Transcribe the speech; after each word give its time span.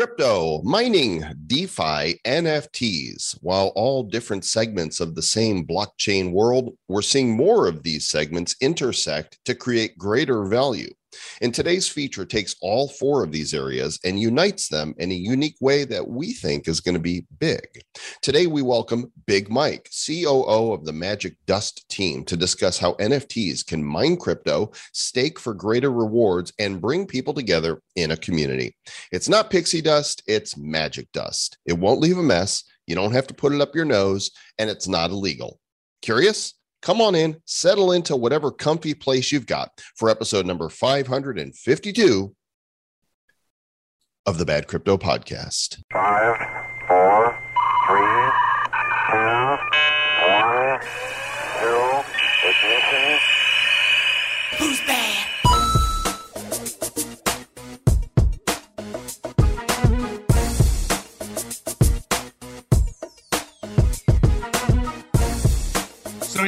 Crypto, 0.00 0.62
mining, 0.62 1.22
DeFi, 1.46 2.18
NFTs. 2.24 3.36
While 3.42 3.66
all 3.76 4.02
different 4.02 4.46
segments 4.46 4.98
of 4.98 5.14
the 5.14 5.20
same 5.20 5.66
blockchain 5.66 6.32
world, 6.32 6.70
we're 6.88 7.02
seeing 7.02 7.36
more 7.36 7.66
of 7.66 7.82
these 7.82 8.08
segments 8.08 8.56
intersect 8.62 9.38
to 9.44 9.54
create 9.54 9.98
greater 9.98 10.46
value. 10.46 10.88
And 11.40 11.54
today's 11.54 11.88
feature 11.88 12.24
takes 12.24 12.56
all 12.60 12.88
four 12.88 13.22
of 13.22 13.32
these 13.32 13.54
areas 13.54 13.98
and 14.04 14.20
unites 14.20 14.68
them 14.68 14.94
in 14.98 15.10
a 15.10 15.14
unique 15.14 15.56
way 15.60 15.84
that 15.84 16.08
we 16.08 16.32
think 16.32 16.68
is 16.68 16.80
going 16.80 16.94
to 16.94 17.00
be 17.00 17.26
big. 17.38 17.66
Today, 18.22 18.46
we 18.46 18.62
welcome 18.62 19.12
Big 19.26 19.50
Mike, 19.50 19.90
COO 20.06 20.72
of 20.72 20.84
the 20.84 20.92
Magic 20.92 21.36
Dust 21.46 21.88
team, 21.88 22.24
to 22.24 22.36
discuss 22.36 22.78
how 22.78 22.92
NFTs 22.94 23.66
can 23.66 23.84
mine 23.84 24.16
crypto, 24.16 24.70
stake 24.92 25.38
for 25.38 25.54
greater 25.54 25.90
rewards, 25.90 26.52
and 26.58 26.80
bring 26.80 27.06
people 27.06 27.34
together 27.34 27.80
in 27.96 28.10
a 28.10 28.16
community. 28.16 28.76
It's 29.12 29.28
not 29.28 29.50
pixie 29.50 29.82
dust, 29.82 30.22
it's 30.26 30.56
magic 30.56 31.10
dust. 31.12 31.58
It 31.66 31.78
won't 31.78 32.00
leave 32.00 32.18
a 32.18 32.22
mess. 32.22 32.64
You 32.86 32.94
don't 32.94 33.12
have 33.12 33.26
to 33.28 33.34
put 33.34 33.52
it 33.52 33.60
up 33.60 33.74
your 33.74 33.84
nose, 33.84 34.30
and 34.58 34.68
it's 34.68 34.88
not 34.88 35.10
illegal. 35.10 35.60
Curious? 36.02 36.54
Come 36.82 37.00
on 37.00 37.14
in, 37.14 37.36
settle 37.44 37.92
into 37.92 38.16
whatever 38.16 38.50
comfy 38.50 38.94
place 38.94 39.30
you've 39.32 39.46
got 39.46 39.70
for 39.96 40.08
episode 40.08 40.46
number 40.46 40.68
552 40.68 42.34
of 44.26 44.38
the 44.38 44.46
Bad 44.46 44.66
Crypto 44.66 44.96
Podcast. 44.96 45.82
Five, 45.92 46.59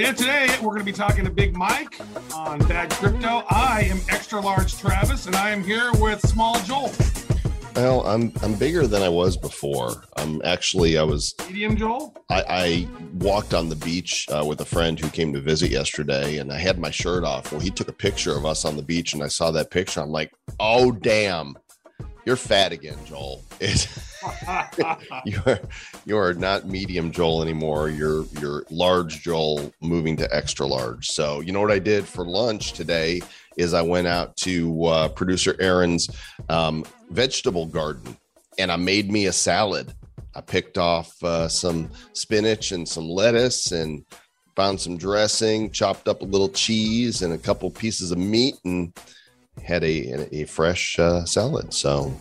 Yeah, 0.02 0.10
today 0.10 0.48
we're 0.60 0.70
going 0.70 0.80
to 0.80 0.84
be 0.84 0.90
talking 0.90 1.24
to 1.24 1.30
Big 1.30 1.56
Mike 1.56 2.00
on 2.34 2.58
Bad 2.66 2.90
Crypto. 2.90 3.44
I 3.48 3.82
am 3.88 4.00
extra 4.08 4.40
large 4.40 4.76
Travis, 4.76 5.26
and 5.26 5.36
I 5.36 5.50
am 5.50 5.62
here 5.62 5.92
with 6.00 6.20
Small 6.26 6.60
Joel. 6.62 6.90
Well, 7.76 8.04
I'm 8.04 8.32
I'm 8.42 8.54
bigger 8.54 8.88
than 8.88 9.00
I 9.00 9.08
was 9.08 9.36
before. 9.36 10.02
I'm 10.16 10.42
actually 10.44 10.98
I 10.98 11.04
was 11.04 11.36
Medium 11.46 11.76
Joel. 11.76 12.16
I, 12.28 12.44
I 12.48 12.88
walked 13.14 13.54
on 13.54 13.68
the 13.68 13.76
beach 13.76 14.26
uh, 14.28 14.44
with 14.44 14.60
a 14.60 14.64
friend 14.64 14.98
who 14.98 15.08
came 15.08 15.32
to 15.34 15.40
visit 15.40 15.70
yesterday, 15.70 16.38
and 16.38 16.52
I 16.52 16.58
had 16.58 16.80
my 16.80 16.90
shirt 16.90 17.22
off. 17.22 17.52
Well, 17.52 17.60
he 17.60 17.70
took 17.70 17.86
a 17.86 17.92
picture 17.92 18.36
of 18.36 18.44
us 18.44 18.64
on 18.64 18.76
the 18.76 18.82
beach, 18.82 19.14
and 19.14 19.22
I 19.22 19.28
saw 19.28 19.52
that 19.52 19.70
picture. 19.70 20.00
I'm 20.00 20.10
like, 20.10 20.32
oh 20.58 20.90
damn, 20.90 21.56
you're 22.24 22.36
fat 22.36 22.72
again, 22.72 22.98
Joel. 23.04 23.42
You 25.24 25.40
are 25.46 25.60
you 26.06 26.16
are 26.16 26.32
not 26.32 26.68
medium 26.68 27.10
Joel 27.10 27.42
anymore. 27.42 27.90
You're 27.90 28.24
you're 28.40 28.64
large 28.70 29.20
Joel 29.22 29.72
moving 29.80 30.16
to 30.18 30.32
extra 30.32 30.64
large. 30.64 31.08
So 31.08 31.40
you 31.40 31.50
know 31.50 31.60
what 31.60 31.72
I 31.72 31.80
did 31.80 32.06
for 32.06 32.24
lunch 32.24 32.72
today 32.72 33.20
is 33.56 33.74
I 33.74 33.82
went 33.82 34.06
out 34.06 34.36
to 34.38 34.84
uh, 34.84 35.08
producer 35.08 35.56
Aaron's 35.58 36.08
um, 36.48 36.84
vegetable 37.10 37.66
garden 37.66 38.16
and 38.58 38.70
I 38.70 38.76
made 38.76 39.10
me 39.10 39.26
a 39.26 39.32
salad. 39.32 39.92
I 40.34 40.40
picked 40.40 40.78
off 40.78 41.22
uh, 41.22 41.48
some 41.48 41.90
spinach 42.12 42.72
and 42.72 42.88
some 42.88 43.08
lettuce 43.08 43.72
and 43.72 44.04
found 44.56 44.80
some 44.80 44.96
dressing, 44.96 45.70
chopped 45.70 46.08
up 46.08 46.22
a 46.22 46.26
little 46.26 46.48
cheese 46.48 47.22
and 47.22 47.32
a 47.32 47.38
couple 47.38 47.70
pieces 47.70 48.12
of 48.12 48.18
meat, 48.18 48.54
and 48.64 48.96
had 49.62 49.84
a 49.84 50.28
a 50.34 50.44
fresh 50.44 50.98
uh, 50.98 51.24
salad. 51.24 51.72
So 51.72 52.14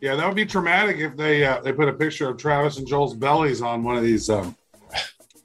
yeah, 0.00 0.16
that 0.16 0.26
would 0.26 0.36
be 0.36 0.46
traumatic 0.46 0.98
if 0.98 1.16
they 1.16 1.44
uh, 1.44 1.60
they 1.60 1.72
put 1.72 1.88
a 1.88 1.92
picture 1.92 2.28
of 2.28 2.38
Travis 2.38 2.78
and 2.78 2.86
Joel's 2.86 3.14
bellies 3.14 3.62
on 3.62 3.82
one 3.82 3.96
of 3.96 4.02
these 4.02 4.30
um, 4.30 4.56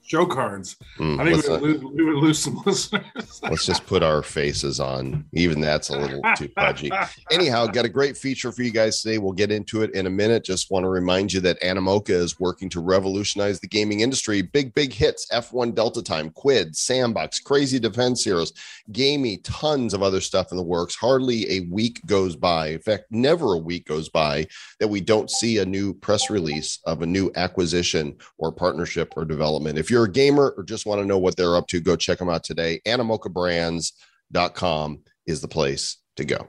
show 0.06 0.24
cards. 0.24 0.76
mm, 0.98 1.20
I 1.20 1.24
think 1.24 1.36
let's 1.36 1.48
we 1.48 1.72
would, 1.72 1.82
lose, 1.82 1.94
we 1.94 2.04
would 2.04 2.16
lose 2.16 2.38
some 2.38 2.62
listeners. 2.66 3.40
let's 3.42 3.66
just 3.66 3.84
put 3.86 4.02
our 4.02 4.22
faces 4.22 4.78
on. 4.80 5.24
Even 5.32 5.60
that's 5.60 5.88
a 5.90 5.98
little 5.98 6.22
too 6.36 6.48
pudgy. 6.48 6.90
Anyhow, 7.30 7.66
got 7.66 7.84
a 7.84 7.88
great 7.88 8.16
feature 8.16 8.52
for 8.52 8.62
you 8.62 8.70
guys 8.70 9.00
today. 9.00 9.18
We'll 9.18 9.32
get 9.32 9.50
into 9.50 9.82
it 9.82 9.94
in 9.94 10.06
a 10.06 10.10
minute. 10.10 10.44
Just 10.44 10.70
want 10.70 10.84
to 10.84 10.88
remind 10.88 11.32
you 11.32 11.40
that 11.40 11.60
Animoca 11.60 12.10
is 12.10 12.38
working 12.38 12.68
to 12.70 12.80
revolutionize 12.80 13.58
the 13.58 13.68
gaming 13.68 14.00
industry. 14.00 14.42
Big, 14.42 14.72
big 14.74 14.92
hits 14.92 15.26
F1 15.32 15.74
Delta 15.74 16.02
Time, 16.02 16.30
Quidd, 16.30 16.76
Sandbox, 16.76 17.40
Crazy 17.40 17.78
Defense 17.78 18.22
Heroes, 18.24 18.52
Gamee, 18.92 19.40
tons 19.42 19.92
of 19.92 20.02
other 20.02 20.20
stuff 20.20 20.50
in 20.52 20.56
the 20.56 20.62
works. 20.62 20.94
Hardly 20.94 21.50
a 21.50 21.60
week 21.70 22.00
goes 22.06 22.36
by. 22.36 22.68
In 22.68 22.80
fact, 22.80 23.04
never 23.10 23.54
a 23.54 23.58
week 23.58 23.86
goes 23.86 24.08
by 24.08 24.46
that 24.78 24.88
we 24.88 25.00
don't 25.00 25.30
see 25.30 25.58
a 25.58 25.66
new 25.66 25.94
press 25.94 26.30
release 26.30 26.78
of 26.86 27.02
a 27.02 27.06
new 27.06 27.30
acquisition 27.34 28.16
or 28.38 28.52
partnership 28.52 29.12
or 29.16 29.24
development. 29.24 29.78
If 29.78 29.90
you're 29.90 29.95
a 30.04 30.10
gamer 30.10 30.54
or 30.56 30.62
just 30.62 30.86
want 30.86 31.00
to 31.00 31.06
know 31.06 31.18
what 31.18 31.36
they're 31.36 31.56
up 31.56 31.66
to, 31.68 31.80
go 31.80 31.96
check 31.96 32.18
them 32.18 32.28
out 32.28 32.44
today. 32.44 32.80
Animocabrands.com 32.86 35.00
is 35.26 35.40
the 35.40 35.48
place 35.48 35.98
to 36.16 36.24
go. 36.24 36.48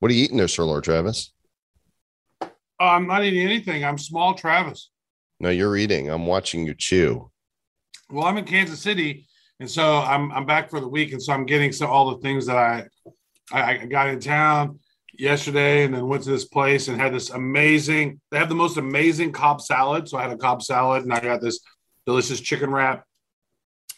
What 0.00 0.10
are 0.10 0.14
you 0.14 0.24
eating 0.24 0.36
there, 0.36 0.48
Sir 0.48 0.64
Lord 0.64 0.84
Travis? 0.84 1.32
Oh, 2.42 2.48
I'm 2.80 3.06
not 3.06 3.24
eating 3.24 3.42
anything. 3.42 3.84
I'm 3.84 3.98
Small 3.98 4.34
Travis. 4.34 4.90
No, 5.40 5.50
you're 5.50 5.76
eating. 5.76 6.10
I'm 6.10 6.26
watching 6.26 6.66
you 6.66 6.74
chew. 6.74 7.30
Well, 8.10 8.24
I'm 8.24 8.36
in 8.36 8.44
Kansas 8.44 8.80
City, 8.80 9.26
and 9.60 9.70
so 9.70 9.98
I'm 9.98 10.30
I'm 10.32 10.46
back 10.46 10.70
for 10.70 10.80
the 10.80 10.88
week, 10.88 11.12
and 11.12 11.22
so 11.22 11.32
I'm 11.32 11.46
getting 11.46 11.72
some 11.72 11.90
all 11.90 12.10
the 12.10 12.20
things 12.20 12.46
that 12.46 12.56
I 12.56 12.86
I, 13.52 13.78
I 13.78 13.86
got 13.86 14.08
in 14.08 14.20
town 14.20 14.78
yesterday, 15.12 15.84
and 15.84 15.94
then 15.94 16.06
went 16.06 16.24
to 16.24 16.30
this 16.30 16.44
place 16.44 16.88
and 16.88 17.00
had 17.00 17.14
this 17.14 17.30
amazing. 17.30 18.20
They 18.30 18.38
have 18.38 18.48
the 18.48 18.54
most 18.54 18.76
amazing 18.76 19.32
Cobb 19.32 19.60
salad, 19.60 20.08
so 20.08 20.18
I 20.18 20.22
had 20.22 20.32
a 20.32 20.36
Cobb 20.36 20.62
salad, 20.62 21.04
and 21.04 21.12
I 21.12 21.20
got 21.20 21.40
this 21.40 21.60
delicious 22.06 22.40
chicken 22.40 22.70
wrap. 22.70 23.04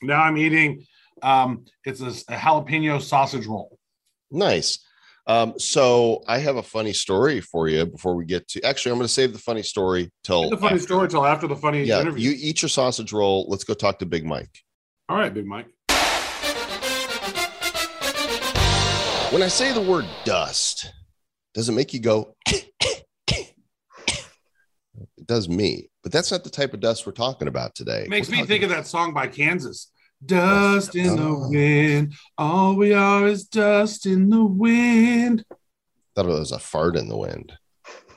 Now 0.03 0.23
I'm 0.23 0.37
eating. 0.37 0.85
Um, 1.23 1.65
it's 1.85 2.01
a, 2.01 2.09
a 2.33 2.37
jalapeno 2.37 3.01
sausage 3.01 3.47
roll. 3.47 3.79
Nice. 4.31 4.81
Um, 5.29 5.55
so 5.59 6.23
I 6.29 6.39
have 6.39 6.57
a 6.57 6.63
funny 6.63 6.93
story 6.93 7.41
for 7.41 7.69
you 7.69 7.85
before 7.87 8.15
we 8.15 8.27
get 8.27 8.47
to. 8.49 8.63
Actually, 8.63 8.93
I'm 8.93 8.99
going 8.99 9.09
to 9.09 9.13
save 9.13 9.33
the 9.33 9.39
funny 9.41 9.63
story 9.63 10.11
till. 10.23 10.53
A 10.53 10.57
funny 10.57 10.75
after- 10.75 10.79
story 10.79 11.09
till 11.09 11.27
after 11.27 11.49
the 11.49 11.57
funny 11.57 11.83
Yeah, 11.85 12.01
interview. 12.01 12.31
you 12.31 12.37
eat 12.39 12.63
your 12.63 12.69
sausage 12.69 13.13
roll. 13.13 13.47
Let's 13.49 13.65
go 13.65 13.75
talk 13.75 13.99
to 14.01 14.07
Big 14.07 14.25
Mike. 14.25 14.63
all 15.09 15.17
right, 15.17 15.33
Big 15.35 15.47
Mike. 15.47 15.67
When 19.33 19.43
I 19.43 19.49
say 19.49 19.73
the 19.73 19.81
word 19.83 20.07
dust, 20.25 20.93
does 21.53 21.69
it 21.69 21.73
make 21.73 21.93
you 21.93 22.01
go? 22.01 22.37
it 25.29 25.33
does 25.33 25.49
me, 25.49 25.91
but 26.05 26.13
that's 26.13 26.31
not 26.31 26.45
the 26.45 26.51
type 26.51 26.73
of 26.73 26.81
dust 26.81 27.05
we're 27.05 27.13
talking 27.13 27.49
about 27.49 27.75
today. 27.75 28.03
It 28.03 28.09
makes 28.09 28.29
We're 28.29 28.37
me 28.37 28.45
think 28.45 28.63
of 28.63 28.71
that 28.71 28.87
song 28.87 29.13
by 29.13 29.27
Kansas. 29.27 29.91
Dust 30.25 30.95
in 30.95 31.17
the 31.17 31.49
wind. 31.51 32.15
All 32.39 32.77
we 32.77 32.95
are 32.95 33.27
is 33.27 33.45
dust 33.45 34.07
in 34.07 34.31
the 34.31 34.45
wind. 34.45 35.45
thought 36.15 36.27
it 36.27 36.29
was 36.29 36.53
a 36.53 36.61
fart 36.61 36.97
in 36.97 37.09
the 37.09 37.17
wind. 37.17 37.53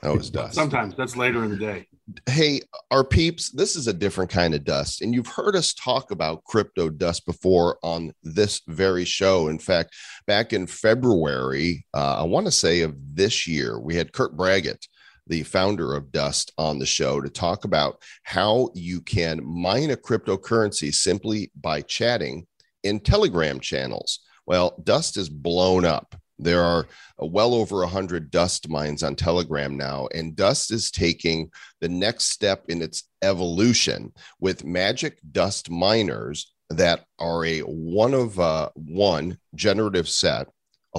That 0.04 0.16
was 0.16 0.30
dust. 0.32 0.54
Sometimes 0.54 0.96
that's 0.96 1.18
later 1.18 1.44
in 1.44 1.50
the 1.50 1.58
day. 1.58 1.88
hey, 2.28 2.62
our 2.92 3.04
peeps, 3.04 3.50
this 3.50 3.76
is 3.76 3.88
a 3.88 3.94
different 3.94 4.30
kind 4.30 4.54
of 4.54 4.64
dust. 4.64 5.02
And 5.02 5.14
you've 5.14 5.28
heard 5.28 5.56
us 5.56 5.74
talk 5.74 6.12
about 6.12 6.44
crypto 6.44 6.90
dust 6.90 7.26
before 7.26 7.80
on 7.82 8.14
this 8.22 8.62
very 8.68 9.04
show. 9.06 9.48
In 9.48 9.58
fact, 9.58 9.96
back 10.28 10.54
in 10.54 10.68
February, 10.68 11.88
uh, 11.94 12.20
I 12.20 12.24
want 12.24 12.46
to 12.46 12.52
say 12.52 12.82
of 12.82 12.94
this 13.16 13.48
year, 13.48 13.80
we 13.80 13.96
had 13.96 14.14
Kurt 14.14 14.38
Braggett, 14.38 14.88
the 15.30 15.44
founder 15.44 15.96
of 15.96 16.12
Dust, 16.12 16.52
on 16.58 16.80
the 16.80 16.86
show 16.86 17.22
to 17.22 17.30
talk 17.30 17.64
about 17.64 18.02
how 18.24 18.70
you 18.74 19.00
can 19.00 19.46
mine 19.46 19.92
a 19.92 19.96
cryptocurrency 19.96 20.94
simply 20.94 21.52
by 21.60 21.82
chatting 21.82 22.46
in 22.84 23.00
Telegram 23.00 23.60
channels. 23.60 24.20
Well, 24.46 24.82
Dust 24.84 25.16
is 25.18 25.30
blown 25.30 25.86
up. 25.86 26.16
There 26.40 26.64
are 26.64 26.88
uh, 27.22 27.26
well 27.26 27.54
over 27.54 27.78
100 27.80 28.32
Dust 28.32 28.70
mines 28.70 29.04
on 29.04 29.16
Telegram 29.16 29.78
now, 29.78 30.08
and 30.14 30.36
Dust 30.36 30.72
is 30.72 30.90
taking 30.90 31.52
the 31.82 31.90
next 31.90 32.26
step 32.26 32.64
in 32.70 32.82
its 32.82 33.04
evolution 33.22 34.12
with 34.40 34.66
magic 34.66 35.20
dust 35.32 35.70
miners 35.70 36.54
that 36.70 37.06
are 37.20 37.46
a 37.46 37.60
one 37.60 38.14
of 38.14 38.40
uh, 38.40 38.70
one 38.76 39.38
generative 39.56 40.08
set 40.08 40.48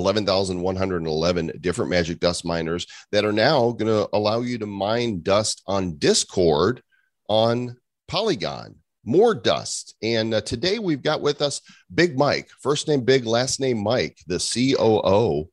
11,111 0.00 1.52
different 1.60 1.90
magic 1.90 2.20
dust 2.20 2.44
miners 2.44 2.86
that 3.12 3.24
are 3.24 3.32
now 3.32 3.72
going 3.72 3.86
to 3.86 4.08
allow 4.14 4.40
you 4.40 4.58
to 4.58 4.66
mine 4.66 5.22
dust 5.22 5.62
on 5.66 5.98
Discord 5.98 6.82
on 7.28 7.76
Polygon. 8.08 8.76
More 9.04 9.34
dust. 9.34 9.94
And 10.02 10.34
uh, 10.34 10.40
today 10.40 10.78
we've 10.78 11.02
got 11.02 11.20
with 11.20 11.42
us 11.42 11.60
Big 11.94 12.16
Mike, 12.16 12.48
first 12.60 12.88
name 12.88 13.02
Big, 13.02 13.26
last 13.26 13.60
name 13.60 13.78
Mike, 13.78 14.18
the 14.26 14.38
COO 14.38 15.48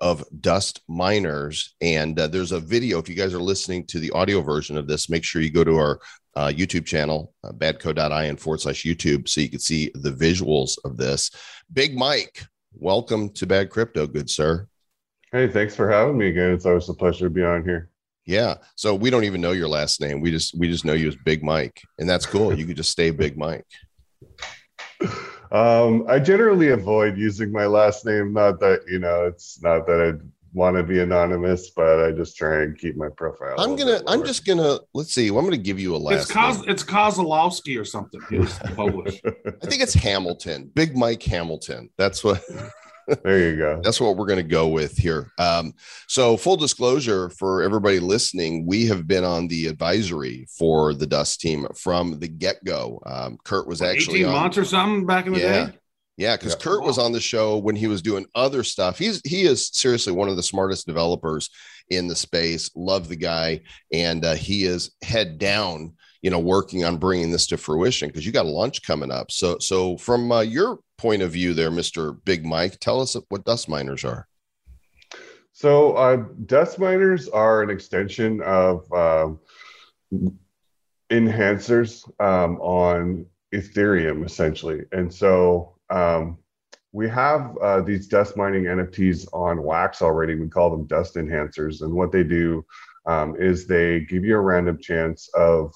of 0.00 0.24
Dust 0.40 0.80
Miners. 0.88 1.74
And 1.80 2.18
uh, 2.18 2.26
there's 2.26 2.52
a 2.52 2.60
video. 2.60 2.98
If 2.98 3.08
you 3.08 3.14
guys 3.14 3.34
are 3.34 3.42
listening 3.42 3.86
to 3.86 3.98
the 3.98 4.10
audio 4.10 4.40
version 4.40 4.76
of 4.76 4.88
this, 4.88 5.08
make 5.08 5.24
sure 5.24 5.42
you 5.42 5.50
go 5.50 5.64
to 5.64 5.76
our 5.76 6.00
uh, 6.34 6.48
YouTube 6.48 6.86
channel, 6.86 7.32
uh, 7.44 7.52
badco.in 7.52 8.36
forward 8.36 8.60
slash 8.60 8.84
YouTube, 8.84 9.28
so 9.28 9.40
you 9.40 9.48
can 9.48 9.60
see 9.60 9.90
the 9.94 10.10
visuals 10.10 10.76
of 10.84 10.96
this. 10.96 11.30
Big 11.72 11.96
Mike, 11.96 12.46
welcome 12.74 13.30
to 13.30 13.46
Bad 13.46 13.70
Crypto, 13.70 14.06
good 14.06 14.28
sir. 14.28 14.68
Hey, 15.32 15.48
thanks 15.48 15.74
for 15.74 15.90
having 15.90 16.18
me 16.18 16.28
again. 16.28 16.50
It's 16.50 16.66
always 16.66 16.88
a 16.88 16.94
pleasure 16.94 17.26
to 17.26 17.30
be 17.30 17.42
on 17.42 17.64
here. 17.64 17.90
Yeah. 18.26 18.56
So 18.76 18.94
we 18.94 19.10
don't 19.10 19.24
even 19.24 19.40
know 19.40 19.52
your 19.52 19.68
last 19.68 20.00
name. 20.00 20.20
We 20.20 20.30
just 20.30 20.56
we 20.58 20.68
just 20.68 20.84
know 20.84 20.92
you 20.92 21.08
as 21.08 21.16
Big 21.24 21.42
Mike, 21.42 21.80
and 21.98 22.08
that's 22.08 22.26
cool. 22.26 22.56
You 22.56 22.66
could 22.66 22.76
just 22.76 22.90
stay 22.90 23.10
Big 23.24 23.36
Mike. 23.36 23.66
Um, 25.50 26.06
I 26.08 26.18
generally 26.18 26.68
avoid 26.68 27.18
using 27.18 27.52
my 27.52 27.66
last 27.66 28.06
name. 28.06 28.32
Not 28.32 28.60
that 28.60 28.82
you 28.88 28.98
know, 28.98 29.24
it's 29.24 29.60
not 29.62 29.86
that 29.86 30.00
I 30.00 30.24
want 30.52 30.76
to 30.76 30.82
be 30.82 31.00
anonymous, 31.00 31.70
but 31.70 32.04
I 32.04 32.12
just 32.12 32.36
try 32.36 32.62
and 32.62 32.78
keep 32.78 32.96
my 32.96 33.08
profile. 33.16 33.54
I'm 33.58 33.76
gonna. 33.76 34.00
I'm 34.06 34.24
just 34.24 34.46
gonna. 34.46 34.78
Let's 34.94 35.12
see. 35.12 35.28
I'm 35.28 35.34
gonna 35.36 35.56
give 35.56 35.78
you 35.80 35.96
a 35.96 35.98
last. 35.98 36.22
It's 36.22 36.32
Kos- 36.32 36.60
name. 36.60 36.70
it's 36.70 36.84
Kozlowski 36.84 37.80
or 37.80 37.84
something. 37.84 38.20
It's. 38.30 38.60
I 39.62 39.66
think 39.66 39.82
it's 39.82 39.94
Hamilton. 39.94 40.70
Big 40.74 40.96
Mike 40.96 41.22
Hamilton. 41.22 41.90
That's 41.96 42.22
what. 42.22 42.42
there 43.24 43.50
you 43.50 43.56
go. 43.56 43.80
That's 43.82 44.00
what 44.00 44.16
we're 44.16 44.26
going 44.26 44.36
to 44.36 44.42
go 44.44 44.68
with 44.68 44.96
here. 44.96 45.32
Um, 45.38 45.74
so, 46.06 46.36
full 46.36 46.56
disclosure 46.56 47.30
for 47.30 47.62
everybody 47.62 47.98
listening, 47.98 48.64
we 48.66 48.86
have 48.86 49.08
been 49.08 49.24
on 49.24 49.48
the 49.48 49.66
advisory 49.66 50.46
for 50.56 50.94
the 50.94 51.06
Dust 51.06 51.40
team 51.40 51.66
from 51.76 52.20
the 52.20 52.28
get 52.28 52.62
go. 52.64 53.02
Um, 53.04 53.38
Kurt 53.44 53.66
was 53.66 53.82
actually 53.82 54.20
18 54.20 54.26
on. 54.26 54.32
months 54.42 54.58
or 54.58 54.64
something 54.64 55.04
back 55.06 55.26
in 55.26 55.32
the 55.32 55.40
Yeah. 55.40 55.66
day. 55.66 55.72
Yeah, 56.16 56.36
because 56.36 56.52
Yeah. 56.52 56.60
Kurt 56.60 56.82
was 56.82 56.98
on 56.98 57.12
the 57.12 57.20
show 57.20 57.58
when 57.58 57.76
he 57.76 57.86
was 57.86 58.02
doing 58.02 58.26
other 58.34 58.64
stuff. 58.64 58.98
He's 58.98 59.20
he 59.24 59.42
is 59.42 59.68
seriously 59.72 60.12
one 60.12 60.28
of 60.28 60.36
the 60.36 60.42
smartest 60.42 60.86
developers 60.86 61.48
in 61.88 62.08
the 62.08 62.16
space. 62.16 62.70
Love 62.74 63.08
the 63.08 63.16
guy, 63.16 63.60
and 63.92 64.24
uh, 64.24 64.34
he 64.34 64.64
is 64.64 64.90
head 65.02 65.38
down, 65.38 65.94
you 66.20 66.30
know, 66.30 66.38
working 66.38 66.84
on 66.84 66.98
bringing 66.98 67.30
this 67.30 67.46
to 67.48 67.56
fruition. 67.56 68.08
Because 68.08 68.26
you 68.26 68.32
got 68.32 68.46
a 68.46 68.48
launch 68.48 68.82
coming 68.82 69.10
up. 69.10 69.30
So 69.30 69.58
so 69.58 69.96
from 69.96 70.30
uh, 70.30 70.40
your 70.42 70.80
point 70.98 71.22
of 71.22 71.32
view, 71.32 71.54
there, 71.54 71.70
Mister 71.70 72.12
Big 72.12 72.44
Mike, 72.44 72.78
tell 72.78 73.00
us 73.00 73.16
what 73.28 73.44
dust 73.44 73.68
miners 73.68 74.04
are. 74.04 74.28
So, 75.54 75.92
uh, 75.92 76.24
dust 76.46 76.78
miners 76.78 77.28
are 77.28 77.62
an 77.62 77.68
extension 77.68 78.40
of 78.40 78.90
um, 78.92 79.38
enhancers 81.10 82.08
um, 82.20 82.56
on 82.60 83.26
Ethereum, 83.52 84.24
essentially. 84.24 84.80
And 84.92 85.12
so, 85.12 85.76
um, 85.92 86.38
we 86.92 87.08
have 87.08 87.56
uh, 87.58 87.80
these 87.80 88.06
dust 88.06 88.36
mining 88.36 88.64
NFTs 88.64 89.26
on 89.32 89.62
Wax 89.62 90.02
already. 90.02 90.34
We 90.34 90.48
call 90.48 90.70
them 90.70 90.86
dust 90.86 91.14
enhancers. 91.14 91.82
And 91.82 91.92
what 91.92 92.12
they 92.12 92.24
do 92.24 92.64
um, 93.06 93.36
is 93.38 93.66
they 93.66 94.00
give 94.00 94.24
you 94.24 94.36
a 94.36 94.40
random 94.40 94.78
chance 94.78 95.28
of 95.34 95.74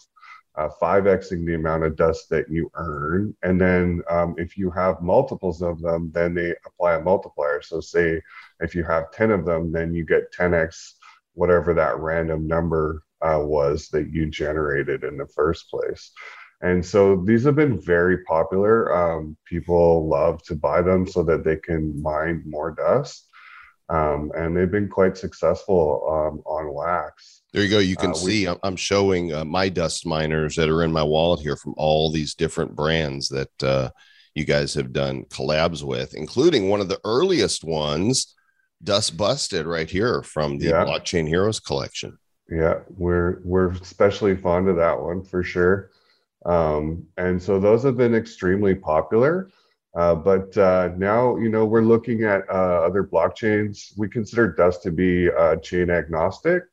uh, 0.57 0.69
5xing 0.81 1.47
the 1.47 1.55
amount 1.55 1.85
of 1.85 1.97
dust 1.97 2.29
that 2.31 2.51
you 2.51 2.71
earn. 2.75 3.35
And 3.43 3.61
then 3.61 4.03
um, 4.11 4.35
if 4.39 4.57
you 4.57 4.71
have 4.71 5.03
multiples 5.03 5.63
of 5.63 5.81
them, 5.81 6.11
then 6.15 6.35
they 6.35 6.55
apply 6.67 6.95
a 6.95 7.03
multiplier. 7.03 7.61
So, 7.63 7.81
say 7.81 8.21
if 8.61 8.75
you 8.75 8.85
have 8.85 9.11
10 9.13 9.31
of 9.31 9.45
them, 9.45 9.73
then 9.73 9.95
you 9.95 10.05
get 10.05 10.33
10x 10.33 10.95
whatever 11.35 11.75
that 11.75 11.99
random 11.99 12.47
number 12.47 13.03
uh, 13.21 13.41
was 13.43 13.89
that 13.89 14.11
you 14.11 14.27
generated 14.27 15.05
in 15.05 15.19
the 15.19 15.27
first 15.27 15.71
place. 15.71 16.13
And 16.63 16.85
so 16.85 17.17
these 17.17 17.45
have 17.45 17.57
been 17.57 17.79
very 17.81 18.25
popular. 18.25 18.95
Um, 18.95 19.37
people 19.45 20.09
love 20.09 20.43
to 20.45 20.55
buy 20.55 20.83
them 20.83 21.07
so 21.07 21.23
that 21.25 21.45
they 21.45 21.57
can 21.57 22.01
mine 22.01 22.43
more 22.47 22.71
dust. 22.71 23.29
Um, 23.89 24.33
and 24.35 24.57
they've 24.57 24.71
been 24.71 24.89
quite 24.89 25.17
successful 25.17 26.03
um, 26.11 26.43
on 26.45 26.73
wax. 26.75 27.43
There 27.53 27.63
you 27.63 27.71
go. 27.71 27.79
You 27.79 27.97
can 27.97 28.11
Uh, 28.11 28.15
see 28.15 28.47
I'm, 28.47 28.59
I'm 28.65 28.75
showing 28.77 29.33
uh, 29.33 29.45
my 29.45 29.69
dust 29.69 30.07
miners 30.07 30.57
that 30.57 30.69
are 30.69 30.83
in 30.83 30.91
my 30.91 31.05
wallet 31.05 31.41
here 31.41 31.57
from 31.57 31.75
all 31.77 32.11
these 32.11 32.35
different 32.35 32.75
brands 32.75 33.29
that 33.29 33.63
uh, 33.63 33.91
you 34.35 34.45
guys 34.45 34.75
have 34.75 34.93
done 34.93 35.25
collabs 35.27 35.85
with, 35.85 36.15
including 36.15 36.69
one 36.69 36.81
of 36.81 36.89
the 36.89 37.01
earliest 37.05 37.63
ones, 37.65 38.35
Dust 38.83 39.17
Busted, 39.17 39.67
right 39.67 39.89
here 39.89 40.23
from 40.23 40.59
the 40.59 40.67
Yeah. 40.67 40.85
Blockchain 40.85 41.29
Heroes 41.29 41.61
collection. 41.61 42.19
Yeah, 42.51 42.81
we're 42.91 43.41
we're 43.45 43.71
especially 43.73 44.37
fond 44.37 44.69
of 44.69 44.77
that 44.77 45.01
one 45.01 45.23
for 45.25 45.43
sure. 45.43 45.91
Um, 46.47 47.05
and 47.17 47.43
so 47.43 47.59
those 47.59 47.83
have 47.83 47.97
been 47.97 48.15
extremely 48.15 48.75
popular. 48.75 49.51
Uh, 49.97 50.15
but 50.15 50.57
uh, 50.59 50.91
now, 50.97 51.37
you 51.37 51.49
know, 51.49 51.65
we're 51.65 51.81
looking 51.81 52.25
at 52.25 52.43
uh, 52.51 52.85
other 52.87 53.03
blockchains. 53.03 53.93
We 53.97 54.09
consider 54.09 54.53
Dust 54.53 54.83
to 54.83 54.91
be 54.91 55.31
uh, 55.31 55.57
chain 55.57 55.91
agnostic, 55.91 56.65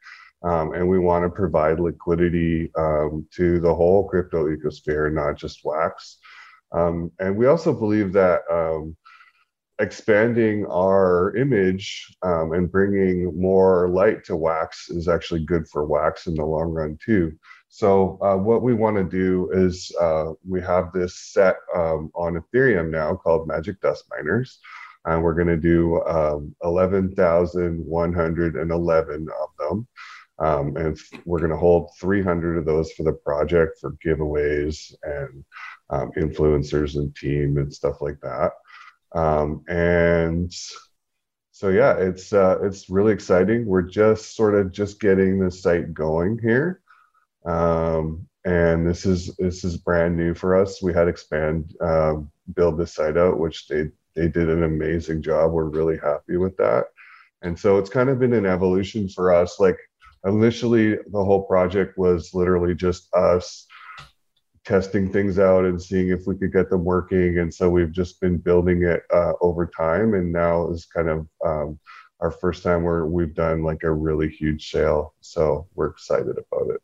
um, 0.44 0.74
and 0.74 0.88
we 0.88 1.00
want 1.00 1.24
to 1.24 1.30
provide 1.30 1.80
liquidity 1.80 2.70
um, 2.78 3.26
to 3.36 3.62
the 3.62 3.74
whole 3.74 4.08
crypto 4.10 4.48
ecosphere, 4.48 5.12
not 5.12 5.38
just 5.38 5.62
Wax. 5.64 6.18
Um, 6.74 7.12
and 7.20 7.38
we 7.38 7.48
also 7.48 7.72
believe 7.72 8.12
that 8.14 8.42
um, 8.52 8.98
expanding 9.80 10.66
our 10.66 11.36
image 11.36 12.14
um, 12.24 12.52
and 12.52 12.72
bringing 12.72 13.40
more 13.40 13.90
light 13.90 14.24
to 14.26 14.36
wax 14.36 14.90
is 14.90 15.08
actually 15.08 15.46
good 15.46 15.68
for 15.68 15.86
wax 15.86 16.28
in 16.28 16.36
the 16.36 16.46
long 16.46 16.72
run 16.72 16.98
too 17.04 17.34
so 17.74 18.20
uh, 18.22 18.38
what 18.38 18.62
we 18.62 18.76
want 18.76 18.98
to 18.98 19.04
do 19.04 19.50
is 19.52 19.92
uh, 20.00 20.34
we 20.48 20.62
have 20.62 20.92
this 20.92 21.18
set 21.18 21.56
um, 21.76 22.12
on 22.14 22.40
ethereum 22.40 22.92
now 22.92 23.16
called 23.16 23.48
magic 23.48 23.82
dust 23.82 24.04
miners 24.12 24.60
and 25.06 25.24
we're 25.24 25.34
going 25.34 25.48
to 25.48 25.58
do 25.58 26.00
um, 26.04 26.56
11111 26.62 29.28
of 29.42 29.50
them. 29.58 29.88
Um, 30.38 30.78
and 30.78 31.00
we're 31.26 31.40
going 31.40 31.50
to 31.50 31.58
hold 31.58 31.90
300 32.00 32.60
of 32.60 32.66
those 32.66 32.92
for 32.92 33.02
the 33.02 33.14
project 33.14 33.80
for 33.82 33.98
giveaways 34.06 34.94
and 35.02 35.44
um, 35.90 36.12
influencers 36.16 36.96
and 36.96 37.16
team 37.16 37.58
and 37.58 37.74
stuff 37.74 38.02
like 38.02 38.20
that. 38.22 38.52
Um, 39.16 39.64
and 39.68 40.54
so 41.52 41.70
yeah 41.70 41.98
it's 41.98 42.34
uh, 42.34 42.60
it's 42.62 42.88
really 42.88 43.14
exciting. 43.14 43.66
We're 43.66 43.82
just 43.82 44.36
sort 44.36 44.54
of 44.54 44.72
just 44.72 45.00
getting 45.00 45.40
the 45.40 45.50
site 45.50 45.92
going 45.92 46.38
here 46.38 46.83
um, 47.46 48.28
and 48.46 48.88
this 48.88 49.06
is 49.06 49.36
this 49.38 49.64
is 49.64 49.78
brand 49.78 50.16
new 50.16 50.34
for 50.34 50.56
us 50.56 50.82
we 50.82 50.94
had 50.94 51.08
expand 51.08 51.74
um, 51.82 52.30
build 52.56 52.78
this 52.78 52.94
site 52.94 53.18
out 53.18 53.40
which 53.40 53.68
they 53.68 53.90
they 54.16 54.28
did 54.28 54.50
an 54.50 54.64
amazing 54.64 55.22
job 55.22 55.52
we're 55.52 55.66
really 55.66 55.98
happy 55.98 56.38
with 56.38 56.56
that 56.58 56.86
and 57.42 57.58
so 57.58 57.78
it's 57.78 57.90
kind 57.90 58.10
of 58.10 58.20
been 58.20 58.34
an 58.34 58.46
evolution 58.46 59.08
for 59.10 59.34
us 59.34 59.60
like 59.60 59.78
initially 60.26 60.96
the 60.96 61.24
whole 61.24 61.44
project 61.44 61.98
was 61.98 62.34
literally 62.34 62.74
just 62.74 63.14
us 63.14 63.68
testing 64.66 65.12
things 65.12 65.40
out 65.40 65.66
and 65.66 65.82
seeing 65.82 66.10
if 66.10 66.26
we 66.26 66.36
could 66.36 66.54
get 66.54 66.70
them 66.70 66.84
working. 66.84 67.40
And 67.40 67.54
so 67.54 67.70
we've 67.70 67.92
just 67.92 68.22
been 68.22 68.38
building 68.38 68.84
it 68.84 69.04
uh, 69.14 69.34
over 69.42 69.66
time. 69.66 70.14
And 70.14 70.32
now 70.32 70.70
is 70.70 70.86
kind 70.86 71.10
of 71.10 71.28
um, 71.46 71.80
our 72.22 72.32
first 72.32 72.64
time 72.64 72.84
where 72.84 73.06
we've 73.06 73.36
done 73.36 73.64
like 73.64 73.84
a 73.84 73.92
really 73.92 74.30
huge 74.30 74.72
sale. 74.72 75.14
So 75.20 75.68
we're 75.76 75.88
excited 75.88 76.38
about 76.38 76.74
it. 76.74 76.82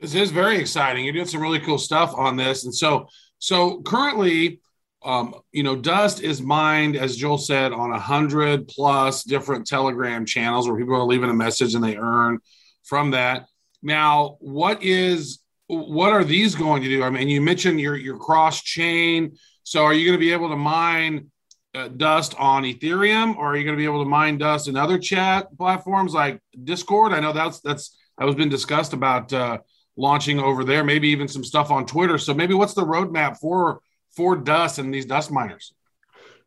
This 0.00 0.14
is 0.14 0.30
very 0.30 0.58
exciting. 0.58 1.04
You're 1.04 1.12
doing 1.12 1.26
some 1.26 1.42
really 1.42 1.60
cool 1.60 1.78
stuff 1.78 2.14
on 2.16 2.36
this. 2.36 2.64
And 2.64 2.74
so, 2.74 3.08
so 3.38 3.82
currently, 3.82 4.60
um, 5.02 5.34
you 5.52 5.62
know, 5.62 5.76
dust 5.76 6.22
is 6.22 6.40
mined, 6.40 6.96
as 6.96 7.16
Joel 7.16 7.38
said, 7.38 7.72
on 7.72 7.92
a 7.92 7.98
hundred 7.98 8.66
plus 8.68 9.24
different 9.24 9.66
Telegram 9.66 10.24
channels 10.24 10.66
where 10.68 10.78
people 10.78 10.94
are 10.94 11.04
leaving 11.04 11.30
a 11.30 11.34
message 11.34 11.74
and 11.74 11.84
they 11.84 11.96
earn 11.96 12.38
from 12.82 13.10
that. 13.10 13.46
Now, 13.82 14.36
what 14.40 14.82
is 14.82 15.40
what 15.66 16.12
are 16.12 16.24
these 16.24 16.54
going 16.54 16.82
to 16.82 16.88
do? 16.88 17.02
I 17.02 17.10
mean, 17.10 17.28
you 17.28 17.40
mentioned 17.40 17.80
your 17.80 17.96
your 17.96 18.18
cross 18.18 18.62
chain. 18.62 19.36
So, 19.64 19.84
are 19.84 19.94
you 19.94 20.06
going 20.06 20.18
to 20.18 20.20
be 20.20 20.32
able 20.32 20.48
to 20.48 20.56
mine 20.56 21.30
uh, 21.74 21.88
dust 21.88 22.34
on 22.38 22.64
Ethereum, 22.64 23.36
or 23.36 23.52
are 23.52 23.56
you 23.56 23.64
going 23.64 23.76
to 23.76 23.80
be 23.80 23.84
able 23.84 24.02
to 24.02 24.08
mine 24.08 24.38
dust 24.38 24.68
in 24.68 24.76
other 24.76 24.98
chat 24.98 25.46
platforms 25.56 26.12
like 26.12 26.40
Discord? 26.64 27.12
I 27.12 27.20
know 27.20 27.32
that's 27.32 27.60
that's 27.60 27.96
that 28.18 28.24
was 28.26 28.34
been 28.34 28.48
discussed 28.48 28.92
about 28.92 29.32
uh, 29.32 29.58
launching 30.00 30.40
over 30.40 30.64
there. 30.64 30.82
Maybe 30.82 31.08
even 31.08 31.28
some 31.28 31.44
stuff 31.44 31.70
on 31.70 31.86
Twitter. 31.86 32.18
So, 32.18 32.34
maybe 32.34 32.54
what's 32.54 32.74
the 32.74 32.84
roadmap 32.84 33.38
for 33.38 33.80
for 34.16 34.36
dust 34.36 34.78
and 34.78 34.92
these 34.92 35.06
dust 35.06 35.30
miners? 35.30 35.72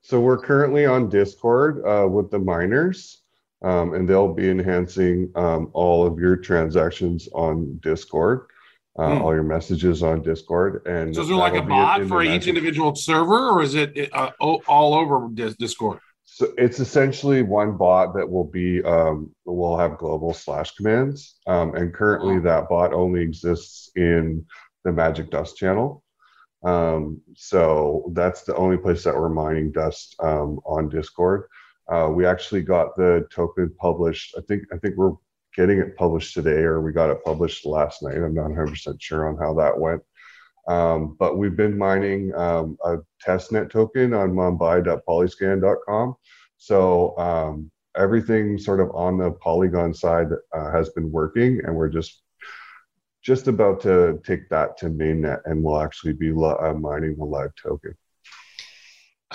So 0.02 0.20
we're 0.20 0.38
currently 0.38 0.86
on 0.86 1.08
Discord 1.08 1.82
uh, 1.86 2.08
with 2.10 2.30
the 2.30 2.40
miners. 2.40 3.20
Um, 3.62 3.94
and 3.94 4.10
they'll 4.10 4.34
be 4.34 4.50
enhancing 4.50 5.32
um, 5.36 5.70
all 5.72 6.06
of 6.06 6.20
your 6.20 6.36
transactions 6.36 7.30
on 7.34 7.80
Discord. 7.82 8.48
Uh, 9.00 9.16
Hmm. 9.16 9.22
all 9.24 9.34
your 9.34 9.44
messages 9.44 10.04
on 10.04 10.22
Discord. 10.22 10.86
And 10.86 11.16
So, 11.16 11.22
is 11.22 11.28
there 11.30 11.38
like 11.38 11.56
a 11.56 11.64
bot 11.64 12.06
for 12.08 12.22
each 12.22 12.46
individual 12.48 12.94
server, 12.94 13.50
or 13.50 13.64
is 13.64 13.74
it 13.74 14.10
uh, 14.14 14.30
all 14.40 14.94
over 14.94 15.30
Discord? 15.58 16.00
So 16.36 16.52
it's 16.58 16.80
essentially 16.80 17.44
one 17.44 17.78
bot 17.78 18.16
that 18.16 18.28
will 18.28 18.44
be 18.44 18.82
um, 18.84 19.30
will 19.46 19.78
have 19.78 20.00
global 20.00 20.34
slash 20.34 20.72
commands, 20.72 21.36
um, 21.46 21.75
and 21.75 21.94
currently 21.94 22.40
that 22.40 22.68
bot 22.70 22.92
only 22.92 23.22
exists 23.22 23.92
in 23.96 24.44
the 24.84 24.92
Magic 24.92 25.30
Dust 25.30 25.58
channel. 25.58 26.04
Um, 26.63 27.22
so 27.36 28.10
that's 28.13 28.42
the 28.42 28.56
only 28.56 28.78
place 28.78 29.04
that 29.04 29.13
we're 29.13 29.30
mining 29.30 29.72
dust 29.72 30.16
um, 30.24 30.60
on 30.66 30.90
Discord. 30.90 31.44
Uh, 31.88 32.10
we 32.12 32.25
actually 32.25 32.63
got 32.63 32.96
the 32.96 33.28
token 33.32 33.72
published. 33.80 34.34
I 34.36 34.42
think 34.48 34.63
I 34.74 34.78
think 34.80 34.96
we're 34.98 35.13
getting 35.56 35.78
it 35.78 35.96
published 35.98 36.34
today, 36.34 36.63
or 36.63 36.82
we 36.82 36.94
got 36.94 37.12
it 37.12 37.24
published 37.24 37.63
last 37.63 38.02
night. 38.02 38.18
I'm 38.18 38.34
not 38.34 38.50
100 38.50 38.70
percent 38.70 39.00
sure 39.00 39.30
on 39.30 39.38
how 39.38 39.54
that 39.54 39.80
went. 39.80 40.02
Um, 40.67 41.15
but 41.20 41.38
we've 41.38 41.55
been 41.55 41.77
mining 41.77 42.34
um, 42.36 42.77
a 42.86 42.98
testnet 43.25 43.70
token 43.70 44.13
on 44.13 44.32
Mumbai.polyscan.com. 44.32 46.15
So 46.58 47.17
um, 47.17 47.72
everything 47.98 48.58
sort 48.58 48.79
of 48.79 48.89
on 48.96 49.17
the 49.17 49.32
Polygon 49.32 49.93
side 49.93 50.27
uh, 50.53 50.72
has 50.72 50.89
been 50.89 51.12
working, 51.12 51.62
and 51.65 51.75
we're 51.75 51.89
just 51.89 52.22
just 53.22 53.48
about 53.48 53.79
to 53.82 54.20
take 54.25 54.50
that 54.50 54.77
to 54.77 54.88
mainnet, 54.88 55.39
and 55.46 55.63
we'll 55.63 55.82
actually 55.82 56.13
be 56.13 56.32
li- 56.32 56.55
uh, 56.60 56.74
mining 56.74 57.15
the 57.17 57.24
live 57.24 57.51
token. 57.62 57.93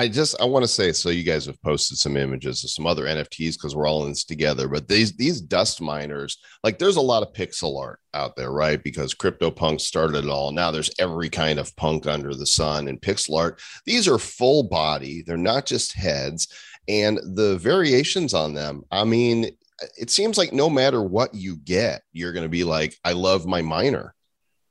I 0.00 0.06
just 0.06 0.40
I 0.40 0.44
want 0.44 0.62
to 0.62 0.68
say 0.68 0.92
so 0.92 1.10
you 1.10 1.24
guys 1.24 1.46
have 1.46 1.60
posted 1.60 1.98
some 1.98 2.16
images 2.16 2.62
of 2.62 2.70
some 2.70 2.86
other 2.86 3.06
NFTs 3.06 3.54
because 3.54 3.74
we're 3.74 3.88
all 3.88 4.04
in 4.04 4.10
this 4.10 4.24
together. 4.24 4.68
But 4.68 4.86
these 4.86 5.16
these 5.16 5.40
dust 5.40 5.80
miners, 5.80 6.38
like 6.62 6.78
there's 6.78 6.96
a 6.96 7.00
lot 7.00 7.24
of 7.24 7.32
pixel 7.32 7.80
art 7.80 7.98
out 8.14 8.36
there, 8.36 8.52
right? 8.52 8.80
Because 8.80 9.12
CryptoPunk 9.12 9.80
started 9.80 10.24
it 10.24 10.30
all. 10.30 10.52
Now 10.52 10.70
there's 10.70 10.92
every 11.00 11.28
kind 11.28 11.58
of 11.58 11.74
punk 11.74 12.06
under 12.06 12.32
the 12.32 12.46
sun 12.46 12.86
and 12.86 13.00
pixel 13.00 13.38
art. 13.38 13.60
These 13.86 14.06
are 14.06 14.18
full 14.18 14.62
body, 14.62 15.22
they're 15.26 15.36
not 15.36 15.66
just 15.66 15.94
heads. 15.94 16.46
And 16.86 17.18
the 17.34 17.58
variations 17.58 18.34
on 18.34 18.54
them, 18.54 18.84
I 18.92 19.04
mean, 19.04 19.50
it 19.98 20.10
seems 20.10 20.38
like 20.38 20.52
no 20.52 20.70
matter 20.70 21.02
what 21.02 21.34
you 21.34 21.56
get, 21.56 22.02
you're 22.12 22.32
gonna 22.32 22.48
be 22.48 22.62
like, 22.62 22.96
I 23.04 23.12
love 23.14 23.46
my 23.46 23.62
miner. 23.62 24.14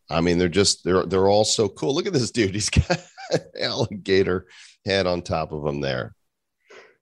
I 0.10 0.22
mean, 0.22 0.38
they're 0.38 0.48
just 0.48 0.86
they're 0.86 1.05
they're 1.05 1.27
all 1.27 1.43
so 1.43 1.67
cool. 1.67 1.93
Look 1.93 2.07
at 2.07 2.13
this 2.13 2.31
dude. 2.31 2.53
He's 2.53 2.69
got 2.69 3.01
alligator 3.62 4.48
head 4.86 5.07
on 5.07 5.22
top 5.22 5.51
of 5.51 5.63
them 5.63 5.81
there. 5.81 6.13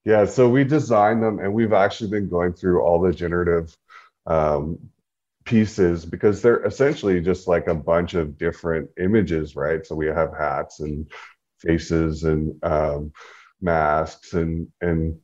Yeah, 0.04 0.26
so 0.26 0.48
we 0.48 0.64
designed 0.64 1.24
them, 1.24 1.40
and 1.40 1.54
we've 1.54 1.74
actually 1.74 2.12
been 2.12 2.30
going 2.30 2.54
through 2.54 2.82
all 2.82 3.02
the 3.02 3.12
generative 3.12 3.76
um, 4.28 4.78
pieces 5.46 6.06
because 6.06 6.42
they're 6.42 6.64
essentially 6.64 7.22
just 7.22 7.48
like 7.48 7.68
a 7.68 7.76
bunch 7.76 8.14
of 8.14 8.38
different 8.38 8.90
images, 9.00 9.56
right? 9.56 9.86
So 9.86 9.96
we 9.96 10.08
have 10.08 10.32
hats 10.38 10.80
and 10.80 11.10
faces 11.60 12.24
and 12.24 12.64
um, 12.64 13.12
masks 13.62 14.34
and 14.34 14.68
and 14.82 15.18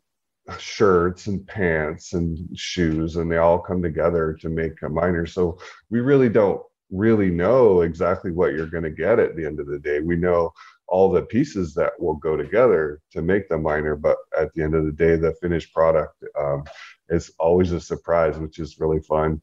shirts 0.57 1.27
and 1.27 1.45
pants 1.45 2.13
and 2.13 2.57
shoes, 2.57 3.15
and 3.15 3.31
they 3.31 3.37
all 3.37 3.59
come 3.59 3.81
together 3.81 4.35
to 4.41 4.49
make 4.49 4.81
a 4.81 4.89
miner. 4.89 5.25
So 5.25 5.59
we 5.89 5.99
really 5.99 6.29
don't 6.29 6.61
really 6.89 7.29
know 7.29 7.81
exactly 7.81 8.31
what 8.31 8.53
you're 8.53 8.65
going 8.65 8.83
to 8.83 8.89
get 8.91 9.19
at 9.19 9.35
the 9.35 9.45
end 9.45 9.59
of 9.59 9.67
the 9.67 9.79
day. 9.79 9.99
We 9.99 10.15
know 10.15 10.53
all 10.91 11.09
the 11.09 11.21
pieces 11.21 11.73
that 11.73 11.93
will 11.99 12.15
go 12.15 12.35
together 12.35 12.99
to 13.11 13.21
make 13.21 13.47
the 13.47 13.57
miner. 13.57 13.95
But 13.95 14.17
at 14.37 14.53
the 14.53 14.61
end 14.61 14.75
of 14.75 14.85
the 14.85 14.91
day, 14.91 15.15
the 15.15 15.33
finished 15.41 15.73
product 15.73 16.21
um, 16.37 16.65
is 17.09 17.31
always 17.39 17.71
a 17.71 17.79
surprise, 17.79 18.37
which 18.37 18.59
is 18.59 18.77
really 18.77 18.99
fun. 18.99 19.41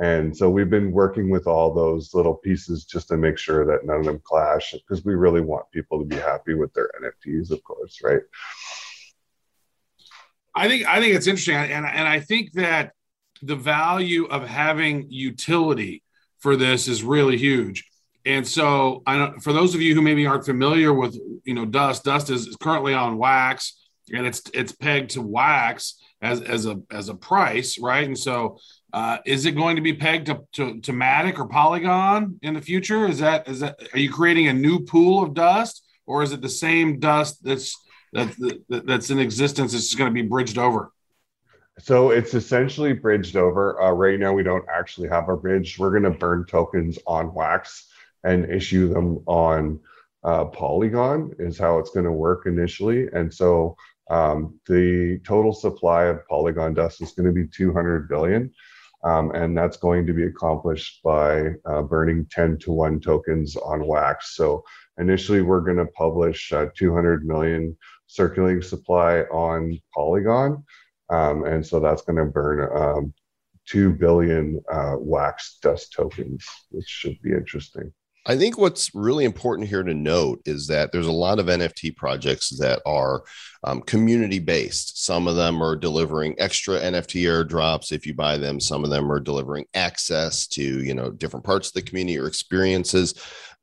And 0.00 0.36
so 0.36 0.50
we've 0.50 0.70
been 0.70 0.90
working 0.90 1.30
with 1.30 1.46
all 1.46 1.72
those 1.72 2.14
little 2.14 2.34
pieces 2.34 2.84
just 2.84 3.08
to 3.08 3.16
make 3.16 3.38
sure 3.38 3.64
that 3.66 3.86
none 3.86 4.00
of 4.00 4.06
them 4.06 4.20
clash 4.24 4.72
because 4.72 5.04
we 5.04 5.14
really 5.14 5.40
want 5.40 5.70
people 5.70 6.00
to 6.00 6.04
be 6.04 6.16
happy 6.16 6.54
with 6.54 6.72
their 6.74 6.90
NFTs, 7.00 7.52
of 7.52 7.62
course, 7.62 8.00
right? 8.02 8.20
I 10.54 10.66
think 10.66 10.86
I 10.86 11.00
think 11.00 11.14
it's 11.14 11.28
interesting, 11.28 11.54
and 11.54 11.86
and 11.86 12.08
I 12.08 12.18
think 12.18 12.52
that 12.54 12.92
the 13.42 13.54
value 13.54 14.26
of 14.26 14.48
having 14.48 15.06
utility 15.08 16.02
for 16.40 16.56
this 16.56 16.88
is 16.88 17.04
really 17.04 17.36
huge. 17.36 17.87
And 18.28 18.46
so, 18.46 19.02
I 19.06 19.32
for 19.40 19.54
those 19.54 19.74
of 19.74 19.80
you 19.80 19.94
who 19.94 20.02
maybe 20.02 20.26
aren't 20.26 20.44
familiar 20.44 20.92
with, 20.92 21.18
you 21.44 21.54
know, 21.54 21.64
Dust, 21.64 22.04
Dust 22.04 22.28
is, 22.28 22.46
is 22.46 22.56
currently 22.56 22.92
on 22.92 23.16
wax, 23.16 23.78
and 24.12 24.26
it's 24.26 24.42
it's 24.52 24.70
pegged 24.70 25.12
to 25.12 25.22
wax 25.22 25.98
as 26.20 26.42
as 26.42 26.66
a 26.66 26.78
as 26.90 27.08
a 27.08 27.14
price, 27.14 27.78
right? 27.78 28.06
And 28.06 28.18
so, 28.18 28.58
uh, 28.92 29.16
is 29.24 29.46
it 29.46 29.52
going 29.52 29.76
to 29.76 29.82
be 29.82 29.94
pegged 29.94 30.26
to, 30.26 30.40
to 30.52 30.78
to 30.82 30.92
Matic 30.92 31.38
or 31.38 31.48
Polygon 31.48 32.38
in 32.42 32.52
the 32.52 32.60
future? 32.60 33.06
Is 33.06 33.20
that 33.20 33.48
is 33.48 33.60
that 33.60 33.78
are 33.94 33.98
you 33.98 34.12
creating 34.12 34.48
a 34.48 34.52
new 34.52 34.80
pool 34.80 35.22
of 35.22 35.32
dust, 35.32 35.82
or 36.06 36.22
is 36.22 36.32
it 36.32 36.42
the 36.42 36.50
same 36.50 37.00
dust 37.00 37.42
that's 37.42 37.74
that, 38.12 38.28
that 38.68 38.86
that's 38.86 39.08
in 39.08 39.20
existence? 39.20 39.72
It's 39.72 39.94
going 39.94 40.10
to 40.10 40.22
be 40.22 40.28
bridged 40.28 40.58
over. 40.58 40.92
So 41.78 42.10
it's 42.10 42.34
essentially 42.34 42.92
bridged 42.92 43.36
over. 43.36 43.80
Uh, 43.80 43.92
right 43.92 44.20
now, 44.20 44.34
we 44.34 44.42
don't 44.42 44.66
actually 44.68 45.08
have 45.08 45.30
a 45.30 45.36
bridge. 45.36 45.78
We're 45.78 45.92
going 45.92 46.02
to 46.02 46.10
burn 46.10 46.44
tokens 46.44 46.98
on 47.06 47.32
Wax 47.32 47.88
and 48.24 48.50
issue 48.50 48.92
them 48.92 49.22
on 49.26 49.80
uh, 50.24 50.44
Polygon, 50.46 51.32
is 51.38 51.58
how 51.58 51.78
it's 51.78 51.90
going 51.90 52.04
to 52.04 52.12
work 52.12 52.46
initially. 52.46 53.08
And 53.12 53.32
so 53.32 53.76
um, 54.10 54.58
the 54.66 55.20
total 55.24 55.52
supply 55.52 56.04
of 56.04 56.26
Polygon 56.28 56.74
dust 56.74 57.02
is 57.02 57.12
going 57.12 57.26
to 57.26 57.32
be 57.32 57.46
200 57.46 58.08
billion. 58.08 58.52
Um, 59.04 59.30
and 59.32 59.56
that's 59.56 59.76
going 59.76 60.06
to 60.06 60.12
be 60.12 60.24
accomplished 60.24 61.00
by 61.04 61.50
uh, 61.64 61.82
burning 61.82 62.26
10 62.30 62.58
to 62.58 62.72
1 62.72 63.00
tokens 63.00 63.54
on 63.56 63.86
Wax. 63.86 64.34
So 64.34 64.64
initially, 64.98 65.40
we're 65.40 65.60
going 65.60 65.76
to 65.76 65.86
publish 65.86 66.52
uh, 66.52 66.66
200 66.76 67.24
million 67.24 67.76
circulating 68.08 68.62
supply 68.62 69.20
on 69.30 69.78
Polygon. 69.94 70.64
Um, 71.10 71.44
and 71.44 71.64
so 71.64 71.78
that's 71.78 72.02
going 72.02 72.16
to 72.16 72.24
burn 72.24 72.68
um, 72.76 73.14
2 73.66 73.92
billion 73.92 74.60
uh, 74.70 74.96
wax 74.98 75.58
dust 75.62 75.92
tokens, 75.92 76.44
which 76.70 76.86
should 76.86 77.20
be 77.22 77.30
interesting. 77.30 77.92
I 78.28 78.36
think 78.36 78.58
what's 78.58 78.94
really 78.94 79.24
important 79.24 79.70
here 79.70 79.82
to 79.82 79.94
note 79.94 80.42
is 80.44 80.66
that 80.66 80.92
there's 80.92 81.06
a 81.06 81.12
lot 81.12 81.38
of 81.38 81.46
NFT 81.46 81.96
projects 81.96 82.50
that 82.58 82.82
are 82.84 83.22
um, 83.64 83.80
community 83.80 84.38
based. 84.38 85.02
Some 85.02 85.26
of 85.26 85.34
them 85.34 85.62
are 85.62 85.74
delivering 85.74 86.34
extra 86.38 86.78
NFT 86.78 87.22
airdrops 87.22 87.90
if 87.90 88.06
you 88.06 88.12
buy 88.12 88.36
them. 88.36 88.60
Some 88.60 88.84
of 88.84 88.90
them 88.90 89.10
are 89.10 89.18
delivering 89.18 89.64
access 89.72 90.46
to 90.48 90.62
you 90.62 90.92
know 90.92 91.10
different 91.10 91.46
parts 91.46 91.68
of 91.68 91.72
the 91.72 91.82
community 91.82 92.18
or 92.18 92.26
experiences. 92.26 93.14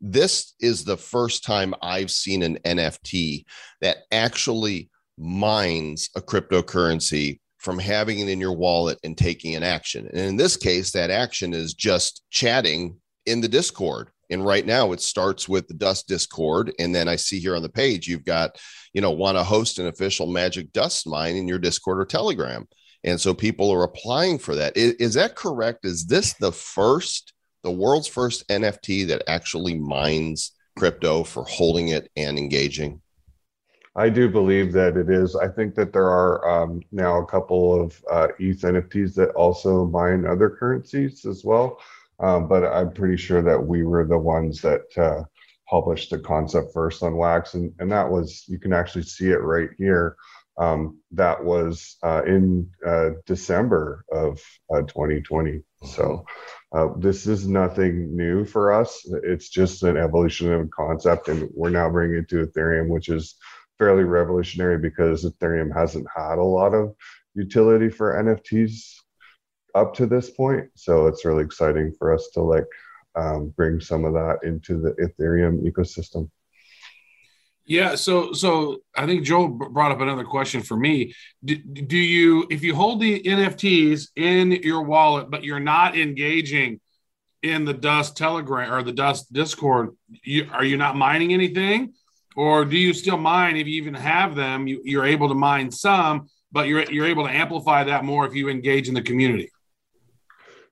This 0.01 0.55
is 0.59 0.83
the 0.83 0.97
first 0.97 1.43
time 1.43 1.75
I've 1.83 2.09
seen 2.09 2.41
an 2.41 2.57
NFT 2.65 3.45
that 3.81 3.97
actually 4.11 4.89
mines 5.15 6.09
a 6.15 6.21
cryptocurrency 6.21 7.39
from 7.59 7.77
having 7.77 8.17
it 8.17 8.29
in 8.29 8.39
your 8.39 8.53
wallet 8.53 8.97
and 9.03 9.15
taking 9.15 9.53
an 9.53 9.63
action. 9.63 10.07
And 10.07 10.21
in 10.21 10.37
this 10.37 10.57
case, 10.57 10.91
that 10.91 11.11
action 11.11 11.53
is 11.53 11.75
just 11.75 12.23
chatting 12.31 12.97
in 13.27 13.41
the 13.41 13.47
Discord. 13.47 14.09
And 14.29 14.45
right 14.45 14.65
now 14.65 14.91
it 14.91 15.01
starts 15.01 15.47
with 15.47 15.67
the 15.67 15.73
Dust 15.73 16.07
Discord. 16.07 16.73
And 16.79 16.93
then 16.93 17.07
I 17.07 17.15
see 17.15 17.39
here 17.39 17.55
on 17.55 17.61
the 17.61 17.69
page, 17.69 18.07
you've 18.07 18.25
got, 18.25 18.59
you 18.93 19.01
know, 19.01 19.11
want 19.11 19.37
to 19.37 19.43
host 19.43 19.79
an 19.79 19.87
official 19.87 20.27
Magic 20.27 20.71
Dust 20.73 21.07
mine 21.07 21.35
in 21.35 21.47
your 21.47 21.59
Discord 21.59 21.99
or 21.99 22.05
Telegram. 22.05 22.67
And 23.03 23.21
so 23.21 23.33
people 23.33 23.71
are 23.71 23.83
applying 23.83 24.39
for 24.39 24.55
that. 24.55 24.75
Is, 24.75 24.93
is 24.93 25.13
that 25.13 25.35
correct? 25.35 25.85
Is 25.85 26.05
this 26.05 26.33
the 26.33 26.51
first, 26.51 27.33
the 27.63 27.71
world's 27.71 28.07
first 28.07 28.47
NFT 28.47 29.07
that 29.07 29.23
actually 29.27 29.77
mines 29.79 30.51
crypto 30.75 31.23
for 31.23 31.43
holding 31.43 31.89
it 31.89 32.09
and 32.17 32.37
engaging? 32.37 33.01
I 33.97 34.09
do 34.09 34.29
believe 34.29 34.73
that 34.73 34.97
it 34.97 35.09
is. 35.09 35.35
I 35.37 35.47
think 35.47 35.73
that 35.75 35.93
there 35.93 36.09
are 36.09 36.63
um, 36.63 36.81
now 36.91 37.21
a 37.21 37.25
couple 37.25 37.81
of 37.81 38.03
uh, 38.11 38.27
ETH 38.39 38.59
NFTs 38.61 39.15
that 39.15 39.29
also 39.29 39.85
mine 39.85 40.25
other 40.25 40.49
currencies 40.49 41.25
as 41.25 41.45
well. 41.45 41.79
Um, 42.19 42.47
but 42.47 42.63
I'm 42.63 42.93
pretty 42.93 43.17
sure 43.17 43.41
that 43.41 43.59
we 43.59 43.83
were 43.83 44.05
the 44.05 44.17
ones 44.17 44.61
that 44.61 44.83
uh, 44.97 45.23
published 45.69 46.11
the 46.11 46.19
concept 46.19 46.73
first 46.73 47.03
on 47.03 47.17
Wax, 47.17 47.53
and, 47.53 47.73
and 47.79 47.91
that 47.91 48.09
was 48.09 48.45
you 48.47 48.59
can 48.59 48.73
actually 48.73 49.03
see 49.03 49.29
it 49.29 49.41
right 49.41 49.69
here. 49.77 50.15
Um, 50.57 50.99
that 51.11 51.43
was 51.43 51.97
uh, 52.01 52.23
in 52.25 52.69
uh, 52.85 53.09
December 53.25 54.05
of 54.09 54.41
2020. 54.71 55.57
Uh, 55.57 55.85
so 55.85 56.25
uh, 56.73 56.87
this 56.97 57.27
is 57.27 57.45
nothing 57.45 58.15
new 58.15 58.45
for 58.45 58.71
us. 58.71 59.05
It's 59.23 59.49
just 59.49 59.83
an 59.83 59.97
evolution 59.97 60.53
of 60.53 60.69
concept, 60.71 61.27
and 61.27 61.49
we're 61.53 61.71
now 61.71 61.89
bringing 61.89 62.19
it 62.19 62.29
to 62.29 62.45
Ethereum, 62.47 62.87
which 62.87 63.09
is 63.09 63.35
fairly 63.77 64.05
revolutionary 64.05 64.77
because 64.77 65.25
Ethereum 65.25 65.75
hasn't 65.75 66.07
had 66.15 66.37
a 66.37 66.43
lot 66.43 66.73
of 66.73 66.95
utility 67.33 67.89
for 67.89 68.13
NFTs 68.23 68.93
up 69.75 69.93
to 69.95 70.05
this 70.05 70.29
point. 70.29 70.69
So 70.75 71.07
it's 71.07 71.25
really 71.25 71.43
exciting 71.43 71.93
for 71.97 72.13
us 72.13 72.29
to 72.33 72.41
like 72.41 72.65
um, 73.15 73.49
bring 73.55 73.79
some 73.79 74.05
of 74.05 74.13
that 74.13 74.39
into 74.43 74.79
the 74.79 74.91
Ethereum 74.93 75.63
ecosystem. 75.69 76.29
Yeah, 77.67 77.95
so 77.95 78.31
so 78.33 78.77
I 78.95 79.07
think 79.07 79.23
Joe 79.23 79.47
brought 79.47 79.91
up 79.91 79.99
another 79.99 80.23
question 80.23 80.61
for 80.61 80.77
me. 80.77 81.13
Do, 81.43 81.55
do, 81.55 81.97
you, 81.97 82.45
if 82.51 82.63
you 82.63 82.75
hold 82.75 83.01
the 83.01 83.19
NFTs 83.23 84.09
in 84.15 84.51
your 84.51 84.83
wallet, 84.83 85.31
but 85.31 85.43
you're 85.43 85.59
not 85.59 85.97
engaging 85.97 86.79
in 87.41 87.65
the 87.65 87.73
Dust 87.73 88.15
Telegram 88.15 88.71
or 88.71 88.83
the 88.83 88.91
Dust 88.91 89.33
Discord, 89.33 89.95
you, 90.23 90.47
are 90.51 90.63
you 90.63 90.77
not 90.77 90.95
mining 90.95 91.33
anything? 91.33 91.93
or 92.35 92.65
do 92.65 92.77
you 92.77 92.93
still 92.93 93.17
mine 93.17 93.55
if 93.55 93.67
you 93.67 93.75
even 93.75 93.93
have 93.93 94.35
them? 94.35 94.67
You, 94.67 94.81
you're 94.83 95.05
able 95.05 95.29
to 95.29 95.35
mine 95.35 95.71
some, 95.71 96.27
but 96.51 96.67
you're 96.67 96.83
you're 96.91 97.05
able 97.05 97.25
to 97.25 97.31
amplify 97.31 97.83
that 97.85 98.03
more 98.03 98.25
if 98.25 98.35
you 98.35 98.49
engage 98.49 98.87
in 98.87 98.93
the 98.93 99.01
community. 99.01 99.51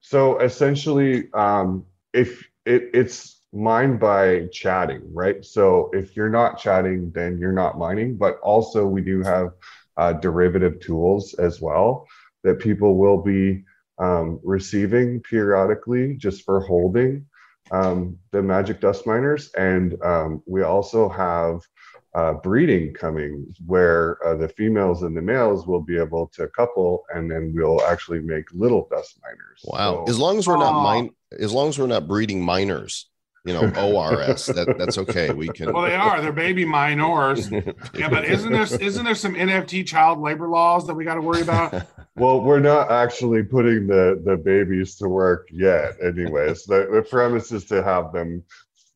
So 0.04 0.40
essentially, 0.40 1.32
um, 1.34 1.86
if 2.14 2.46
it, 2.66 2.90
it's 2.94 3.42
mined 3.54 4.00
by 4.00 4.48
chatting, 4.52 5.02
right? 5.14 5.44
So 5.46 5.90
if 5.94 6.16
you're 6.16 6.30
not 6.30 6.60
chatting, 6.60 7.12
then 7.16 7.40
you're 7.40 7.52
not 7.54 7.78
mining. 7.78 8.18
But 8.18 8.38
also, 8.42 8.86
we 8.86 9.02
do 9.02 9.24
have 9.24 9.54
uh, 9.96 10.14
derivative 10.14 10.80
tools 10.82 11.34
as 11.36 11.62
well 11.62 12.06
that 12.44 12.60
people 12.60 12.98
will 12.98 13.22
be 13.22 13.64
um, 13.98 14.40
receiving 14.44 15.22
periodically 15.22 16.16
just 16.16 16.44
for 16.44 16.60
holding 16.60 17.26
um, 17.72 18.18
the 18.32 18.42
Magic 18.42 18.82
Dust 18.82 19.08
Miners, 19.08 19.52
and 19.54 19.96
um, 20.04 20.44
we 20.46 20.64
also 20.64 21.08
have 21.08 21.62
uh, 22.16 22.34
breeding 22.34 22.94
coming 22.94 23.46
where 23.66 24.24
uh, 24.26 24.36
the 24.36 24.48
females 24.48 25.02
and 25.04 25.18
the 25.18 25.22
males 25.22 25.66
will 25.66 25.82
be 25.82 25.98
able 25.98 26.28
to 26.28 26.48
couple 26.50 27.04
and 27.14 27.30
then 27.30 27.52
we'll 27.56 27.82
actually 27.86 28.20
make 28.20 28.46
little 28.54 28.88
dust 28.92 29.20
miners. 29.24 29.62
Wow. 29.66 30.06
So- 30.06 30.12
as 30.12 30.20
long 30.20 30.38
as 30.38 30.48
we're 30.48 30.58
not 30.58 30.84
mine, 30.84 31.10
as 31.40 31.52
long 31.52 31.70
as 31.70 31.80
we're 31.80 31.88
not 31.88 32.08
breeding 32.08 32.44
minors, 32.44 33.10
you 33.46 33.54
know, 33.54 33.64
ORS, 33.76 34.46
that, 34.46 34.76
that's 34.78 34.98
okay. 34.98 35.32
We 35.34 35.50
can. 35.50 35.74
Well, 35.74 35.84
they 35.84 35.96
are. 35.96 36.22
They're 36.22 36.32
baby 36.32 36.64
minors. 36.66 37.52
Yeah, 37.94 38.10
but 38.10 38.26
isn't 38.26 38.52
there 38.52 38.62
isn't 38.64 39.04
there 39.06 39.16
some 39.16 39.36
NFT 39.36 39.86
child 39.86 40.20
labor 40.20 40.48
laws 40.48 40.88
that 40.88 40.94
we 40.94 41.04
got 41.04 41.16
to 41.16 41.22
worry 41.22 41.42
about? 41.42 41.88
Well, 42.16 42.42
we're 42.42 42.60
not 42.60 42.92
actually 42.92 43.42
putting 43.42 43.88
the 43.88 44.22
the 44.24 44.38
babies 44.38 44.98
to 44.98 45.10
work 45.10 45.48
yet. 45.52 45.96
Anyways, 46.00 46.64
the, 46.66 46.88
the 46.94 47.02
premise 47.02 47.52
is 47.52 47.66
to 47.66 47.82
have 47.82 48.14
them 48.14 48.44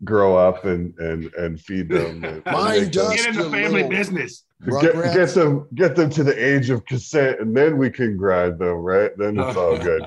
grow 0.04 0.38
up 0.38 0.66
and 0.66 0.98
and 1.00 1.34
and 1.36 1.60
feed 1.60 1.89
them. 1.89 2.24
And, 2.24 2.44
and 2.46 2.46
Mine 2.46 2.82
make 2.82 2.92
does. 2.92 3.16
Get 3.16 3.27
in 3.27 3.36
the 3.36 3.50
family 3.50 3.84
little- 3.84 3.89
business. 3.89 4.44
Get, 4.82 4.96
get 5.13 5.30
them 5.36 5.68
get 5.75 5.96
them 5.96 6.10
to 6.10 6.24
the 6.24 6.34
age 6.34 6.72
of 6.72 6.84
consent 6.86 7.39
and 7.39 7.56
then 7.56 7.77
we 7.77 7.92
can 7.92 8.18
grind 8.18 8.58
them 8.58 8.77
right 8.77 9.12
then 9.16 9.38
it's 9.38 9.56
all 9.56 9.77
good 9.84 10.01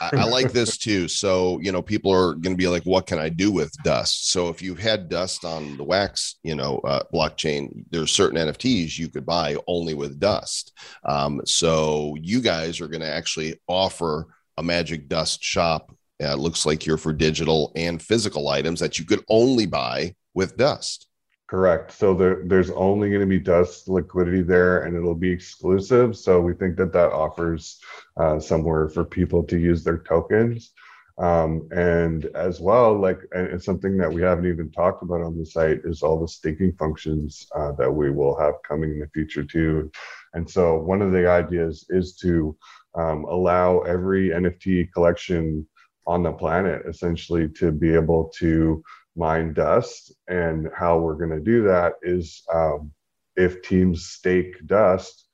I, 0.00 0.10
I 0.18 0.24
like 0.24 0.52
this 0.52 0.76
too. 0.76 1.08
So, 1.08 1.58
you 1.60 1.72
know, 1.72 1.82
people 1.82 2.12
are 2.12 2.34
going 2.34 2.52
to 2.54 2.56
be 2.56 2.68
like, 2.68 2.82
what 2.84 3.06
can 3.06 3.18
I 3.18 3.28
do 3.28 3.50
with 3.50 3.72
dust? 3.82 4.30
So, 4.30 4.48
if 4.48 4.62
you've 4.62 4.78
had 4.78 5.08
dust 5.08 5.44
on 5.44 5.76
the 5.76 5.84
wax, 5.84 6.36
you 6.42 6.54
know, 6.54 6.78
uh, 6.78 7.04
blockchain, 7.12 7.84
there's 7.90 8.10
certain 8.10 8.38
NFTs 8.38 8.98
you 8.98 9.08
could 9.08 9.24
buy 9.24 9.56
only 9.66 9.94
with 9.94 10.20
dust. 10.20 10.72
Um, 11.04 11.40
so, 11.44 12.16
you 12.20 12.40
guys 12.40 12.80
are 12.80 12.88
going 12.88 13.00
to 13.00 13.12
actually 13.12 13.60
offer 13.68 14.26
a 14.56 14.62
magic 14.62 15.08
dust 15.08 15.42
shop. 15.42 15.94
Uh, 16.22 16.32
it 16.32 16.38
looks 16.38 16.64
like 16.64 16.86
you're 16.86 16.96
for 16.96 17.12
digital 17.12 17.72
and 17.74 18.00
physical 18.00 18.48
items 18.48 18.80
that 18.80 18.98
you 18.98 19.04
could 19.04 19.24
only 19.28 19.66
buy 19.66 20.14
with 20.34 20.56
dust. 20.56 21.08
correct. 21.48 21.92
So 21.92 22.14
there, 22.14 22.42
there's 22.44 22.70
only 22.70 23.08
going 23.10 23.20
to 23.20 23.26
be 23.26 23.38
dust 23.38 23.88
liquidity 23.88 24.42
there 24.42 24.84
and 24.84 24.96
it'll 24.96 25.14
be 25.14 25.30
exclusive. 25.30 26.16
So 26.16 26.40
we 26.40 26.54
think 26.54 26.76
that 26.76 26.92
that 26.92 27.12
offers 27.12 27.80
uh, 28.16 28.40
somewhere 28.40 28.88
for 28.88 29.04
people 29.04 29.42
to 29.44 29.58
use 29.58 29.84
their 29.84 29.98
tokens. 29.98 30.72
Um, 31.16 31.68
and 31.70 32.24
as 32.34 32.58
well 32.58 32.98
like 32.98 33.20
it's 33.32 33.64
something 33.64 33.96
that 33.98 34.12
we 34.12 34.20
haven't 34.22 34.46
even 34.46 34.72
talked 34.72 35.04
about 35.04 35.20
on 35.22 35.38
the 35.38 35.46
site 35.46 35.82
is 35.84 36.02
all 36.02 36.18
the 36.18 36.26
staking 36.26 36.72
functions 36.72 37.46
uh, 37.54 37.70
that 37.78 37.92
we 37.92 38.10
will 38.10 38.36
have 38.36 38.54
coming 38.66 38.90
in 38.90 38.98
the 38.98 39.08
future 39.14 39.44
too. 39.44 39.92
And 40.32 40.48
so 40.50 40.76
one 40.76 41.02
of 41.02 41.12
the 41.12 41.30
ideas 41.30 41.86
is 41.88 42.16
to 42.16 42.56
um, 42.96 43.24
allow 43.24 43.80
every 43.80 44.30
nft 44.30 44.92
collection 44.92 45.66
on 46.06 46.22
the 46.22 46.32
planet 46.32 46.82
essentially 46.86 47.48
to 47.48 47.72
be 47.72 47.94
able 47.94 48.30
to 48.36 48.82
mine 49.16 49.52
dust. 49.52 50.12
And 50.28 50.68
how 50.76 50.98
we're 50.98 51.14
going 51.14 51.30
to 51.30 51.40
do 51.40 51.62
that 51.64 51.94
is 52.02 52.42
um, 52.52 52.92
if 53.36 53.62
teams 53.62 54.06
stake 54.06 54.66
dust 54.66 55.24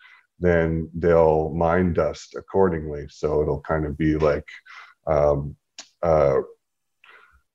then 0.41 0.89
they'll 0.95 1.51
mine 1.51 1.93
dust 1.93 2.35
accordingly. 2.35 3.07
So 3.11 3.43
it'll 3.43 3.61
kind 3.61 3.85
of 3.85 3.97
be 3.97 4.17
like 4.17 4.49
um, 5.07 5.55
uh, 6.03 6.41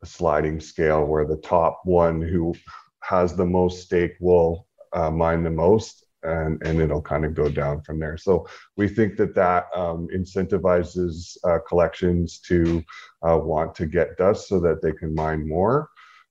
a 0.01 0.05
sliding 0.05 0.59
scale 0.59 1.03
where 1.03 1.25
the 1.25 1.37
top 1.37 1.81
one 1.83 2.21
who 2.21 2.53
has 3.01 3.35
the 3.35 3.45
most 3.45 3.83
stake 3.83 4.15
will 4.19 4.67
uh, 4.93 5.09
mine 5.09 5.43
the 5.43 5.49
most 5.49 6.04
and, 6.25 6.61
and 6.65 6.81
it'll 6.81 7.01
kind 7.01 7.25
of 7.25 7.33
go 7.33 7.49
down 7.49 7.81
from 7.81 7.99
there 7.99 8.17
so 8.17 8.47
we 8.77 8.87
think 8.87 9.15
that 9.15 9.35
that 9.35 9.67
um, 9.75 10.07
incentivizes 10.13 11.37
uh, 11.43 11.59
collections 11.67 12.39
to 12.39 12.83
uh, 13.27 13.37
want 13.37 13.73
to 13.75 13.85
get 13.85 14.17
dust 14.17 14.47
so 14.47 14.59
that 14.59 14.81
they 14.81 14.91
can 14.91 15.13
mine 15.13 15.47
more 15.47 15.89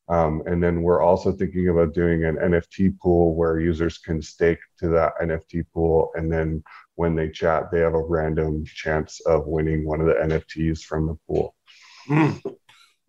um, 0.09 0.43
and 0.47 0.63
then 0.63 0.83
we're 0.83 1.03
also 1.03 1.33
thinking 1.33 1.69
about 1.69 1.95
doing 1.95 2.25
an 2.25 2.37
NFT 2.37 2.99
pool 2.99 3.35
where 3.35 3.59
users 3.59 3.99
can 3.99 4.21
stake 4.21 4.59
to 4.79 4.89
that 4.89 5.15
NFT 5.23 5.65
pool. 5.73 6.11
And 6.15 6.31
then 6.31 6.63
when 6.97 7.15
they 7.17 7.31
chat, 7.31 7.71
they 7.71 7.81
have 7.81 7.95
a 7.95 8.03
random 8.03 8.65
chance 8.67 9.21
of 9.21 9.47
winning 9.47 9.87
one 9.87 10.01
of 10.01 10.07
the 10.07 10.15
NFTs 10.15 10.83
from 10.83 11.07
the 11.07 11.17
pool. 11.27 11.55
Hmm. 12.07 12.33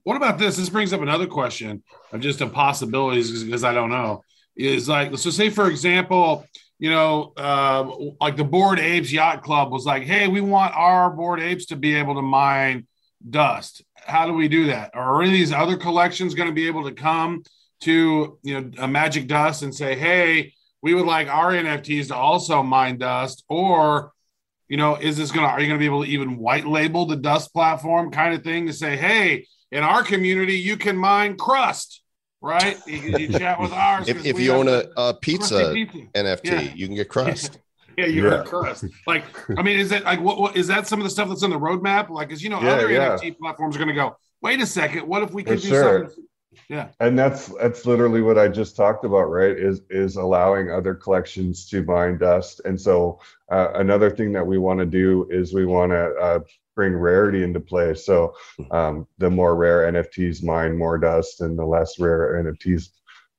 What 0.03 0.15
about 0.15 0.37
this? 0.37 0.55
This 0.55 0.69
brings 0.69 0.93
up 0.93 1.01
another 1.01 1.27
question 1.27 1.83
of 2.13 2.21
just 2.21 2.39
impossibilities 2.39 3.43
because 3.43 3.63
I 3.63 3.73
don't 3.73 3.89
know. 3.89 4.23
Is 4.55 4.87
like, 4.87 5.17
so 5.17 5.31
say 5.31 5.49
for 5.49 5.69
example, 5.69 6.45
you 6.79 6.89
know, 6.89 7.33
uh, 7.37 7.89
like 8.19 8.35
the 8.35 8.43
Bored 8.43 8.79
Apes 8.79 9.11
Yacht 9.11 9.43
Club 9.43 9.71
was 9.71 9.85
like, 9.85 10.03
hey, 10.03 10.27
we 10.27 10.41
want 10.41 10.75
our 10.75 11.09
Bored 11.09 11.39
Apes 11.39 11.67
to 11.67 11.75
be 11.75 11.95
able 11.95 12.15
to 12.15 12.21
mine 12.21 12.87
dust. 13.27 13.83
How 13.95 14.27
do 14.27 14.33
we 14.33 14.47
do 14.47 14.67
that? 14.67 14.91
Are 14.93 15.21
any 15.21 15.31
of 15.31 15.33
these 15.33 15.53
other 15.53 15.77
collections 15.77 16.35
going 16.35 16.49
to 16.49 16.55
be 16.55 16.67
able 16.67 16.83
to 16.83 16.93
come 16.93 17.43
to 17.81 18.39
you 18.43 18.61
know 18.61 18.71
a 18.79 18.87
Magic 18.87 19.27
Dust 19.27 19.63
and 19.63 19.73
say, 19.73 19.95
hey, 19.95 20.53
we 20.81 20.93
would 20.93 21.05
like 21.05 21.27
our 21.27 21.51
NFTs 21.51 22.07
to 22.07 22.15
also 22.15 22.61
mine 22.61 22.97
dust, 22.97 23.43
or 23.49 24.11
you 24.67 24.77
know, 24.77 24.95
is 24.95 25.17
this 25.17 25.31
gonna 25.31 25.47
are 25.47 25.59
you 25.59 25.67
gonna 25.67 25.79
be 25.79 25.85
able 25.85 26.03
to 26.03 26.09
even 26.09 26.37
white 26.37 26.65
label 26.65 27.05
the 27.05 27.15
dust 27.15 27.53
platform 27.53 28.11
kind 28.11 28.33
of 28.33 28.43
thing 28.43 28.67
to 28.67 28.73
say, 28.73 28.95
hey, 28.95 29.47
in 29.71 29.83
our 29.83 30.03
community, 30.03 30.53
you 30.53 30.77
can 30.77 30.97
mine 30.97 31.37
crust, 31.37 32.01
right? 32.45 32.79
You, 32.87 32.95
you 33.17 33.27
chat 33.39 33.59
with 33.59 33.71
ours. 33.73 34.07
If, 34.07 34.17
'cause 34.17 34.25
if 34.25 34.39
you 34.39 34.53
own 34.53 34.67
a, 34.67 34.83
a 34.95 35.13
pizza 35.13 35.71
pizza. 35.73 35.97
NFT, 36.15 36.43
Yeah. 36.43 36.59
you 36.61 36.87
can 36.87 36.95
get 36.95 37.09
crust. 37.09 37.59
Yeah, 37.97 38.07
you 38.07 38.25
Yeah. 38.25 38.29
heard 38.31 38.47
crust. 38.47 38.83
Like, 39.07 39.23
I 39.57 39.61
mean, 39.67 39.79
is 39.79 39.93
it 39.93 40.03
like 40.03 40.19
what, 40.19 40.37
what 40.37 40.57
is 40.57 40.67
that 40.67 40.85
some 40.85 40.99
of 40.99 41.05
the 41.05 41.09
stuff 41.09 41.29
that's 41.29 41.43
on 41.43 41.49
the 41.49 41.57
roadmap? 41.57 42.09
Like, 42.09 42.27
because 42.27 42.43
you 42.43 42.49
know, 42.49 42.61
Yeah, 42.61 42.73
other 42.73 42.91
yeah. 42.91 43.15
NFT 43.17 43.37
platforms 43.37 43.73
are 43.77 43.79
going 43.79 43.87
to 43.87 43.95
go. 43.95 44.17
Wait 44.41 44.59
a 44.59 44.65
second, 44.65 45.07
what 45.07 45.23
if 45.23 45.31
we 45.31 45.43
For 45.43 45.51
could 45.51 45.61
do 45.61 45.69
sure. 45.69 45.99
something? 46.09 46.25
Yeah, 46.67 46.89
And 46.99 47.17
that's 47.17 47.47
that's 47.61 47.85
literally 47.85 48.21
what 48.21 48.37
I 48.37 48.49
just 48.49 48.75
talked 48.75 49.05
about, 49.05 49.25
right? 49.29 49.57
Is 49.57 49.79
is 49.89 50.17
allowing 50.17 50.71
other 50.71 50.93
collections 50.93 51.69
to 51.69 51.83
mine 51.83 52.17
dust. 52.17 52.59
And 52.65 52.79
so 52.79 53.21
uh, 53.49 53.69
another 53.75 54.09
thing 54.09 54.33
that 54.33 54.45
we 54.45 54.57
want 54.57 54.79
to 54.81 54.85
do 54.85 55.27
is 55.31 55.53
we 55.53 55.65
want 55.65 55.91
to 55.93 56.13
uh, 56.15 56.39
bring 56.75 56.93
rarity 56.95 57.43
into 57.43 57.59
play. 57.59 57.93
So 57.93 58.33
um, 58.71 59.07
the 59.17 59.29
more 59.29 59.55
rare 59.55 59.91
NFTs 59.91 60.43
mine 60.43 60.77
more 60.77 60.97
dust, 60.97 61.41
and 61.41 61.57
the 61.57 61.65
less 61.65 61.99
rare 61.99 62.43
NFTs 62.43 62.89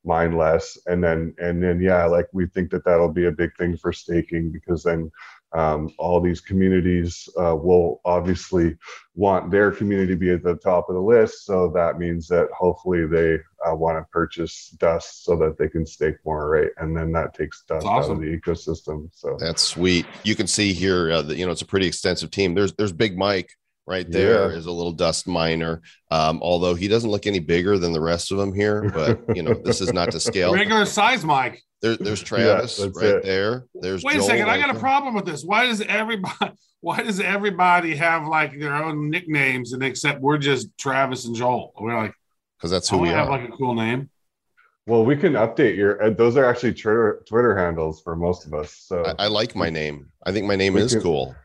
mine 0.03 0.37
less. 0.37 0.77
And 0.87 1.03
then 1.03 1.35
and 1.39 1.61
then 1.61 1.81
yeah, 1.81 2.05
like 2.05 2.27
we 2.33 2.47
think 2.47 2.71
that 2.71 2.85
that'll 2.85 3.11
be 3.11 3.25
a 3.25 3.31
big 3.31 3.51
thing 3.57 3.77
for 3.77 3.93
staking 3.93 4.51
because 4.51 4.83
then 4.83 5.11
um, 5.53 5.89
all 5.97 6.19
these 6.19 6.41
communities 6.41 7.29
uh, 7.39 7.55
will 7.55 8.01
obviously 8.05 8.75
want 9.15 9.49
their 9.49 9.71
community 9.71 10.13
to 10.13 10.19
be 10.19 10.29
at 10.31 10.43
the 10.43 10.55
top 10.55 10.89
of 10.89 10.95
the 10.95 11.01
list. 11.01 11.45
So 11.45 11.69
that 11.73 11.97
means 11.97 12.27
that 12.27 12.49
hopefully 12.51 13.07
they 13.07 13.39
uh, 13.65 13.73
want 13.75 13.97
to 13.97 14.05
purchase 14.11 14.69
dust 14.77 15.23
so 15.23 15.35
that 15.37 15.57
they 15.57 15.69
can 15.69 15.85
stake 15.85 16.15
more, 16.25 16.49
right? 16.49 16.69
And 16.77 16.95
then 16.95 17.11
that 17.13 17.33
takes 17.33 17.63
dust 17.63 17.85
out 17.85 17.89
awesome. 17.89 18.17
of 18.17 18.21
the 18.21 18.37
ecosystem. 18.37 19.09
So 19.13 19.37
That's 19.39 19.61
sweet. 19.61 20.05
You 20.23 20.35
can 20.35 20.47
see 20.47 20.73
here 20.73 21.11
uh, 21.11 21.21
that 21.23 21.37
you 21.37 21.45
know 21.45 21.51
it's 21.51 21.61
a 21.61 21.65
pretty 21.67 21.87
extensive 21.87 22.29
team. 22.29 22.53
There's 22.53 22.73
there's 22.73 22.91
Big 22.93 23.17
Mike 23.17 23.49
right 23.87 24.09
there 24.11 24.51
Yeah. 24.51 24.57
is 24.57 24.65
a 24.65 24.71
little 24.71 24.91
dust 24.91 25.27
miner. 25.27 25.81
Um, 26.11 26.39
although 26.43 26.75
he 26.75 26.89
doesn't 26.89 27.09
look 27.09 27.25
any 27.25 27.39
bigger 27.39 27.77
than 27.79 27.93
the 27.93 28.01
rest 28.01 28.31
of 28.31 28.37
them 28.37 28.53
here, 28.53 28.89
but 28.93 29.21
you 29.35 29.43
know 29.43 29.53
this 29.53 29.81
is 29.81 29.93
not 29.93 30.11
to 30.11 30.19
scale. 30.19 30.53
regular 30.53 30.85
size, 30.85 31.23
Mike. 31.23 31.63
There, 31.81 31.95
there's 31.99 32.23
Travis 32.23 32.77
that's 32.77 32.95
right 32.97 33.05
it. 33.15 33.23
there. 33.23 33.65
There's 33.75 34.03
Wait 34.03 34.15
a 34.15 34.17
Joel 34.19 34.27
second, 34.27 34.49
I 34.49 34.57
right 34.57 34.65
got 34.65 34.75
a 34.75 34.79
problem 34.79 35.13
with 35.13 35.25
this. 35.25 35.43
Why 35.43 35.65
does 35.67 35.81
everybody? 35.81 36.51
Why 36.81 37.01
does 37.01 37.19
everybody 37.19 37.95
have 37.95 38.27
like 38.27 38.59
their 38.59 38.73
own 38.75 39.09
nicknames, 39.09 39.73
and 39.73 39.83
except 39.83 40.21
we're 40.21 40.37
just 40.37 40.77
Travis 40.77 41.25
and 41.25 41.35
Joel? 41.35 41.73
We're 41.79 41.95
like, 41.97 42.13
because 42.57 42.69
that's 42.71 42.91
I 42.91 42.95
who 42.95 43.01
we 43.01 43.09
have 43.09 43.27
are. 43.29 43.39
like 43.39 43.49
a 43.49 43.51
cool 43.51 43.73
name. 43.73 44.09
well, 44.85 45.03
we 45.03 45.15
can 45.17 45.33
update 45.33 45.75
your. 45.75 46.01
Uh, 46.01 46.09
those 46.11 46.37
are 46.37 46.45
actually 46.45 46.73
Twitter 46.75 47.23
Twitter 47.27 47.57
handles 47.57 48.01
for 48.03 48.15
most 48.15 48.45
of 48.45 48.53
us. 48.53 48.73
So 48.73 49.03
I, 49.17 49.25
I 49.25 49.27
like 49.27 49.55
my 49.55 49.69
name. 49.71 50.11
I 50.25 50.31
think 50.31 50.45
my 50.45 50.55
name 50.55 50.73
We 50.75 50.81
is 50.81 50.93
can- 50.93 51.01
cool. 51.01 51.35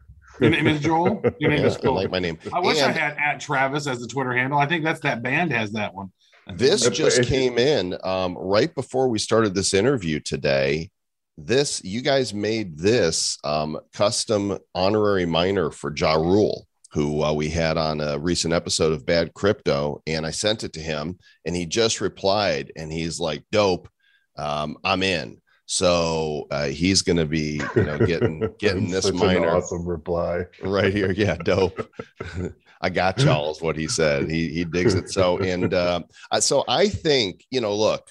Your 0.40 0.50
name 0.50 0.66
is 0.66 0.80
Joel. 0.80 1.22
Your 1.38 1.50
name 1.50 1.60
Yeah, 1.60 1.66
is 1.66 1.76
I 1.76 1.88
like 1.88 2.10
my 2.10 2.18
name. 2.18 2.38
I 2.52 2.60
wish 2.60 2.80
I 2.80 2.90
had 2.90 3.16
at 3.18 3.38
Travis 3.40 3.86
as 3.86 4.00
the 4.00 4.06
Twitter 4.08 4.32
handle. 4.32 4.58
I 4.58 4.66
think 4.66 4.82
that's 4.84 5.00
that 5.00 5.22
band 5.22 5.52
has 5.52 5.72
that 5.72 5.94
one. 5.94 6.10
This 6.46 6.88
just 6.90 7.22
came 7.24 7.58
in 7.58 7.96
um, 8.02 8.36
right 8.36 8.74
before 8.74 9.08
we 9.08 9.18
started 9.18 9.54
this 9.54 9.74
interview 9.74 10.20
today. 10.20 10.90
This 11.38 11.82
you 11.84 12.02
guys 12.02 12.34
made 12.34 12.78
this 12.78 13.38
um, 13.44 13.78
custom 13.92 14.58
honorary 14.74 15.24
miner 15.24 15.70
for 15.70 15.94
Ja 15.94 16.14
Rule, 16.14 16.66
who 16.92 17.22
uh, 17.22 17.32
we 17.32 17.48
had 17.48 17.78
on 17.78 18.00
a 18.00 18.18
recent 18.18 18.52
episode 18.52 18.92
of 18.92 19.06
Bad 19.06 19.32
Crypto, 19.34 20.02
and 20.06 20.26
I 20.26 20.30
sent 20.30 20.62
it 20.64 20.72
to 20.74 20.80
him, 20.80 21.18
and 21.44 21.56
he 21.56 21.64
just 21.64 22.00
replied, 22.00 22.72
and 22.76 22.92
he's 22.92 23.18
like, 23.18 23.44
"Dope, 23.50 23.88
um, 24.36 24.76
I'm 24.84 25.02
in." 25.02 25.41
So 25.66 26.46
uh, 26.50 26.66
he's 26.66 27.02
going 27.02 27.18
to 27.18 27.26
be, 27.26 27.60
you 27.76 27.84
know, 27.84 27.98
getting 27.98 28.48
getting 28.58 28.90
this 28.90 29.12
miner 29.12 29.48
awesome 29.50 29.86
reply. 29.86 30.44
right 30.62 30.92
here. 30.92 31.12
Yeah, 31.12 31.36
dope. 31.36 31.88
I 32.80 32.90
got 32.90 33.20
y'all 33.20 33.52
is 33.52 33.62
what 33.62 33.76
he 33.76 33.86
said. 33.86 34.28
He 34.28 34.48
he 34.48 34.64
digs 34.64 34.94
it. 34.94 35.10
So 35.10 35.38
and 35.38 35.72
uh, 35.72 36.02
so 36.40 36.64
I 36.66 36.88
think 36.88 37.44
you 37.50 37.60
know, 37.60 37.74
look, 37.74 38.10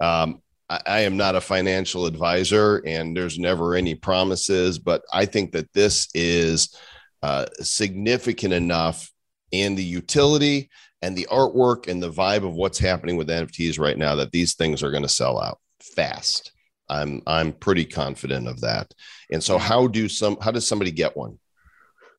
um, 0.00 0.42
I, 0.68 0.80
I 0.86 1.00
am 1.00 1.16
not 1.16 1.36
a 1.36 1.40
financial 1.40 2.04
advisor, 2.04 2.82
and 2.86 3.16
there's 3.16 3.38
never 3.38 3.74
any 3.74 3.94
promises, 3.94 4.78
but 4.78 5.02
I 5.12 5.24
think 5.24 5.52
that 5.52 5.72
this 5.72 6.08
is 6.14 6.76
uh, 7.22 7.46
significant 7.60 8.52
enough 8.52 9.10
in 9.50 9.74
the 9.74 9.84
utility 9.84 10.68
and 11.00 11.16
the 11.16 11.26
artwork 11.30 11.88
and 11.88 12.02
the 12.02 12.10
vibe 12.10 12.46
of 12.46 12.54
what's 12.54 12.78
happening 12.78 13.16
with 13.16 13.28
NFTs 13.28 13.78
right 13.78 13.96
now 13.96 14.14
that 14.16 14.32
these 14.32 14.54
things 14.54 14.82
are 14.82 14.90
going 14.90 15.02
to 15.02 15.08
sell 15.08 15.40
out 15.40 15.58
fast. 15.82 16.52
I'm 16.88 17.22
I'm 17.26 17.52
pretty 17.52 17.84
confident 17.84 18.48
of 18.48 18.60
that. 18.60 18.92
And 19.30 19.42
so 19.42 19.58
how 19.58 19.86
do 19.86 20.08
some 20.08 20.36
how 20.40 20.50
does 20.50 20.66
somebody 20.66 20.90
get 20.90 21.16
one? 21.16 21.38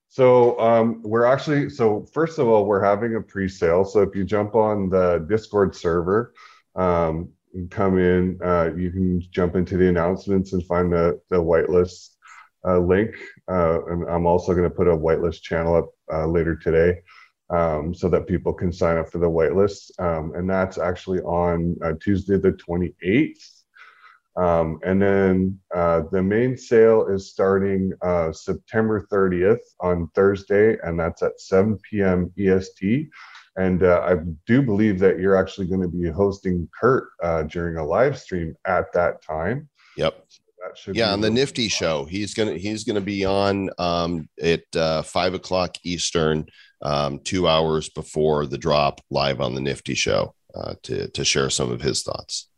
So 0.10 0.60
um, 0.60 1.02
we're 1.04 1.26
actually 1.26 1.70
so 1.70 2.06
first 2.14 2.40
of 2.40 2.48
all, 2.48 2.66
we're 2.66 2.84
having 2.84 3.16
a 3.16 3.22
pre-sale. 3.22 3.86
So 3.86 4.02
if 4.02 4.16
you 4.16 4.24
jump 4.24 4.56
on 4.56 4.90
the 4.90 5.26
Discord 5.28 5.76
server, 5.76 6.34
um, 6.76 7.30
come 7.70 7.98
in, 7.98 8.40
uh, 8.44 8.72
you 8.76 8.92
can 8.92 9.22
jump 9.32 9.56
into 9.56 9.78
the 9.78 9.90
announcements 9.90 10.54
and 10.54 10.66
find 10.66 10.92
the 10.92 11.20
the 11.30 11.38
whitelist 11.38 12.12
uh, 12.66 12.80
link. 12.80 13.16
Uh, 13.50 13.86
and 13.88 14.10
I'm 14.10 14.26
also 14.26 14.54
going 14.54 14.70
to 14.70 14.76
put 14.76 14.88
a 14.88 14.98
whitelist 14.98 15.42
channel 15.42 15.76
up 15.76 15.90
uh, 16.12 16.28
later 16.28 16.56
today. 16.56 17.02
Um, 17.52 17.94
so 17.94 18.10
that 18.10 18.26
people 18.26 18.54
can 18.54 18.74
sign 18.74 18.98
up 18.98 19.12
for 19.12 19.20
the 19.20 19.30
whitelist. 19.30 19.92
Um, 20.00 20.34
and 20.34 20.50
that's 20.50 20.80
actually 20.80 21.20
on 21.20 21.76
uh, 21.84 21.94
Tuesday, 22.02 22.38
the 22.38 22.54
28th. 22.54 23.55
Um, 24.38 24.80
and 24.86 25.02
then 25.02 25.60
uh, 25.74 26.02
the 26.12 26.22
main 26.22 26.58
sale 26.58 27.08
is 27.08 27.32
starting 27.32 27.94
uh, 28.02 28.32
September 28.34 29.08
30th 29.12 29.60
on 29.80 30.10
Thursday, 30.14 30.78
and 30.84 31.00
that's 31.00 31.24
at 31.24 31.40
7 31.40 31.80
p.m. 31.90 32.32
EST. 32.38 33.10
And 33.58 33.84
uh, 33.84 34.02
I 34.06 34.18
do 34.46 34.62
believe 34.62 35.00
that 35.00 35.20
you're 35.20 35.38
actually 35.38 35.68
going 35.68 35.82
to 35.82 35.88
be 35.88 36.10
hosting 36.10 36.68
Kurt 36.78 37.08
uh, 37.24 37.44
during 37.44 37.78
a 37.78 37.86
live 37.86 38.20
stream 38.20 38.56
at 38.68 38.92
that 38.94 39.22
time. 39.24 39.70
Yep. 39.96 40.26
So 40.28 40.42
that 40.66 40.78
should 40.78 40.96
Yeah, 40.98 41.14
on 41.14 41.22
the 41.22 41.30
Nifty 41.30 41.70
fun. 41.70 41.78
show, 41.78 42.06
he's 42.06 42.34
gonna 42.34 42.58
he's 42.58 42.84
gonna 42.84 43.00
be 43.00 43.24
on 43.24 43.70
um, 43.78 44.28
at 44.42 44.64
uh, 44.76 45.04
five 45.04 45.34
o'clock 45.34 45.78
Eastern, 45.84 46.48
um, 46.82 47.20
two 47.20 47.48
hours 47.48 47.88
before 47.88 48.46
the 48.46 48.58
drop, 48.58 49.00
live 49.10 49.40
on 49.40 49.56
the 49.56 49.62
Nifty 49.62 49.94
show 49.94 50.36
uh, 50.54 50.76
to 50.84 51.08
to 51.10 51.24
share 51.24 51.50
some 51.50 51.72
of 51.72 51.82
his 51.82 52.04
thoughts. 52.04 52.50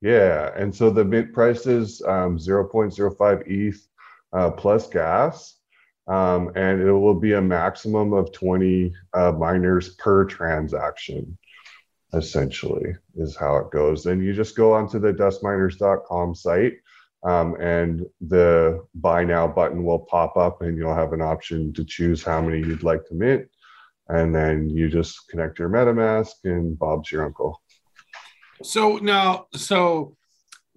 Yeah, 0.00 0.52
and 0.56 0.74
so 0.74 0.90
the 0.90 1.04
bid 1.04 1.32
price 1.32 1.66
is 1.66 2.00
um, 2.02 2.38
0.05 2.38 3.42
ETH 3.46 3.88
uh, 4.32 4.50
plus 4.52 4.88
gas, 4.88 5.56
um, 6.06 6.52
and 6.54 6.80
it 6.80 6.92
will 6.92 7.18
be 7.18 7.32
a 7.32 7.42
maximum 7.42 8.12
of 8.12 8.32
20 8.32 8.94
uh, 9.14 9.32
miners 9.32 9.94
per 9.96 10.24
transaction. 10.24 11.36
Essentially, 12.14 12.96
is 13.16 13.36
how 13.36 13.58
it 13.58 13.70
goes. 13.70 14.06
And 14.06 14.24
you 14.24 14.32
just 14.32 14.56
go 14.56 14.72
onto 14.72 14.98
the 14.98 15.12
dustminers.com 15.12 16.34
site, 16.34 16.74
um, 17.22 17.54
and 17.60 18.06
the 18.22 18.82
buy 18.94 19.24
now 19.24 19.46
button 19.46 19.84
will 19.84 19.98
pop 19.98 20.38
up, 20.38 20.62
and 20.62 20.78
you'll 20.78 20.94
have 20.94 21.12
an 21.12 21.20
option 21.20 21.72
to 21.74 21.84
choose 21.84 22.22
how 22.22 22.40
many 22.40 22.66
you'd 22.66 22.82
like 22.82 23.04
to 23.08 23.14
mint, 23.14 23.48
and 24.08 24.34
then 24.34 24.70
you 24.70 24.88
just 24.88 25.28
connect 25.28 25.58
your 25.58 25.68
MetaMask, 25.68 26.32
and 26.44 26.78
Bob's 26.78 27.12
your 27.12 27.26
uncle. 27.26 27.60
So 28.62 28.96
now, 28.96 29.46
so 29.54 30.16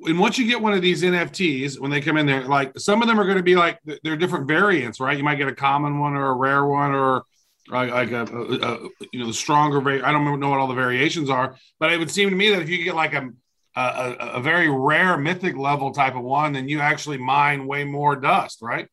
and 0.05 0.19
once 0.19 0.37
you 0.37 0.47
get 0.47 0.61
one 0.61 0.73
of 0.73 0.81
these 0.81 1.03
NFTs, 1.03 1.79
when 1.79 1.91
they 1.91 2.01
come 2.01 2.17
in 2.17 2.25
there, 2.25 2.43
like 2.43 2.77
some 2.79 3.01
of 3.01 3.07
them 3.07 3.19
are 3.19 3.25
going 3.25 3.37
to 3.37 3.43
be 3.43 3.55
like 3.55 3.79
they're 4.03 4.17
different 4.17 4.47
variants, 4.47 4.99
right? 4.99 5.17
You 5.17 5.23
might 5.23 5.35
get 5.35 5.47
a 5.47 5.55
common 5.55 5.99
one 5.99 6.15
or 6.15 6.29
a 6.29 6.33
rare 6.33 6.65
one 6.65 6.93
or 6.93 7.23
like, 7.69 8.11
a, 8.11 8.23
a, 8.23 8.55
a 8.55 8.89
you 9.13 9.19
know 9.19 9.27
the 9.27 9.33
stronger. 9.33 9.79
vari- 9.81 10.01
I 10.01 10.11
don't 10.11 10.39
know 10.39 10.49
what 10.49 10.59
all 10.59 10.67
the 10.67 10.73
variations 10.73 11.29
are, 11.29 11.55
but 11.79 11.91
it 11.91 11.97
would 11.97 12.11
seem 12.11 12.29
to 12.29 12.35
me 12.35 12.49
that 12.49 12.61
if 12.61 12.69
you 12.69 12.83
get 12.83 12.95
like 12.95 13.13
a, 13.13 13.29
a 13.75 14.15
a 14.35 14.41
very 14.41 14.69
rare 14.69 15.17
mythic 15.17 15.55
level 15.55 15.91
type 15.91 16.15
of 16.15 16.23
one, 16.23 16.53
then 16.53 16.67
you 16.67 16.79
actually 16.79 17.17
mine 17.17 17.67
way 17.67 17.83
more 17.83 18.15
dust, 18.15 18.59
right? 18.61 18.87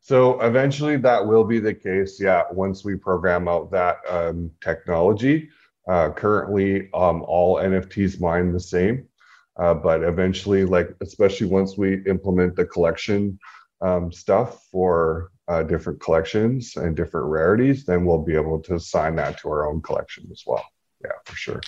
So 0.00 0.40
eventually 0.40 0.96
that 0.98 1.26
will 1.26 1.44
be 1.44 1.60
the 1.60 1.74
case. 1.74 2.20
Yeah, 2.20 2.42
once 2.50 2.84
we 2.84 2.96
program 2.96 3.48
out 3.48 3.70
that 3.70 3.98
um, 4.08 4.50
technology. 4.60 5.48
Uh, 5.88 6.10
currently, 6.10 6.88
um, 6.94 7.22
all 7.26 7.56
NFTs 7.56 8.20
mine 8.20 8.52
the 8.52 8.60
same, 8.60 9.06
uh, 9.58 9.74
but 9.74 10.02
eventually, 10.02 10.64
like 10.64 10.94
especially 11.00 11.48
once 11.48 11.76
we 11.76 12.04
implement 12.06 12.54
the 12.54 12.64
collection 12.64 13.38
um, 13.80 14.12
stuff 14.12 14.64
for 14.70 15.30
uh, 15.48 15.62
different 15.62 16.00
collections 16.00 16.76
and 16.76 16.96
different 16.96 17.26
rarities, 17.26 17.84
then 17.84 18.04
we'll 18.04 18.22
be 18.22 18.34
able 18.34 18.60
to 18.60 18.76
assign 18.76 19.16
that 19.16 19.38
to 19.38 19.48
our 19.48 19.68
own 19.68 19.82
collection 19.82 20.26
as 20.30 20.44
well. 20.46 20.64
Yeah, 21.04 21.10
for 21.24 21.34
sure. 21.34 21.60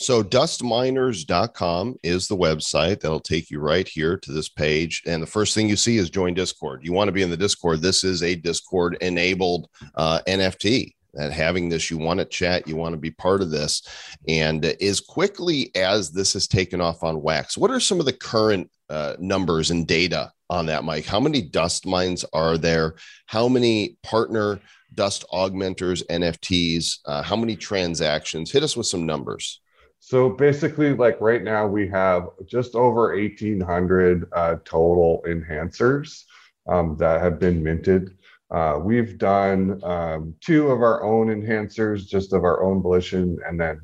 So 0.00 0.22
dustminers.com 0.22 1.96
is 2.02 2.26
the 2.26 2.36
website 2.36 3.00
that'll 3.00 3.20
take 3.20 3.50
you 3.50 3.60
right 3.60 3.86
here 3.86 4.16
to 4.16 4.32
this 4.32 4.48
page. 4.48 5.02
And 5.06 5.22
the 5.22 5.26
first 5.26 5.54
thing 5.54 5.68
you 5.68 5.76
see 5.76 5.98
is 5.98 6.08
join 6.08 6.32
Discord. 6.32 6.80
You 6.82 6.94
want 6.94 7.08
to 7.08 7.12
be 7.12 7.20
in 7.20 7.28
the 7.28 7.36
Discord. 7.36 7.82
This 7.82 8.02
is 8.02 8.22
a 8.22 8.34
Discord 8.34 8.96
enabled 9.02 9.68
uh, 9.94 10.20
NFT. 10.26 10.94
That 11.14 11.32
having 11.32 11.68
this, 11.68 11.90
you 11.90 11.98
want 11.98 12.20
to 12.20 12.24
chat, 12.24 12.68
you 12.68 12.76
want 12.76 12.92
to 12.92 12.98
be 12.98 13.10
part 13.10 13.42
of 13.42 13.50
this. 13.50 13.82
And 14.28 14.64
as 14.64 15.00
quickly 15.00 15.70
as 15.74 16.10
this 16.10 16.32
has 16.34 16.46
taken 16.46 16.80
off 16.80 17.02
on 17.02 17.22
Wax, 17.22 17.58
what 17.58 17.70
are 17.70 17.80
some 17.80 18.00
of 18.00 18.06
the 18.06 18.12
current 18.12 18.70
uh, 18.88 19.16
numbers 19.18 19.70
and 19.70 19.86
data 19.86 20.32
on 20.48 20.66
that, 20.66 20.84
Mike? 20.84 21.06
How 21.06 21.20
many 21.20 21.42
dust 21.42 21.86
mines 21.86 22.24
are 22.32 22.58
there? 22.58 22.94
How 23.26 23.48
many 23.48 23.96
partner 24.02 24.60
dust 24.94 25.24
augmenters, 25.32 26.04
NFTs? 26.06 26.98
Uh, 27.04 27.22
how 27.22 27.36
many 27.36 27.56
transactions? 27.56 28.50
Hit 28.50 28.62
us 28.62 28.76
with 28.76 28.86
some 28.86 29.06
numbers. 29.06 29.60
So 30.00 30.30
basically, 30.30 30.94
like 30.94 31.20
right 31.20 31.42
now, 31.42 31.66
we 31.66 31.86
have 31.88 32.28
just 32.46 32.74
over 32.74 33.14
1,800 33.14 34.28
uh, 34.32 34.56
total 34.64 35.22
enhancers 35.26 36.24
um, 36.66 36.96
that 36.98 37.20
have 37.20 37.38
been 37.38 37.62
minted. 37.62 38.16
Uh, 38.50 38.78
we've 38.82 39.16
done 39.18 39.80
um, 39.84 40.34
two 40.40 40.68
of 40.68 40.82
our 40.82 41.04
own 41.04 41.28
enhancers, 41.28 42.06
just 42.06 42.32
of 42.32 42.44
our 42.44 42.62
own 42.64 42.82
volition, 42.82 43.38
and 43.46 43.60
then 43.60 43.80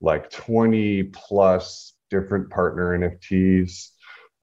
like 0.00 0.30
20 0.30 1.04
plus 1.04 1.94
different 2.08 2.50
partner 2.50 2.98
NFTs. 2.98 3.88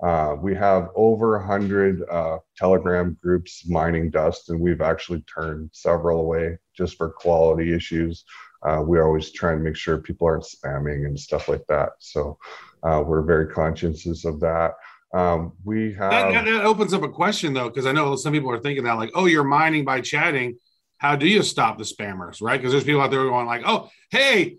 Uh, 0.03 0.35
we 0.39 0.53
have 0.53 0.89
over 0.95 1.39
100 1.39 2.03
uh, 2.09 2.37
Telegram 2.55 3.17
groups 3.21 3.67
mining 3.67 4.11
dust, 4.11 4.49
and 4.49 4.59
we've 4.59 4.81
actually 4.81 5.21
turned 5.21 5.69
several 5.73 6.21
away 6.21 6.57
just 6.75 6.97
for 6.97 7.09
quality 7.09 7.73
issues. 7.73 8.23
Uh, 8.63 8.81
we 8.85 8.99
always 8.99 9.31
try 9.31 9.53
and 9.53 9.63
make 9.63 9.75
sure 9.75 9.97
people 9.97 10.27
aren't 10.27 10.43
spamming 10.43 11.05
and 11.05 11.19
stuff 11.19 11.47
like 11.47 11.65
that. 11.67 11.89
So 11.99 12.37
uh, 12.83 13.03
we're 13.05 13.23
very 13.23 13.47
conscious 13.47 14.23
of 14.25 14.39
that. 14.41 14.73
Um, 15.13 15.53
we 15.63 15.93
have 15.93 16.11
That, 16.11 16.31
that, 16.31 16.45
that 16.45 16.65
opens 16.65 16.93
up 16.93 17.03
a 17.03 17.09
question 17.09 17.53
though, 17.53 17.69
because 17.69 17.85
I 17.85 17.91
know 17.91 18.15
some 18.15 18.33
people 18.33 18.51
are 18.51 18.59
thinking 18.59 18.83
that, 18.83 18.93
like, 18.93 19.11
oh, 19.15 19.25
you're 19.25 19.43
mining 19.43 19.85
by 19.85 20.01
chatting. 20.01 20.57
How 20.97 21.15
do 21.15 21.27
you 21.27 21.43
stop 21.43 21.77
the 21.77 21.83
spammers, 21.83 22.41
right? 22.41 22.59
Because 22.59 22.71
there's 22.71 22.83
people 22.83 23.01
out 23.01 23.11
there 23.11 23.23
going 23.23 23.45
like, 23.45 23.63
oh, 23.65 23.89
hey, 24.09 24.57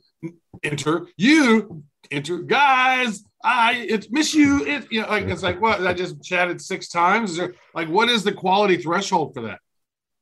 enter 0.62 1.06
you, 1.16 1.82
enter 2.10 2.38
guys. 2.38 3.24
I 3.42 3.74
it 3.88 4.10
miss 4.10 4.34
you. 4.34 4.64
It 4.66 4.86
you 4.90 5.02
know, 5.02 5.08
like 5.08 5.24
it's 5.24 5.42
like 5.42 5.60
what 5.60 5.86
I 5.86 5.94
just 5.94 6.22
chatted 6.22 6.60
six 6.60 6.88
times. 6.88 7.32
Is 7.32 7.36
there 7.36 7.54
like 7.74 7.88
what 7.88 8.08
is 8.08 8.24
the 8.24 8.32
quality 8.32 8.76
threshold 8.76 9.34
for 9.34 9.42
that? 9.42 9.60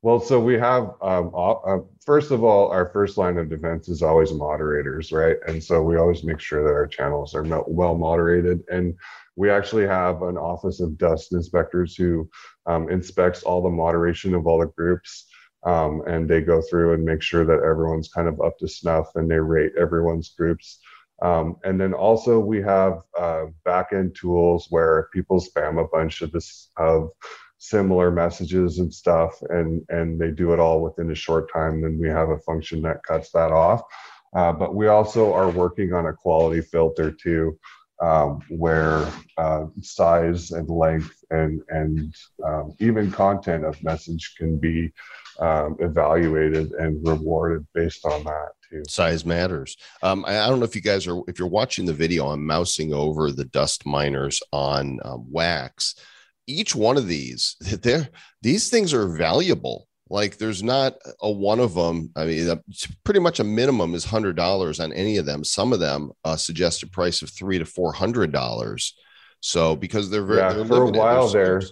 Well, 0.02 0.20
so 0.20 0.38
we 0.38 0.54
have, 0.54 0.94
um, 1.02 1.32
uh, 1.34 1.52
uh, 1.52 1.78
first 2.04 2.30
of 2.30 2.44
all, 2.44 2.70
our 2.70 2.90
first 2.90 3.18
line 3.18 3.38
of 3.38 3.48
defense 3.48 3.88
is 3.88 4.02
always 4.02 4.32
moderators, 4.32 5.10
right? 5.10 5.36
And 5.48 5.62
so 5.62 5.82
we 5.82 5.96
always 5.96 6.22
make 6.22 6.38
sure 6.38 6.62
that 6.62 6.74
our 6.74 6.86
channels 6.86 7.34
are 7.34 7.42
well 7.66 7.96
moderated. 7.96 8.62
And 8.70 8.94
we 9.36 9.50
actually 9.50 9.86
have 9.86 10.22
an 10.22 10.36
office 10.36 10.80
of 10.80 10.98
dust 10.98 11.32
inspectors 11.32 11.94
who 11.94 12.28
um, 12.66 12.88
inspects 12.90 13.42
all 13.42 13.62
the 13.62 13.70
moderation 13.70 14.34
of 14.34 14.46
all 14.46 14.58
the 14.58 14.66
groups. 14.66 15.26
Um, 15.64 16.02
and 16.06 16.28
they 16.28 16.40
go 16.42 16.62
through 16.62 16.94
and 16.94 17.04
make 17.04 17.22
sure 17.22 17.44
that 17.44 17.62
everyone's 17.64 18.08
kind 18.08 18.28
of 18.28 18.40
up 18.40 18.58
to 18.58 18.68
snuff 18.68 19.08
and 19.14 19.30
they 19.30 19.38
rate 19.40 19.72
everyone's 19.78 20.30
groups. 20.30 20.78
Um, 21.22 21.56
and 21.64 21.80
then 21.80 21.92
also 21.92 22.38
we 22.38 22.62
have 22.62 23.00
uh, 23.18 23.46
backend 23.66 24.14
tools 24.14 24.66
where 24.70 25.08
people 25.12 25.40
spam 25.40 25.82
a 25.82 25.88
bunch 25.88 26.22
of 26.22 26.30
this 26.32 26.70
of 26.76 27.10
similar 27.58 28.10
messages 28.10 28.78
and 28.80 28.92
stuff 28.92 29.32
and 29.48 29.82
and 29.88 30.20
they 30.20 30.30
do 30.30 30.52
it 30.52 30.60
all 30.60 30.82
within 30.82 31.10
a 31.10 31.14
short 31.14 31.50
time 31.50 31.80
then 31.80 31.98
we 31.98 32.06
have 32.06 32.28
a 32.28 32.38
function 32.40 32.82
that 32.82 33.02
cuts 33.02 33.30
that 33.30 33.50
off 33.50 33.80
uh, 34.34 34.52
but 34.52 34.74
we 34.74 34.88
also 34.88 35.32
are 35.32 35.48
working 35.48 35.94
on 35.94 36.06
a 36.06 36.12
quality 36.12 36.60
filter 36.60 37.10
too 37.10 37.58
um, 38.00 38.40
where 38.48 39.10
uh, 39.38 39.66
size 39.80 40.50
and 40.50 40.68
length 40.68 41.24
and 41.30 41.62
and 41.68 42.14
um, 42.44 42.74
even 42.78 43.10
content 43.10 43.64
of 43.64 43.82
message 43.82 44.34
can 44.36 44.58
be 44.58 44.92
um, 45.38 45.76
evaluated 45.80 46.72
and 46.72 47.06
rewarded 47.06 47.66
based 47.74 48.04
on 48.04 48.24
that 48.24 48.48
too 48.68 48.82
size 48.88 49.24
matters. 49.24 49.76
Um, 50.02 50.24
I, 50.26 50.40
I 50.40 50.48
don't 50.48 50.58
know 50.58 50.64
if 50.64 50.74
you 50.74 50.80
guys 50.80 51.06
are, 51.06 51.20
if 51.28 51.38
you're 51.38 51.48
watching 51.48 51.86
the 51.86 51.92
video, 51.92 52.28
I'm 52.28 52.46
mousing 52.46 52.92
over 52.92 53.30
the 53.30 53.44
dust 53.44 53.86
miners 53.86 54.42
on 54.52 54.98
um, 55.04 55.26
wax. 55.30 55.94
Each 56.46 56.74
one 56.74 56.96
of 56.96 57.08
these, 57.08 57.56
these 58.42 58.70
things 58.70 58.94
are 58.94 59.08
valuable. 59.08 59.88
Like 60.08 60.38
there's 60.38 60.62
not 60.62 60.94
a 61.20 61.30
one 61.30 61.60
of 61.60 61.74
them. 61.74 62.10
I 62.14 62.26
mean, 62.26 62.60
pretty 63.04 63.20
much 63.20 63.40
a 63.40 63.44
minimum 63.44 63.94
is 63.94 64.04
hundred 64.04 64.36
dollars 64.36 64.78
on 64.80 64.92
any 64.92 65.16
of 65.16 65.26
them. 65.26 65.44
Some 65.44 65.72
of 65.72 65.80
them 65.80 66.12
uh, 66.24 66.36
suggest 66.36 66.82
a 66.82 66.88
price 66.88 67.22
of 67.22 67.30
three 67.30 67.58
to 67.58 67.64
four 67.64 67.92
hundred 67.92 68.32
dollars. 68.32 68.94
So 69.40 69.76
because 69.76 70.10
they're 70.10 70.24
very 70.24 70.38
yeah 70.38 70.52
they're 70.52 70.64
for 70.64 70.84
a 70.84 70.90
while 70.90 71.28
there 71.28 71.62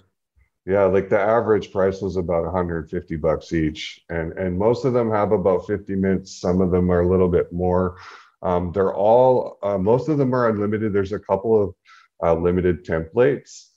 yeah 0.66 0.85
like 0.85 1.11
the 1.11 1.20
average 1.20 1.70
price 1.73 2.01
was 2.01 2.16
about 2.16 2.44
150 2.44 3.16
bucks 3.16 3.53
each 3.53 4.01
and 4.09 4.33
and 4.33 4.59
most 4.59 4.87
of 4.87 4.94
them 4.94 5.11
have 5.11 5.33
about 5.33 5.66
50 5.66 5.94
minutes 5.94 6.40
some 6.40 6.62
of 6.62 6.70
them 6.70 6.90
are 6.90 7.01
a 7.01 7.09
little 7.09 7.29
bit 7.29 7.53
more 7.53 7.97
um, 8.40 8.73
they're 8.73 8.94
all 8.94 9.59
uh, 9.62 9.77
most 9.77 10.09
of 10.09 10.16
them 10.16 10.35
are 10.35 10.49
unlimited 10.49 10.94
there's 10.94 11.12
a 11.12 11.18
couple 11.18 11.62
of 11.62 11.75
uh, 12.23 12.35
limited 12.35 12.85
templates. 12.85 13.68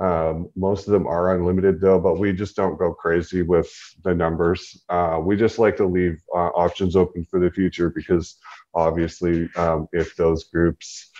Um, 0.00 0.48
most 0.56 0.86
of 0.86 0.92
them 0.92 1.06
are 1.06 1.34
unlimited 1.36 1.80
though, 1.80 2.00
but 2.00 2.18
we 2.18 2.32
just 2.32 2.56
don't 2.56 2.78
go 2.78 2.92
crazy 2.94 3.42
with 3.42 3.70
the 4.02 4.14
numbers. 4.14 4.82
Uh, 4.88 5.20
we 5.22 5.36
just 5.36 5.58
like 5.58 5.76
to 5.76 5.86
leave 5.86 6.18
uh, 6.34 6.48
options 6.56 6.96
open 6.96 7.24
for 7.30 7.38
the 7.38 7.50
future 7.50 7.90
because 7.90 8.36
obviously, 8.74 9.48
um, 9.56 9.88
if 9.92 10.16
those 10.16 10.44
groups 10.44 11.10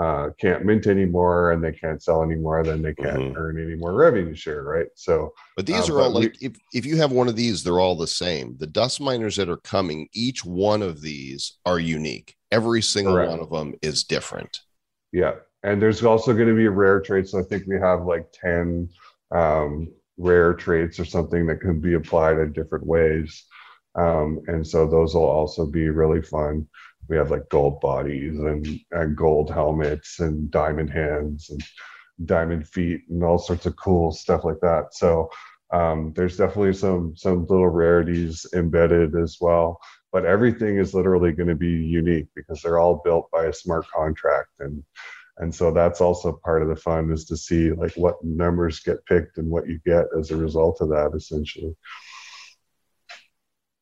uh, 0.00 0.30
can't 0.40 0.64
mint 0.64 0.86
anymore 0.86 1.50
and 1.52 1.62
they 1.62 1.72
can't 1.72 2.02
sell 2.02 2.22
anymore, 2.22 2.62
then 2.64 2.80
they 2.80 2.94
can't 2.94 3.18
Mhm. 3.18 3.36
earn 3.36 3.60
any 3.62 3.74
more 3.74 3.92
revenue 3.92 4.34
share, 4.34 4.62
right? 4.62 4.86
So, 4.94 5.34
But 5.56 5.66
these 5.66 5.90
Uh, 5.90 5.94
are 5.94 6.00
all 6.02 6.14
we- 6.14 6.20
like 6.28 6.36
if, 6.40 6.52
if 6.72 6.86
you 6.86 6.96
have 6.96 7.12
one 7.12 7.28
of 7.28 7.36
these, 7.36 7.62
they're 7.62 7.80
all 7.80 7.96
the 7.96 8.06
same. 8.06 8.56
The 8.58 8.66
dust 8.68 9.00
miners 9.02 9.36
that 9.36 9.50
are 9.50 9.58
coming, 9.58 10.08
each 10.14 10.44
one 10.44 10.80
of 10.80 11.02
these 11.02 11.58
are 11.66 11.78
unique. 11.78 12.36
Every 12.50 12.80
single 12.80 13.14
Correct. 13.14 13.30
one 13.30 13.40
of 13.40 13.50
them 13.50 13.74
is 13.82 14.02
different. 14.04 14.60
Yeah, 15.12 15.34
and 15.62 15.80
there's 15.80 16.02
also 16.02 16.32
going 16.32 16.48
to 16.48 16.54
be 16.54 16.68
rare 16.68 17.00
traits. 17.00 17.32
So 17.32 17.40
I 17.40 17.42
think 17.42 17.66
we 17.66 17.78
have 17.78 18.04
like 18.04 18.32
ten 18.32 18.88
um, 19.30 19.88
rare 20.16 20.54
traits 20.54 20.98
or 20.98 21.04
something 21.04 21.46
that 21.46 21.60
can 21.60 21.80
be 21.80 21.94
applied 21.94 22.38
in 22.38 22.52
different 22.52 22.86
ways, 22.86 23.44
um, 23.94 24.40
and 24.46 24.66
so 24.66 24.86
those 24.86 25.14
will 25.14 25.24
also 25.24 25.66
be 25.66 25.88
really 25.88 26.22
fun. 26.22 26.66
We 27.08 27.16
have 27.16 27.30
like 27.30 27.48
gold 27.48 27.80
bodies 27.80 28.38
and, 28.38 28.66
and 28.92 29.16
gold 29.16 29.50
helmets 29.50 30.20
and 30.20 30.48
diamond 30.50 30.90
hands 30.90 31.50
and 31.50 31.60
diamond 32.24 32.68
feet 32.68 33.02
and 33.08 33.24
all 33.24 33.38
sorts 33.38 33.66
of 33.66 33.74
cool 33.74 34.12
stuff 34.12 34.44
like 34.44 34.60
that. 34.60 34.94
So 34.94 35.28
um, 35.72 36.12
there's 36.14 36.36
definitely 36.36 36.74
some 36.74 37.16
some 37.16 37.46
little 37.46 37.68
rarities 37.68 38.46
embedded 38.54 39.16
as 39.16 39.38
well 39.40 39.80
but 40.12 40.24
everything 40.24 40.78
is 40.78 40.94
literally 40.94 41.32
going 41.32 41.48
to 41.48 41.54
be 41.54 41.68
unique 41.68 42.26
because 42.34 42.60
they're 42.62 42.78
all 42.78 43.00
built 43.04 43.30
by 43.30 43.44
a 43.44 43.52
smart 43.52 43.86
contract 43.94 44.48
and 44.58 44.82
and 45.40 45.54
so 45.54 45.72
that's 45.72 46.00
also 46.00 46.32
part 46.44 46.62
of 46.62 46.68
the 46.68 46.76
fun 46.76 47.10
is 47.10 47.24
to 47.24 47.36
see 47.36 47.72
like 47.72 47.92
what 47.94 48.22
numbers 48.22 48.80
get 48.80 49.04
picked 49.06 49.38
and 49.38 49.50
what 49.50 49.66
you 49.66 49.80
get 49.84 50.06
as 50.18 50.30
a 50.30 50.36
result 50.36 50.80
of 50.80 50.88
that 50.90 51.12
essentially 51.14 51.74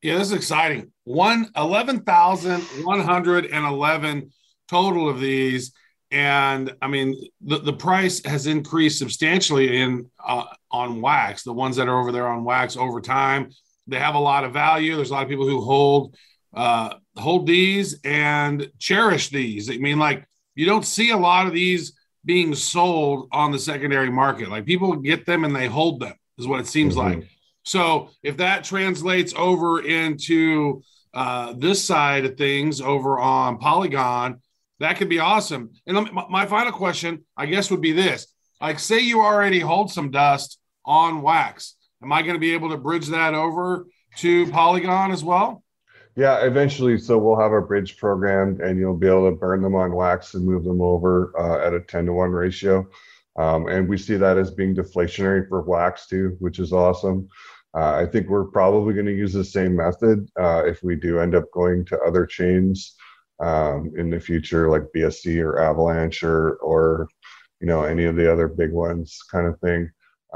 Yeah, 0.01 0.17
this 0.17 0.27
is 0.27 0.33
exciting. 0.33 0.91
One 1.03 1.51
eleven 1.55 2.01
thousand 2.01 2.61
one 2.85 3.01
hundred 3.01 3.45
and 3.45 3.65
eleven 3.65 4.31
total 4.69 5.09
of 5.09 5.19
these, 5.19 5.73
and 6.09 6.73
I 6.81 6.87
mean 6.87 7.15
the, 7.41 7.59
the 7.59 7.73
price 7.73 8.23
has 8.25 8.47
increased 8.47 8.99
substantially 8.99 9.81
in 9.81 10.09
uh, 10.25 10.45
on 10.71 11.01
wax. 11.01 11.43
The 11.43 11.53
ones 11.53 11.75
that 11.75 11.89
are 11.89 11.99
over 11.99 12.13
there 12.13 12.27
on 12.27 12.45
wax 12.45 12.77
over 12.77 13.01
time, 13.01 13.49
they 13.87 13.99
have 13.99 14.15
a 14.15 14.19
lot 14.19 14.45
of 14.45 14.53
value. 14.53 14.95
There's 14.95 15.09
a 15.09 15.13
lot 15.13 15.23
of 15.23 15.29
people 15.29 15.49
who 15.49 15.59
hold 15.61 16.15
uh, 16.53 16.95
hold 17.17 17.45
these 17.45 17.99
and 18.05 18.71
cherish 18.79 19.29
these. 19.29 19.69
I 19.69 19.77
mean, 19.77 19.99
like 19.99 20.25
you 20.59 20.65
don't 20.65 20.85
see 20.85 21.11
a 21.11 21.17
lot 21.17 21.47
of 21.47 21.53
these 21.53 21.93
being 22.25 22.53
sold 22.53 23.29
on 23.31 23.49
the 23.51 23.57
secondary 23.57 24.09
market. 24.11 24.49
Like 24.49 24.65
people 24.65 24.93
get 24.97 25.25
them 25.25 25.45
and 25.45 25.55
they 25.55 25.67
hold 25.67 26.01
them. 26.01 26.13
Is 26.37 26.47
what 26.47 26.59
it 26.59 26.67
seems 26.67 26.95
Mhm. 26.95 26.97
like. 26.97 27.29
So 27.63 28.09
if 28.23 28.35
that 28.37 28.65
translates 28.65 29.33
over 29.35 29.81
into 29.81 30.83
uh, 31.13 31.53
this 31.57 31.83
side 31.83 32.23
of 32.25 32.37
things 32.37 32.81
over 32.81 33.19
on 33.19 33.57
Polygon, 33.57 34.41
that 34.79 34.97
could 34.97 35.09
be 35.09 35.19
awesome. 35.19 35.71
And 35.87 35.95
let 35.95 36.05
me- 36.05 36.11
my, 36.11 36.25
my 36.29 36.45
final 36.45 36.71
question, 36.73 37.25
I 37.35 37.45
guess, 37.47 37.71
would 37.71 37.81
be 37.81 37.93
this: 37.93 38.27
like, 38.61 38.77
say 38.79 38.99
you 38.99 39.21
already 39.21 39.59
hold 39.59 39.91
some 39.91 40.11
dust 40.11 40.59
on 40.85 41.21
wax, 41.21 41.75
am 42.03 42.11
I 42.13 42.21
going 42.21 42.35
to 42.35 42.39
be 42.39 42.53
able 42.53 42.69
to 42.69 42.77
bridge 42.77 43.07
that 43.07 43.33
over 43.33 43.87
to 44.17 44.51
Polygon 44.51 45.11
as 45.11 45.23
well? 45.23 45.63
Yeah 46.19 46.45
eventually 46.45 46.97
so 46.97 47.17
we'll 47.17 47.39
have 47.39 47.53
a 47.53 47.61
bridge 47.61 47.97
program 47.97 48.59
and 48.61 48.77
you'll 48.77 48.97
be 48.97 49.07
able 49.07 49.29
to 49.29 49.35
burn 49.35 49.61
them 49.61 49.75
on 49.75 49.93
wax 49.93 50.33
and 50.33 50.45
move 50.45 50.63
them 50.63 50.81
over 50.81 51.33
uh, 51.39 51.65
at 51.65 51.73
a 51.73 51.79
10 51.79 52.07
to 52.07 52.13
1 52.13 52.31
ratio. 52.31 52.85
Um, 53.37 53.67
and 53.67 53.87
we 53.87 53.97
see 53.97 54.17
that 54.17 54.37
as 54.37 54.51
being 54.51 54.75
deflationary 54.75 55.47
for 55.47 55.61
wax 55.61 56.07
too 56.07 56.35
which 56.39 56.59
is 56.59 56.73
awesome. 56.73 57.29
Uh, 57.77 57.93
i 58.03 58.05
think 58.05 58.27
we're 58.27 58.45
probably 58.59 58.93
going 58.93 59.05
to 59.05 59.15
use 59.23 59.33
the 59.33 59.43
same 59.43 59.75
method 59.75 60.27
uh, 60.39 60.63
if 60.65 60.83
we 60.83 60.95
do 60.95 61.19
end 61.19 61.35
up 61.35 61.45
going 61.53 61.85
to 61.85 61.99
other 62.07 62.25
chains 62.25 62.95
um, 63.39 63.91
in 63.95 64.09
the 64.09 64.19
future 64.19 64.69
like 64.69 64.83
bsc 64.95 65.41
or 65.41 65.61
avalanche 65.61 66.23
or 66.23 66.55
or 66.71 67.07
you 67.61 67.67
know 67.67 67.83
any 67.83 68.05
of 68.05 68.15
the 68.15 68.31
other 68.31 68.47
big 68.47 68.71
ones 68.71 69.19
kind 69.31 69.47
of 69.47 69.59
thing. 69.59 69.89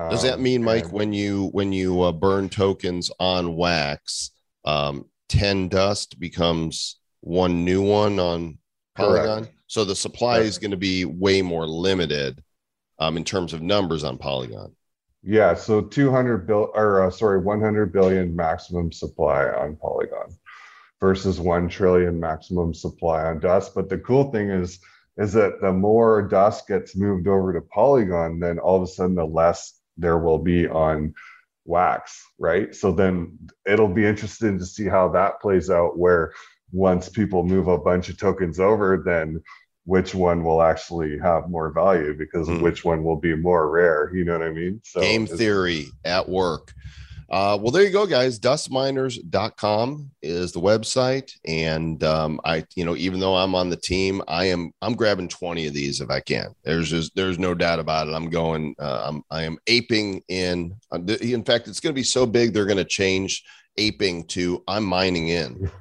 Does 0.09 0.23
that 0.23 0.35
Um, 0.35 0.43
mean, 0.43 0.63
Mike, 0.63 0.85
and- 0.85 0.93
when 0.93 1.13
you 1.13 1.49
when 1.53 1.71
you 1.71 2.01
uh, 2.01 2.11
burn 2.11 2.49
tokens 2.49 3.11
on 3.19 3.55
wax, 3.55 4.31
um, 4.65 5.05
ten 5.33 5.67
dust 5.67 6.19
becomes 6.19 6.97
one 7.21 7.65
new 7.65 7.81
one 7.81 8.19
on 8.19 8.59
Polygon? 8.95 9.43
Correct. 9.43 9.55
So 9.67 9.83
the 9.83 9.95
supply 9.95 10.39
is 10.39 10.59
going 10.59 10.71
to 10.71 10.77
be 10.77 11.05
way 11.05 11.41
more 11.41 11.65
limited 11.65 12.43
um, 12.99 13.17
in 13.17 13.23
terms 13.23 13.53
of 13.53 13.61
numbers 13.61 14.03
on 14.03 14.19
Polygon. 14.19 14.75
Yeah, 15.23 15.55
so 15.55 15.81
200 15.81 16.45
bill 16.45 16.69
or 16.75 17.03
uh, 17.03 17.09
sorry, 17.09 17.39
100 17.39 17.91
billion 17.91 18.35
maximum 18.35 18.91
supply 18.91 19.45
on 19.45 19.75
Polygon 19.77 20.35
versus 20.99 21.39
1 21.39 21.69
trillion 21.69 22.19
maximum 22.19 22.73
supply 22.73 23.23
on 23.23 23.39
Dust. 23.39 23.73
But 23.73 23.89
the 23.89 23.97
cool 23.97 24.31
thing 24.31 24.49
is 24.49 24.79
is 25.17 25.33
that 25.33 25.61
the 25.61 25.71
more 25.71 26.21
Dust 26.21 26.67
gets 26.67 26.95
moved 26.95 27.27
over 27.27 27.53
to 27.53 27.61
Polygon, 27.61 28.39
then 28.39 28.59
all 28.59 28.77
of 28.77 28.83
a 28.83 28.87
sudden 28.87 29.15
the 29.15 29.25
less 29.25 29.79
there 29.97 30.19
will 30.19 30.39
be 30.39 30.67
on 30.67 31.13
Wax, 31.65 32.21
right? 32.39 32.73
So 32.75 32.91
then 32.91 33.37
it'll 33.65 33.87
be 33.93 34.05
interesting 34.05 34.59
to 34.59 34.65
see 34.65 34.85
how 34.85 35.09
that 35.09 35.41
plays 35.41 35.69
out 35.69 35.97
where 35.97 36.33
once 36.71 37.09
people 37.09 37.43
move 37.43 37.67
a 37.67 37.77
bunch 37.77 38.09
of 38.09 38.17
tokens 38.17 38.59
over, 38.59 39.01
then 39.05 39.41
which 39.85 40.15
one 40.15 40.43
will 40.43 40.61
actually 40.61 41.17
have 41.19 41.49
more 41.49 41.71
value 41.71 42.15
because 42.17 42.47
Hmm. 42.47 42.61
which 42.61 42.83
one 42.85 43.03
will 43.03 43.17
be 43.17 43.35
more 43.35 43.69
rare. 43.69 44.11
You 44.13 44.25
know 44.25 44.37
what 44.37 44.47
I 44.47 44.51
mean? 44.51 44.81
So 44.83 45.01
Game 45.01 45.27
theory 45.27 45.87
at 46.05 46.27
work. 46.29 46.73
Uh, 47.29 47.57
well, 47.61 47.71
there 47.71 47.83
you 47.83 47.89
go, 47.91 48.05
guys. 48.05 48.39
Dustminers.com 48.39 50.11
is 50.21 50.51
the 50.51 50.59
website. 50.59 51.31
And 51.47 52.03
um, 52.03 52.39
I, 52.45 52.65
you 52.75 52.85
know, 52.85 52.95
even 52.95 53.19
though 53.19 53.35
I'm 53.35 53.55
on 53.55 53.69
the 53.69 53.75
team, 53.77 54.21
I 54.27 54.45
am 54.45 54.71
I'm 54.81 54.93
grabbing 54.93 55.27
20 55.27 55.67
of 55.67 55.73
these 55.73 56.01
if 56.01 56.09
I 56.09 56.19
can. 56.19 56.53
There's 56.63 56.89
just 56.89 57.15
there's 57.15 57.39
no 57.39 57.53
doubt 57.53 57.79
about 57.79 58.07
it. 58.07 58.13
I'm 58.13 58.29
going, 58.29 58.75
uh, 58.79 59.03
I'm 59.07 59.23
I 59.31 59.43
am 59.43 59.57
aping 59.67 60.21
in. 60.27 60.75
uh, 60.91 60.99
In 61.21 61.43
fact, 61.43 61.67
it's 61.67 61.79
going 61.79 61.93
to 61.93 61.99
be 61.99 62.03
so 62.03 62.25
big 62.25 62.53
they're 62.53 62.65
going 62.65 62.77
to 62.77 62.85
change 62.85 63.43
aping 63.77 64.23
to 64.27 64.63
I'm 64.67 64.83
mining 64.83 65.29
in. 65.29 65.71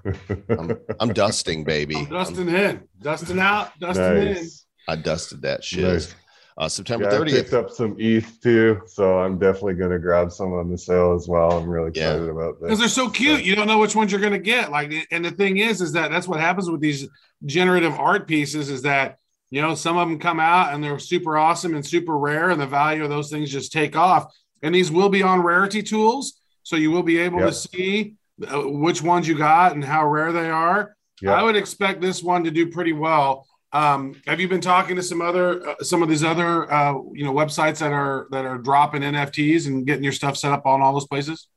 I'm, 0.49 0.79
I'm 0.99 1.13
dusting, 1.13 1.65
baby. 1.65 1.97
I'm 1.97 2.03
I'm- 2.07 2.11
dusting 2.13 2.49
in, 2.49 2.89
dusting 3.03 3.39
out, 3.39 3.79
dusting 3.79 4.05
in. 4.37 4.49
I 4.89 4.97
dusted 4.97 5.43
that 5.43 5.63
shit. 5.63 5.85
Nice. 5.85 6.15
Uh, 6.59 6.69
September 6.69 7.09
Yeah, 7.11 7.21
I 7.21 7.25
picked 7.25 7.55
up 7.55 7.71
some 7.71 7.97
ETH 7.99 8.41
too, 8.43 8.83
so 8.87 9.19
I'm 9.19 9.39
definitely 9.39 9.75
going 9.75 9.91
to 9.91 9.99
grab 9.99 10.31
some 10.31 10.53
on 10.53 10.71
the 10.71 10.77
sale 10.77 11.15
as 11.15 11.27
well. 11.27 11.53
I'm 11.53 11.69
really 11.69 11.91
Yeah. 11.95 12.11
excited 12.13 12.29
about 12.29 12.61
that. 12.61 12.67
because 12.67 12.79
they're 12.79 12.89
so 12.89 13.09
cute. 13.09 13.43
You 13.45 13.55
don't 13.57 13.67
know 13.67 13.79
which 13.79 13.97
ones 13.97 14.13
you're 14.13 14.21
going 14.21 14.35
to 14.35 14.39
get. 14.39 14.71
Like, 14.71 14.93
and 15.11 15.25
the 15.25 15.31
thing 15.31 15.57
is, 15.59 15.81
is 15.81 15.93
that 15.93 16.11
that's 16.11 16.29
what 16.29 16.41
happens 16.41 16.71
with 16.71 16.81
these 16.81 17.09
generative 17.47 17.95
art 17.95 18.29
pieces. 18.29 18.69
Is 18.69 18.83
that 18.83 19.19
you 19.51 19.63
know 19.63 19.75
some 19.75 19.97
of 19.97 20.09
them 20.09 20.19
come 20.19 20.41
out 20.41 20.75
and 20.75 20.83
they're 20.85 20.99
super 20.99 21.39
awesome 21.39 21.75
and 21.75 21.85
super 21.85 22.19
rare, 22.19 22.51
and 22.51 22.61
the 22.61 22.67
value 22.67 23.03
of 23.03 23.09
those 23.11 23.31
things 23.31 23.51
just 23.51 23.73
take 23.73 23.97
off. 23.97 24.33
And 24.63 24.75
these 24.75 24.91
will 24.93 25.09
be 25.09 25.23
on 25.23 25.41
rarity 25.41 25.83
tools, 25.83 26.41
so 26.63 26.77
you 26.77 26.91
will 26.91 27.03
be 27.03 27.19
able 27.19 27.41
Yep. 27.41 27.49
to 27.49 27.55
see 27.55 28.15
uh, 28.47 28.61
which 28.65 29.03
ones 29.03 29.27
you 29.27 29.37
got 29.37 29.73
and 29.73 29.85
how 29.85 30.07
rare 30.07 30.33
they 30.33 30.51
are. 30.51 30.97
Yeah. 31.21 31.33
I 31.33 31.43
would 31.43 31.57
expect 31.57 32.01
this 32.01 32.23
one 32.23 32.45
to 32.45 32.51
do 32.51 32.67
pretty 32.71 32.93
well. 32.93 33.47
Um, 33.73 34.21
have 34.27 34.39
you 34.39 34.49
been 34.49 34.61
talking 34.61 34.97
to 34.97 35.03
some 35.03 35.23
other 35.23 35.67
uh, 35.67 35.75
some 35.81 36.03
of 36.03 36.09
these 36.09 36.23
other 36.23 36.71
uh, 36.71 36.93
you 37.13 37.25
know 37.25 37.33
websites 37.33 37.79
that 37.79 37.93
are 37.93 38.29
that 38.31 38.45
are 38.45 38.59
dropping 38.59 39.03
NFTs 39.03 39.67
and 39.67 39.87
getting 39.87 40.05
your 40.05 40.13
stuff 40.13 40.37
set 40.37 40.53
up 40.53 40.67
on 40.67 40.83
all 40.83 40.93
those 40.93 41.07
places? 41.07 41.49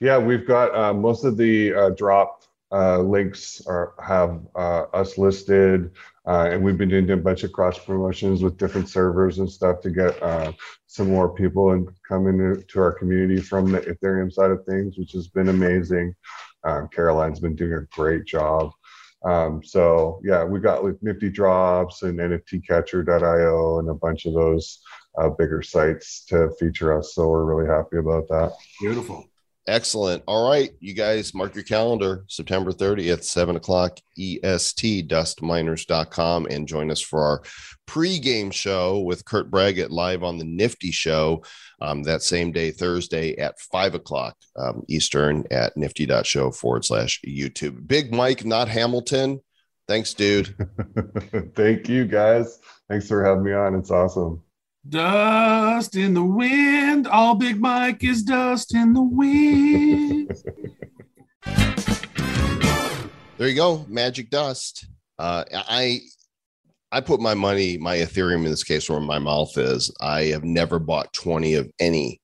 Yeah, 0.00 0.18
we've 0.18 0.46
got 0.46 0.74
uh, 0.74 0.92
most 0.92 1.24
of 1.24 1.38
the 1.38 1.72
uh, 1.72 1.90
drop 1.90 2.42
uh, 2.70 2.98
links 2.98 3.62
are 3.66 3.94
have 4.02 4.40
uh, 4.54 4.84
us 4.92 5.16
listed, 5.16 5.92
and 6.26 6.62
we've 6.62 6.76
been 6.76 6.90
doing 6.90 7.10
a 7.10 7.16
bunch 7.16 7.42
of 7.42 7.52
cross 7.52 7.78
promotions 7.78 8.42
with 8.42 8.58
different 8.58 8.90
servers 8.90 9.38
and 9.38 9.50
stuff 9.50 9.80
to 9.80 9.90
get 9.90 10.20
some 10.86 11.10
more 11.10 11.34
people 11.34 11.72
and 11.72 11.88
come 12.06 12.26
into 12.26 12.80
our 12.80 12.92
community 12.92 13.40
from 13.40 13.70
the 13.72 13.80
Ethereum 13.80 14.30
side 14.30 14.50
of 14.50 14.64
things, 14.66 14.98
which 14.98 15.12
has 15.12 15.28
been 15.28 15.48
amazing. 15.48 16.14
Um, 16.64 16.88
Caroline's 16.88 17.40
been 17.40 17.54
doing 17.56 17.74
a 17.74 17.96
great 17.96 18.26
job. 18.26 18.72
Um, 19.26 19.62
so 19.64 20.20
yeah, 20.22 20.44
we 20.44 20.60
got 20.60 20.84
like 20.84 21.02
Nifty 21.02 21.30
Drops 21.30 22.02
and 22.02 22.18
NFTcatcher.io 22.18 23.78
and 23.80 23.88
a 23.88 23.94
bunch 23.94 24.24
of 24.26 24.34
those 24.34 24.80
uh, 25.18 25.30
bigger 25.30 25.62
sites 25.62 26.24
to 26.26 26.50
feature 26.60 26.96
us. 26.96 27.14
So 27.14 27.28
we're 27.28 27.44
really 27.44 27.68
happy 27.68 27.96
about 27.96 28.28
that. 28.28 28.52
Beautiful. 28.80 29.26
Excellent. 29.68 30.22
All 30.28 30.48
right, 30.48 30.70
you 30.78 30.94
guys 30.94 31.34
mark 31.34 31.54
your 31.56 31.64
calendar, 31.64 32.24
September 32.28 32.70
30th, 32.70 33.24
7 33.24 33.56
o'clock 33.56 33.98
EST, 34.16 35.08
dustminers.com, 35.08 36.46
and 36.48 36.68
join 36.68 36.90
us 36.90 37.00
for 37.00 37.20
our 37.20 37.42
pregame 37.88 38.52
show 38.52 39.00
with 39.00 39.24
Kurt 39.24 39.50
Braggett 39.50 39.90
live 39.90 40.22
on 40.22 40.38
the 40.38 40.44
Nifty 40.44 40.92
Show 40.92 41.42
um, 41.80 42.04
that 42.04 42.22
same 42.22 42.52
day, 42.52 42.70
Thursday 42.70 43.36
at 43.38 43.58
5 43.58 43.96
o'clock 43.96 44.36
um, 44.56 44.84
Eastern 44.88 45.44
at 45.50 45.76
nifty.show 45.76 46.52
forward 46.52 46.84
slash 46.84 47.20
YouTube. 47.26 47.88
Big 47.88 48.12
Mike, 48.12 48.44
not 48.44 48.68
Hamilton. 48.68 49.40
Thanks, 49.88 50.14
dude. 50.14 50.54
Thank 51.54 51.88
you 51.88 52.06
guys. 52.06 52.60
Thanks 52.88 53.08
for 53.08 53.24
having 53.24 53.44
me 53.44 53.52
on. 53.52 53.74
It's 53.74 53.90
awesome. 53.90 54.42
Dust 54.88 55.96
in 55.96 56.14
the 56.14 56.24
wind. 56.24 57.06
All 57.06 57.34
Big 57.34 57.60
Mike 57.60 58.04
is 58.04 58.22
dust 58.22 58.74
in 58.74 58.92
the 58.92 59.02
wind. 59.02 60.32
There 63.38 63.48
you 63.48 63.54
go, 63.54 63.84
magic 63.86 64.30
dust. 64.30 64.86
Uh, 65.18 65.44
I 65.52 66.00
I 66.90 67.02
put 67.02 67.20
my 67.20 67.34
money, 67.34 67.76
my 67.76 67.98
Ethereum 67.98 68.44
in 68.44 68.50
this 68.50 68.64
case, 68.64 68.88
where 68.88 68.98
my 68.98 69.18
mouth 69.18 69.58
is. 69.58 69.94
I 70.00 70.24
have 70.26 70.44
never 70.44 70.78
bought 70.78 71.12
twenty 71.12 71.52
of 71.52 71.70
any 71.78 72.22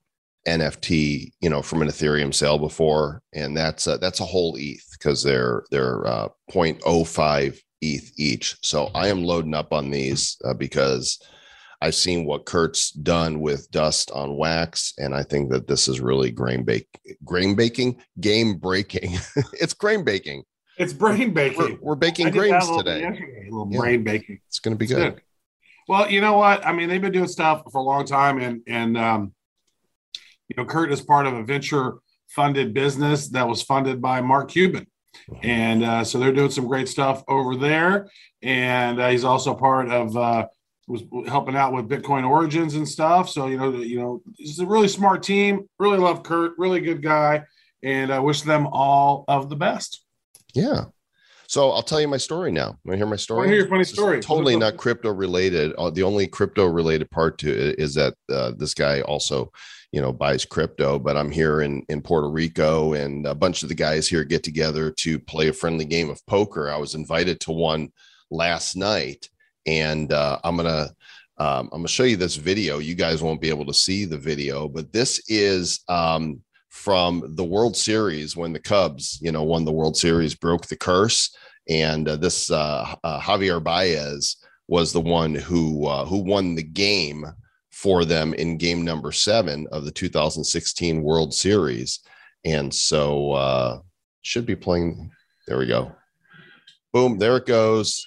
NFT, 0.49 1.33
you 1.41 1.51
know, 1.51 1.61
from 1.63 1.83
an 1.83 1.89
Ethereum 1.89 2.35
sale 2.35 2.59
before, 2.59 3.21
and 3.35 3.55
that's 3.55 3.87
a, 3.87 3.99
that's 3.99 4.21
a 4.21 4.25
whole 4.25 4.57
ETH 4.59 4.85
because 4.93 5.23
they're 5.23 5.65
they're 5.71 6.07
uh, 6.07 6.29
0.05 6.51 7.59
ETH 7.83 8.13
each. 8.17 8.57
So 8.63 8.91
I 8.95 9.09
am 9.09 9.25
loading 9.25 9.55
up 9.55 9.73
on 9.73 9.91
these 9.91 10.39
uh, 10.45 10.55
because 10.55 11.21
I've 11.83 11.97
seen 11.97 12.25
what 12.27 12.47
Kurt's 12.47 12.93
done 12.93 13.41
with 13.41 13.69
dust 13.73 14.13
on 14.13 14.37
wax, 14.37 14.95
and 14.99 15.13
I 15.13 15.25
think 15.25 15.51
that 15.51 15.67
this 15.67 15.89
is 15.89 16.01
really 16.01 16.31
grain 16.31 16.63
bake 16.63 16.87
grain 17.25 17.57
baking, 17.57 18.01
game 18.21 18.55
breaking. 18.59 19.19
it's 19.55 19.75
grain 19.75 20.05
baking. 20.05 20.45
it's 20.79 20.93
brain 20.93 21.35
baking. 21.35 21.59
We're, 21.59 21.79
we're 21.81 21.95
baking 21.97 22.31
grains 22.31 22.69
today. 22.77 23.05
A 23.05 23.11
little 23.51 23.69
Yeah. 23.69 23.81
brain 23.81 24.05
baking. 24.05 24.39
It's 24.47 24.61
going 24.61 24.75
to 24.77 24.79
be 24.79 24.87
good. 24.87 25.15
good. 25.15 25.23
Well, 25.89 26.09
you 26.09 26.21
know 26.21 26.35
what? 26.39 26.65
I 26.65 26.73
mean, 26.73 26.89
they've 26.89 27.03
been 27.03 27.11
doing 27.11 27.27
stuff 27.27 27.65
for 27.73 27.79
a 27.81 27.85
long 27.85 28.07
time, 28.07 28.39
and 28.39 28.63
and 28.69 28.97
um, 28.97 29.35
you 30.47 30.55
know, 30.57 30.65
Kurt 30.65 30.93
is 30.93 31.01
part 31.01 31.27
of 31.27 31.35
a 31.35 31.43
venture 31.43 31.95
funded 32.29 32.75
business 32.75 33.29
that 33.31 33.49
was 33.49 33.61
funded 33.61 34.01
by 34.01 34.21
Mark 34.21 34.53
Cuban, 34.53 34.87
and 35.43 35.83
uh, 35.85 36.05
so 36.05 36.21
they're 36.21 36.33
doing 36.33 36.53
some 36.53 36.69
great 36.69 36.89
stuff 36.89 37.25
over 37.27 37.57
there. 37.57 38.09
And 38.41 39.01
uh, 39.01 39.09
he's 39.09 39.25
also 39.25 39.53
part 39.55 39.91
of 39.91 40.17
uh, 40.17 40.47
was 40.89 41.03
helping 41.27 41.57
out 41.57 41.73
with 41.73 41.89
Bitcoin 41.89 42.29
Origins 42.29 42.75
and 42.75 42.89
stuff. 42.89 43.29
So 43.29 43.47
you 43.47 43.57
know, 43.57 43.73
you 43.73 43.99
know, 44.01 44.23
it's 44.39 44.59
a 44.59 44.67
really 44.67 44.89
smart 44.89 45.23
team. 45.23 45.69
Really 45.79 45.99
love 45.99 46.23
Kurt. 46.23 46.53
Really 46.59 46.81
good 46.81 47.03
guy, 47.03 47.45
and 47.83 48.13
I 48.13 48.19
wish 48.19 48.43
them 48.43 48.67
all 48.67 49.25
of 49.29 49.49
the 49.49 49.57
best. 49.57 50.05
Yeah. 50.55 50.87
So 51.53 51.71
I'll 51.71 51.83
tell 51.83 52.01
you 52.01 52.09
my 52.09 52.17
story 52.17 52.51
now. 52.51 52.79
Want 52.83 52.93
to 52.93 52.97
hear 52.97 53.05
my 53.05 53.13
I 53.13 53.17
story? 53.17 53.47
to 53.47 53.53
hear 53.53 53.61
your 53.61 53.69
funny 53.69 53.83
It's 53.83 53.93
story. 53.93 54.21
Totally 54.21 54.57
not 54.57 54.79
crypto 54.79 55.11
related. 55.11 55.75
Uh, 55.75 55.91
the 55.91 56.03
only 56.03 56.27
crypto 56.27 56.65
related 56.65 57.11
part 57.11 57.37
to 57.39 57.51
it 57.51 57.79
is 57.79 57.95
that 57.95 58.15
uh, 58.33 58.53
this 58.57 58.73
guy 58.73 59.03
also, 59.03 59.53
you 59.93 60.01
know, 60.01 60.15
buys 60.15 60.47
crypto. 60.47 60.99
But 60.99 61.19
I'm 61.19 61.31
here 61.31 61.61
in 61.61 61.85
in 61.91 62.01
Puerto 62.01 62.31
Rico, 62.31 62.95
and 62.95 63.27
a 63.27 63.35
bunch 63.35 63.63
of 63.63 63.69
the 63.69 63.75
guys 63.75 64.09
here 64.09 64.25
get 64.25 64.43
together 64.43 64.91
to 64.91 65.19
play 65.19 65.49
a 65.49 65.53
friendly 65.53 65.85
game 65.85 66.09
of 66.09 66.25
poker. 66.27 66.71
I 66.71 66.79
was 66.79 66.95
invited 66.95 67.39
to 67.41 67.53
one 67.53 67.93
last 68.31 68.75
night, 68.75 69.29
and 69.67 70.13
uh, 70.13 70.39
I'm 70.45 70.57
gonna. 70.57 70.91
Um, 71.39 71.71
I'm 71.73 71.79
gonna 71.79 71.89
show 71.89 72.05
you 72.05 72.17
this 72.17 72.37
video. 72.37 72.79
You 72.79 72.95
guys 72.95 73.23
won't 73.23 73.41
be 73.41 73.49
able 73.49 73.65
to 73.67 73.75
see 73.75 74.05
the 74.05 74.19
video, 74.19 74.69
but 74.69 74.93
this 74.93 75.21
is 75.29 75.81
um, 75.89 76.41
from 76.69 77.35
the 77.37 77.45
World 77.45 77.77
Series 77.77 78.37
when 78.37 78.53
the 78.53 78.59
Cubs, 78.59 79.19
you 79.21 79.31
know, 79.31 79.43
won 79.43 79.65
the 79.65 79.73
World 79.73 79.97
Series, 79.97 80.35
broke 80.35 80.67
the 80.67 80.77
curse, 80.77 81.35
and 81.69 82.09
uh, 82.09 82.17
this 82.17 82.51
uh, 82.51 82.95
uh, 83.05 83.21
Javier 83.21 83.63
Baez 83.63 84.37
was 84.69 84.93
the 84.93 85.01
one 85.01 85.35
who 85.35 85.87
uh, 85.87 86.05
who 86.07 86.19
won 86.19 86.55
the 86.55 86.63
game 86.63 87.27
for 87.71 88.05
them 88.05 88.33
in 88.35 88.57
game 88.57 88.85
number 88.85 89.13
seven 89.13 89.67
of 89.71 89.85
the 89.85 89.91
2016 89.91 91.03
World 91.03 91.35
Series, 91.35 92.01
and 92.45 92.73
so 92.73 93.33
uh, 93.33 93.81
should 94.23 94.47
be 94.47 94.57
playing. 94.57 95.11
There 95.47 95.59
we 95.59 95.67
go. 95.67 95.93
Boom! 96.93 97.19
There 97.19 97.37
it 97.37 97.47
goes. 97.47 98.07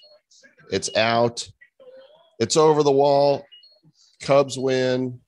It's 0.71 0.95
out. 0.95 1.47
It's 2.39 2.57
over 2.57 2.83
the 2.83 2.91
wall. 2.91 3.45
Cubs 4.21 4.57
win. 4.57 5.19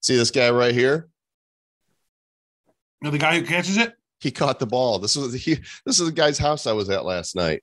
See 0.00 0.16
this 0.16 0.30
guy 0.30 0.50
right 0.50 0.74
here? 0.74 1.08
You 3.00 3.06
know, 3.06 3.10
the 3.10 3.18
guy 3.18 3.38
who 3.38 3.44
catches 3.44 3.76
it. 3.76 3.94
He 4.20 4.30
caught 4.30 4.58
the 4.58 4.66
ball. 4.66 4.98
This 4.98 5.16
was 5.16 5.34
he, 5.44 5.56
this 5.84 6.00
is 6.00 6.06
the 6.06 6.12
guy's 6.12 6.38
house 6.38 6.66
I 6.66 6.72
was 6.72 6.90
at 6.90 7.04
last 7.04 7.36
night. 7.36 7.62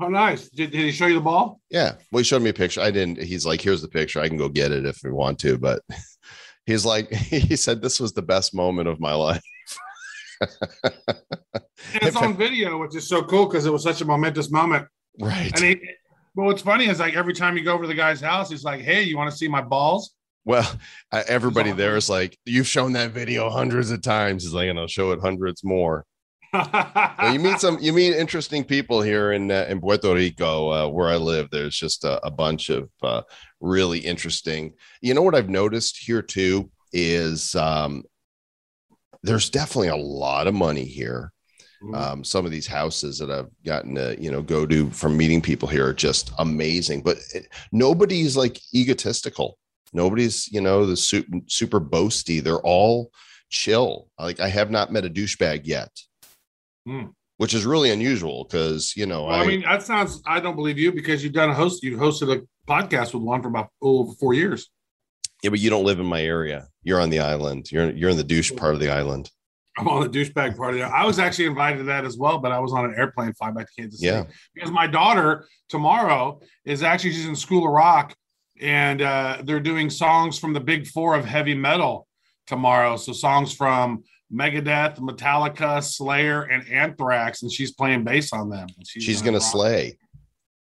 Oh, 0.00 0.08
nice. 0.08 0.48
Did, 0.48 0.70
did 0.70 0.80
he 0.80 0.92
show 0.92 1.06
you 1.06 1.14
the 1.14 1.20
ball? 1.20 1.60
Yeah. 1.68 1.94
Well, 2.10 2.18
he 2.18 2.24
showed 2.24 2.42
me 2.42 2.50
a 2.50 2.54
picture. 2.54 2.80
I 2.80 2.90
didn't. 2.90 3.22
He's 3.22 3.44
like, 3.44 3.60
here's 3.60 3.82
the 3.82 3.88
picture. 3.88 4.20
I 4.20 4.28
can 4.28 4.38
go 4.38 4.48
get 4.48 4.72
it 4.72 4.86
if 4.86 5.00
we 5.04 5.10
want 5.10 5.38
to. 5.40 5.58
But 5.58 5.82
he's 6.66 6.86
like, 6.86 7.10
he 7.12 7.56
said 7.56 7.82
this 7.82 8.00
was 8.00 8.12
the 8.12 8.22
best 8.22 8.54
moment 8.54 8.88
of 8.88 9.00
my 9.00 9.12
life. 9.12 9.42
And 10.40 12.02
it's 12.02 12.16
on 12.16 12.36
video, 12.36 12.78
which 12.78 12.96
is 12.96 13.08
so 13.08 13.22
cool 13.22 13.46
because 13.46 13.66
it 13.66 13.72
was 13.72 13.82
such 13.82 14.00
a 14.00 14.04
momentous 14.04 14.50
moment. 14.50 14.86
Right. 15.20 15.52
And 15.54 15.64
he, 15.64 15.80
but 16.34 16.44
what's 16.44 16.62
funny 16.62 16.86
is 16.86 17.00
like 17.00 17.14
every 17.14 17.34
time 17.34 17.56
you 17.56 17.64
go 17.64 17.74
over 17.74 17.84
to 17.84 17.88
the 17.88 17.94
guy's 17.94 18.20
house, 18.20 18.50
he's 18.50 18.64
like, 18.64 18.80
"Hey, 18.80 19.02
you 19.02 19.16
want 19.16 19.30
to 19.30 19.36
see 19.36 19.48
my 19.48 19.62
balls?" 19.62 20.14
Well, 20.44 20.70
uh, 21.12 21.22
everybody 21.26 21.72
there 21.72 21.96
is 21.96 22.08
like, 22.08 22.38
you've 22.44 22.66
shown 22.66 22.92
that 22.94 23.12
video 23.12 23.50
hundreds 23.50 23.90
of 23.90 24.02
times. 24.02 24.42
He's 24.42 24.54
like, 24.54 24.68
and 24.68 24.78
I'll 24.78 24.86
show 24.86 25.12
it 25.12 25.20
hundreds 25.20 25.64
more. 25.64 26.04
Well, 26.52 27.32
you 27.32 27.38
meet 27.38 27.60
some, 27.60 27.78
you 27.80 27.92
meet 27.92 28.16
interesting 28.16 28.64
people 28.64 29.02
here 29.02 29.30
in 29.30 29.52
uh, 29.52 29.66
in 29.68 29.80
Puerto 29.80 30.12
Rico, 30.12 30.70
uh, 30.72 30.88
where 30.88 31.08
I 31.08 31.16
live. 31.16 31.48
There's 31.50 31.76
just 31.76 32.02
a, 32.04 32.24
a 32.26 32.30
bunch 32.30 32.70
of 32.70 32.90
uh, 33.02 33.22
really 33.60 34.00
interesting. 34.00 34.72
You 35.00 35.14
know 35.14 35.22
what 35.22 35.36
I've 35.36 35.48
noticed 35.48 35.98
here 35.98 36.22
too 36.22 36.68
is 36.92 37.54
um, 37.54 38.02
there's 39.22 39.48
definitely 39.48 39.88
a 39.88 39.96
lot 39.96 40.48
of 40.48 40.54
money 40.54 40.86
here. 40.86 41.32
Um, 41.94 42.24
some 42.24 42.44
of 42.44 42.50
these 42.50 42.66
houses 42.66 43.18
that 43.18 43.30
I've 43.30 43.48
gotten 43.64 43.94
to, 43.94 44.14
you 44.20 44.30
know, 44.30 44.42
go 44.42 44.66
to 44.66 44.90
from 44.90 45.16
meeting 45.16 45.40
people 45.40 45.66
here 45.66 45.86
are 45.86 45.94
just 45.94 46.30
amazing. 46.38 47.00
But 47.02 47.18
it, 47.34 47.48
nobody's 47.72 48.36
like 48.36 48.60
egotistical. 48.74 49.56
Nobody's, 49.94 50.46
you 50.52 50.60
know, 50.60 50.84
the 50.84 50.96
super, 50.96 51.38
super 51.46 51.80
boasty. 51.80 52.42
They're 52.42 52.60
all 52.60 53.10
chill. 53.48 54.08
Like 54.18 54.40
I 54.40 54.48
have 54.48 54.70
not 54.70 54.92
met 54.92 55.06
a 55.06 55.10
douchebag 55.10 55.62
yet, 55.64 55.90
Hmm. 56.86 57.06
which 57.38 57.54
is 57.54 57.64
really 57.64 57.90
unusual 57.90 58.44
because 58.44 58.94
you 58.96 59.06
know 59.06 59.24
well, 59.24 59.40
I, 59.40 59.46
mean, 59.46 59.62
that 59.62 59.82
sounds. 59.82 60.22
I 60.26 60.38
don't 60.40 60.56
believe 60.56 60.78
you 60.78 60.92
because 60.92 61.24
you've 61.24 61.32
done 61.32 61.50
a 61.50 61.54
host. 61.54 61.82
You 61.82 61.96
hosted 61.96 62.36
a 62.36 62.42
podcast 62.70 63.14
with 63.14 63.22
one 63.22 63.42
for 63.42 63.48
about 63.48 63.70
oh, 63.82 64.00
over 64.00 64.12
four 64.12 64.34
years. 64.34 64.68
yeah, 65.42 65.50
but 65.50 65.58
you 65.60 65.70
don't 65.70 65.84
live 65.84 65.98
in 65.98 66.06
my 66.06 66.22
area. 66.22 66.68
You're 66.82 67.00
on 67.00 67.10
the 67.10 67.20
island. 67.20 67.72
You're 67.72 67.90
you're 67.90 68.10
in 68.10 68.16
the 68.16 68.24
douche 68.24 68.52
part 68.54 68.74
of 68.74 68.80
the 68.80 68.90
island. 68.90 69.30
I'm 69.78 69.88
on 69.88 70.02
the 70.02 70.08
douchebag 70.08 70.56
party. 70.56 70.82
I 70.82 71.04
was 71.06 71.18
actually 71.18 71.46
invited 71.46 71.78
to 71.78 71.84
that 71.84 72.04
as 72.04 72.16
well, 72.18 72.38
but 72.38 72.52
I 72.52 72.58
was 72.58 72.72
on 72.72 72.84
an 72.84 72.94
airplane 72.96 73.32
flying 73.34 73.54
back 73.54 73.66
to 73.66 73.72
Kansas 73.80 74.00
City. 74.00 74.12
Yeah. 74.12 74.24
because 74.54 74.70
my 74.70 74.86
daughter 74.86 75.46
tomorrow 75.68 76.40
is 76.64 76.82
actually 76.82 77.12
she's 77.12 77.26
in 77.26 77.36
School 77.36 77.66
of 77.66 77.72
Rock, 77.72 78.14
and 78.60 79.00
uh, 79.00 79.38
they're 79.44 79.60
doing 79.60 79.88
songs 79.88 80.38
from 80.38 80.52
the 80.52 80.60
big 80.60 80.86
four 80.88 81.14
of 81.14 81.24
heavy 81.24 81.54
metal 81.54 82.06
tomorrow. 82.46 82.96
So 82.96 83.12
songs 83.12 83.54
from 83.54 84.02
Megadeth, 84.32 84.98
Metallica, 84.98 85.82
Slayer, 85.82 86.42
and 86.42 86.68
Anthrax, 86.68 87.42
and 87.42 87.50
she's 87.50 87.72
playing 87.72 88.04
bass 88.04 88.32
on 88.32 88.50
them. 88.50 88.66
And 88.76 88.86
She's 88.86 89.22
gonna 89.22 89.38
rock. 89.38 89.46
slay. 89.52 89.98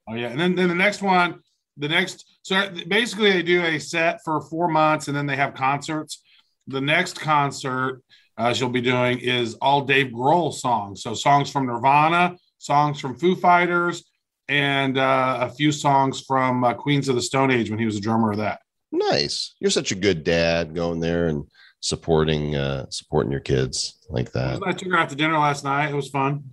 Oh 0.09 0.15
yeah, 0.15 0.27
and 0.27 0.39
then 0.39 0.55
then 0.55 0.67
the 0.67 0.75
next 0.75 1.01
one, 1.01 1.39
the 1.77 1.87
next. 1.87 2.25
So 2.41 2.69
basically, 2.87 3.31
they 3.31 3.43
do 3.43 3.63
a 3.63 3.79
set 3.79 4.19
for 4.25 4.41
four 4.41 4.67
months, 4.67 5.07
and 5.07 5.15
then 5.15 5.25
they 5.25 5.35
have 5.35 5.53
concerts. 5.53 6.21
The 6.67 6.81
next 6.81 7.19
concert 7.19 8.01
uh, 8.37 8.53
she'll 8.53 8.69
be 8.69 8.81
doing 8.81 9.19
is 9.19 9.55
all 9.55 9.81
Dave 9.81 10.07
Grohl 10.07 10.53
songs. 10.53 11.01
So 11.01 11.13
songs 11.13 11.49
from 11.49 11.67
Nirvana, 11.67 12.37
songs 12.57 12.99
from 12.99 13.15
Foo 13.15 13.35
Fighters, 13.35 14.03
and 14.47 14.97
uh, 14.97 15.39
a 15.41 15.49
few 15.49 15.71
songs 15.71 16.21
from 16.21 16.63
uh, 16.63 16.73
Queens 16.73 17.09
of 17.09 17.15
the 17.15 17.21
Stone 17.21 17.51
Age 17.51 17.69
when 17.69 17.79
he 17.79 17.85
was 17.85 17.97
a 17.97 18.01
drummer 18.01 18.31
of 18.31 18.37
that. 18.37 18.59
Nice. 18.91 19.55
You're 19.59 19.71
such 19.71 19.91
a 19.91 19.95
good 19.95 20.23
dad 20.23 20.75
going 20.75 20.99
there 20.99 21.27
and 21.27 21.45
supporting 21.81 22.55
uh 22.55 22.83
supporting 22.89 23.31
your 23.31 23.41
kids 23.41 23.99
like 24.09 24.31
that. 24.31 24.59
I 24.65 24.71
took 24.71 24.89
her 24.89 24.97
out 24.97 25.09
to 25.09 25.15
dinner 25.15 25.37
last 25.37 25.63
night. 25.63 25.91
It 25.91 25.95
was 25.95 26.09
fun. 26.09 26.43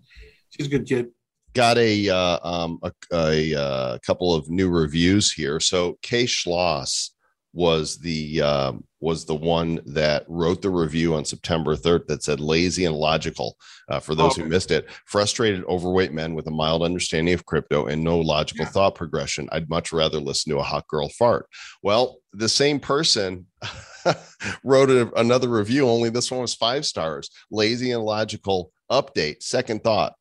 She's 0.51 0.67
a 0.67 0.71
good 0.71 0.87
kid. 0.87 1.09
got 1.55 1.79
a 1.79 2.09
uh, 2.11 2.39
um 2.43 2.79
a, 2.83 2.93
a, 3.13 3.55
uh 3.59 3.99
couple 4.05 4.35
of 4.35 4.51
new 4.51 4.69
reviews 4.69 5.33
here. 5.33 5.59
So 5.59 5.99
Kay 6.03 6.25
Schloss 6.25 7.11
was 7.55 7.99
the 7.99 8.43
um, 8.43 8.85
was 9.03 9.25
the 9.25 9.35
one 9.35 9.81
that 9.85 10.25
wrote 10.29 10.63
the 10.63 10.71
review 10.71 11.15
on 11.15 11.25
September 11.25 11.75
3rd 11.77 12.07
that 12.07 12.23
said 12.23 12.39
lazy 12.41 12.85
and 12.85 12.95
logical. 12.97 13.57
Uh, 13.89 13.99
for 14.01 14.15
those 14.15 14.37
who 14.37 14.43
Okay. 14.43 14.49
missed 14.51 14.71
it, 14.71 14.87
frustrated 15.07 15.65
overweight 15.65 16.13
men 16.13 16.35
with 16.35 16.47
a 16.47 16.51
mild 16.53 16.83
understanding 16.83 17.35
of 17.35 17.45
crypto 17.45 17.87
and 17.87 18.03
no 18.03 18.19
logical 18.19 18.65
Yeah. 18.65 18.71
thought 18.71 18.95
progression. 18.95 19.49
I'd 19.53 19.69
much 19.69 19.93
rather 19.93 20.21
listen 20.21 20.53
to 20.53 20.59
a 20.61 20.63
hot 20.63 20.87
girl 20.89 21.09
fart. 21.09 21.47
Well, 21.83 22.19
the 22.33 22.49
same 22.49 22.79
person 22.81 23.47
wrote 24.65 24.91
a, 24.91 25.13
another 25.19 25.49
review, 25.49 25.89
only 25.89 26.09
this 26.11 26.31
one 26.31 26.41
was 26.41 26.55
five 26.55 26.87
stars. 26.87 27.31
Lazy 27.51 27.91
and 27.93 28.05
logical 28.05 28.73
update. 28.91 29.43
Second 29.43 29.83
thought. 29.83 30.15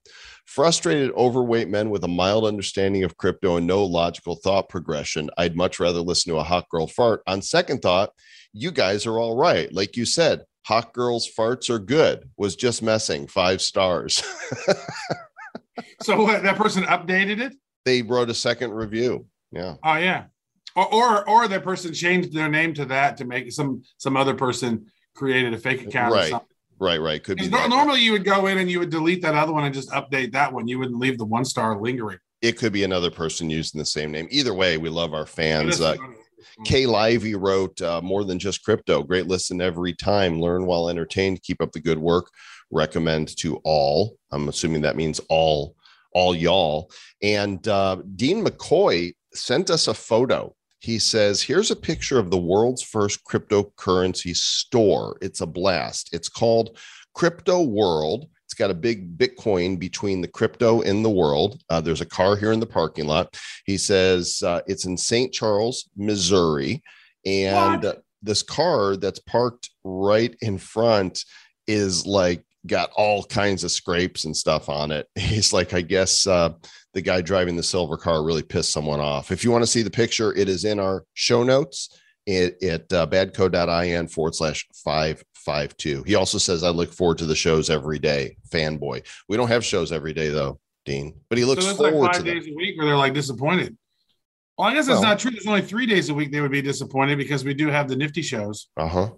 Frustrated 0.45 1.11
overweight 1.13 1.69
men 1.69 1.89
with 1.89 2.03
a 2.03 2.07
mild 2.09 2.43
understanding 2.45 3.03
of 3.05 3.15
crypto 3.15 3.55
and 3.55 3.65
no 3.65 3.86
logical 3.86 4.36
thought 4.36 4.67
progression. 4.67 5.29
I'd 5.38 5.55
much 5.55 5.79
rather 5.79 5.99
listen 6.01 6.34
to 6.34 6.39
a 6.39 6.43
hot 6.43 6.67
girl 6.69 6.88
fart. 6.88 7.21
On 7.25 7.41
second 7.41 7.82
thought, 7.82 8.09
you 8.53 8.71
guys 8.71 9.05
are 9.05 9.17
all 9.17 9.35
right. 9.37 9.71
Like 9.73 9.95
you 9.95 10.05
said, 10.05 10.43
hot 10.65 10.93
girls 10.93 11.29
farts 11.29 11.69
are 11.69 11.79
good. 11.79 12.29
Was 12.37 12.55
just 12.55 12.81
messing. 12.83 13.27
Five 13.27 13.61
stars. 13.61 14.23
So 16.01 16.21
what, 16.23 16.43
that 16.43 16.57
person 16.57 16.83
updated 16.83 17.39
it? 17.39 17.55
They 17.85 18.01
wrote 18.01 18.29
a 18.29 18.33
second 18.33 18.71
review. 18.71 19.27
Yeah. 19.51 19.75
Oh 19.83 19.95
yeah. 19.95 20.25
Or, 20.75 20.93
or 20.93 21.29
or 21.29 21.47
that 21.47 21.63
person 21.63 21.93
changed 21.93 22.33
their 22.33 22.49
name 22.49 22.73
to 22.75 22.85
that 22.85 23.17
to 23.17 23.25
make 23.25 23.51
some 23.51 23.83
some 23.97 24.17
other 24.17 24.33
person 24.33 24.87
created 25.15 25.53
a 25.53 25.57
fake 25.57 25.83
account 25.83 26.13
or 26.13 26.17
Right. 26.17 26.29
something. 26.29 26.47
Right, 26.79 26.99
right. 26.99 27.23
Could 27.23 27.37
be. 27.37 27.47
that. 27.47 27.69
normally 27.69 28.01
you 28.01 28.11
would 28.13 28.25
go 28.25 28.47
in 28.47 28.57
and 28.57 28.69
you 28.69 28.79
would 28.79 28.89
delete 28.89 29.21
that 29.21 29.35
other 29.35 29.53
one 29.53 29.63
and 29.65 29.73
just 29.73 29.91
update 29.91 30.31
that 30.31 30.51
one. 30.51 30.67
You 30.67 30.79
wouldn't 30.79 30.97
leave 30.97 31.19
the 31.19 31.25
one 31.25 31.45
star 31.45 31.79
lingering. 31.79 32.17
It 32.41 32.57
could 32.57 32.73
be 32.73 32.83
another 32.83 33.11
person 33.11 33.51
using 33.51 33.77
the 33.77 33.85
same 33.85 34.11
name. 34.11 34.27
Either 34.31 34.55
way, 34.55 34.77
we 34.79 34.89
love 34.89 35.13
our 35.13 35.27
fans. 35.27 35.79
Uh, 35.79 35.95
Kay 36.65 36.85
Livey 36.85 37.35
wrote 37.35 37.81
uh, 37.81 38.01
more 38.01 38.23
than 38.23 38.39
just 38.39 38.63
crypto. 38.63 39.03
Great 39.03 39.27
listen 39.27 39.61
every 39.61 39.93
time. 39.93 40.39
Learn 40.39 40.65
while 40.65 40.89
entertained. 40.89 41.43
Keep 41.43 41.61
up 41.61 41.71
the 41.71 41.79
good 41.79 41.99
work. 41.99 42.27
Recommend 42.71 43.35
to 43.37 43.57
all. 43.63 44.17
I'm 44.31 44.49
assuming 44.49 44.81
that 44.81 44.95
means 44.95 45.19
all, 45.29 45.75
all 46.13 46.35
y'all. 46.35 46.91
And 47.21 47.65
uh, 47.67 47.97
Dean 48.15 48.45
McCoy 48.45 49.13
sent 49.33 49.69
us 49.69 49.87
a 49.87 49.93
photo. 49.93 50.55
He 50.79 50.97
says, 50.97 51.41
"Here's 51.43 51.71
a 51.71 51.75
picture 51.75 52.17
of 52.17 52.31
the 52.31 52.37
world's 52.37 52.81
first 52.81 53.23
cryptocurrency 53.25 54.35
store. 54.35 55.17
It's 55.21 55.41
a 55.41 55.45
blast. 55.45 56.09
It's 56.13 56.29
called 56.29 56.77
Crypto 57.13 57.61
World." 57.61 58.27
It's 58.51 58.57
got 58.57 58.69
a 58.69 58.73
big 58.73 59.17
Bitcoin 59.17 59.79
between 59.79 60.19
the 60.19 60.27
crypto 60.27 60.81
and 60.81 61.05
the 61.05 61.09
world. 61.09 61.63
Uh, 61.69 61.79
there's 61.79 62.01
a 62.01 62.05
car 62.05 62.35
here 62.35 62.51
in 62.51 62.59
the 62.59 62.65
parking 62.65 63.07
lot. 63.07 63.39
He 63.65 63.77
says 63.77 64.43
uh, 64.45 64.59
it's 64.67 64.83
in 64.83 64.97
St. 64.97 65.31
Charles, 65.31 65.89
Missouri. 65.95 66.83
And 67.25 67.85
uh, 67.85 67.95
this 68.21 68.43
car 68.43 68.97
that's 68.97 69.19
parked 69.19 69.69
right 69.85 70.35
in 70.41 70.57
front 70.57 71.23
is 71.65 72.05
like 72.05 72.43
got 72.67 72.91
all 72.97 73.23
kinds 73.23 73.63
of 73.63 73.71
scrapes 73.71 74.25
and 74.25 74.35
stuff 74.35 74.67
on 74.67 74.91
it. 74.91 75.07
He's 75.15 75.53
like, 75.53 75.73
I 75.73 75.79
guess 75.79 76.27
uh, 76.27 76.49
the 76.93 77.01
guy 77.01 77.21
driving 77.21 77.55
the 77.55 77.63
silver 77.63 77.95
car 77.95 78.21
really 78.21 78.43
pissed 78.43 78.73
someone 78.73 78.99
off. 78.99 79.31
If 79.31 79.45
you 79.45 79.51
want 79.51 79.63
to 79.63 79.71
see 79.71 79.81
the 79.81 79.89
picture, 79.89 80.35
it 80.35 80.49
is 80.49 80.65
in 80.65 80.77
our 80.77 81.05
show 81.13 81.43
notes 81.43 81.97
at, 82.27 82.61
at 82.61 82.91
uh, 82.91 83.07
badco.in 83.07 84.09
forward 84.09 84.35
slash 84.35 84.67
552. 85.45 86.03
He 86.03 86.15
also 86.15 86.37
says, 86.37 86.63
I 86.63 86.69
look 86.69 86.93
forward 86.93 87.17
to 87.19 87.25
the 87.25 87.35
shows 87.35 87.69
every 87.69 87.99
day. 87.99 88.37
Fanboy. 88.49 89.05
We 89.29 89.37
don't 89.37 89.47
have 89.49 89.63
shows 89.65 89.91
every 89.91 90.13
day, 90.13 90.29
though, 90.29 90.59
Dean, 90.85 91.13
but 91.29 91.37
he 91.37 91.45
looks 91.45 91.65
so 91.65 91.75
forward 91.75 91.93
like 91.99 92.11
to 92.13 92.17
five 92.19 92.25
them. 92.25 92.39
days 92.39 92.47
a 92.47 92.55
week 92.55 92.77
where 92.77 92.87
they're 92.87 92.97
like 92.97 93.13
disappointed. 93.13 93.77
Well, 94.57 94.67
I 94.69 94.73
guess 94.73 94.87
Well- 94.87 94.97
it's 94.97 95.03
not 95.03 95.19
true. 95.19 95.31
There's 95.31 95.47
only 95.47 95.61
three 95.61 95.85
days 95.85 96.09
a 96.09 96.13
week 96.13 96.31
they 96.31 96.41
would 96.41 96.51
be 96.51 96.61
disappointed 96.61 97.17
because 97.17 97.43
we 97.43 97.53
do 97.53 97.67
have 97.67 97.87
the 97.87 97.95
nifty 97.95 98.21
shows. 98.21 98.67
Uh 98.77 98.87
huh. 98.87 99.09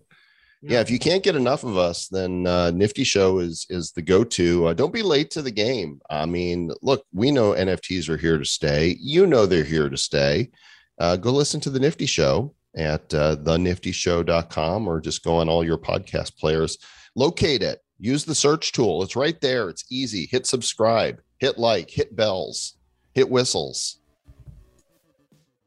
Yeah. 0.62 0.72
Yeah. 0.76 0.80
if 0.80 0.90
you 0.90 0.98
can't 1.00 1.24
get 1.24 1.36
enough 1.36 1.66
of 1.66 1.76
us, 1.76 2.08
then 2.08 2.48
uh, 2.48 2.72
Nifty 2.72 3.04
Show 3.04 3.40
is 3.40 3.66
is 3.70 3.92
the 3.92 4.02
go 4.02 4.24
to. 4.24 4.68
Uh, 4.68 4.74
don't 4.74 4.94
be 4.94 5.02
late 5.02 5.30
to 5.32 5.42
the 5.42 5.52
game. 5.52 6.00
I 6.10 6.26
mean, 6.26 6.72
look, 6.82 7.04
we 7.12 7.32
know 7.32 7.52
NFTs 7.52 8.08
are 8.08 8.16
here 8.16 8.38
to 8.38 8.46
stay. 8.46 8.96
You 9.02 9.26
know 9.28 9.46
they're 9.46 9.66
here 9.66 9.90
to 9.90 9.98
stay. 9.98 10.52
Uh, 10.98 11.18
go 11.18 11.32
listen 11.32 11.60
to 11.62 11.70
the 11.70 11.82
Nifty 11.82 12.06
Show 12.06 12.56
at 12.76 13.14
uh, 13.14 13.36
theniftyshow.com 13.38 14.88
or 14.88 15.00
just 15.00 15.24
go 15.24 15.38
on 15.38 15.50
all 15.50 15.64
your 15.64 15.78
podcast 15.78 16.38
players. 16.38 16.78
Locate 17.16 17.62
it. 17.62 17.80
Use 18.00 18.26
the 18.26 18.36
search 18.36 18.72
tool. 18.72 19.04
It's 19.04 19.16
right 19.16 19.40
there. 19.40 19.70
It's 19.70 19.86
easy. 19.90 20.28
Hit 20.30 20.46
subscribe. 20.46 21.22
Hit 21.38 21.58
like. 21.58 21.90
Hit 21.90 22.16
bells. 22.16 22.78
Hit 23.14 23.30
whistles. 23.30 24.00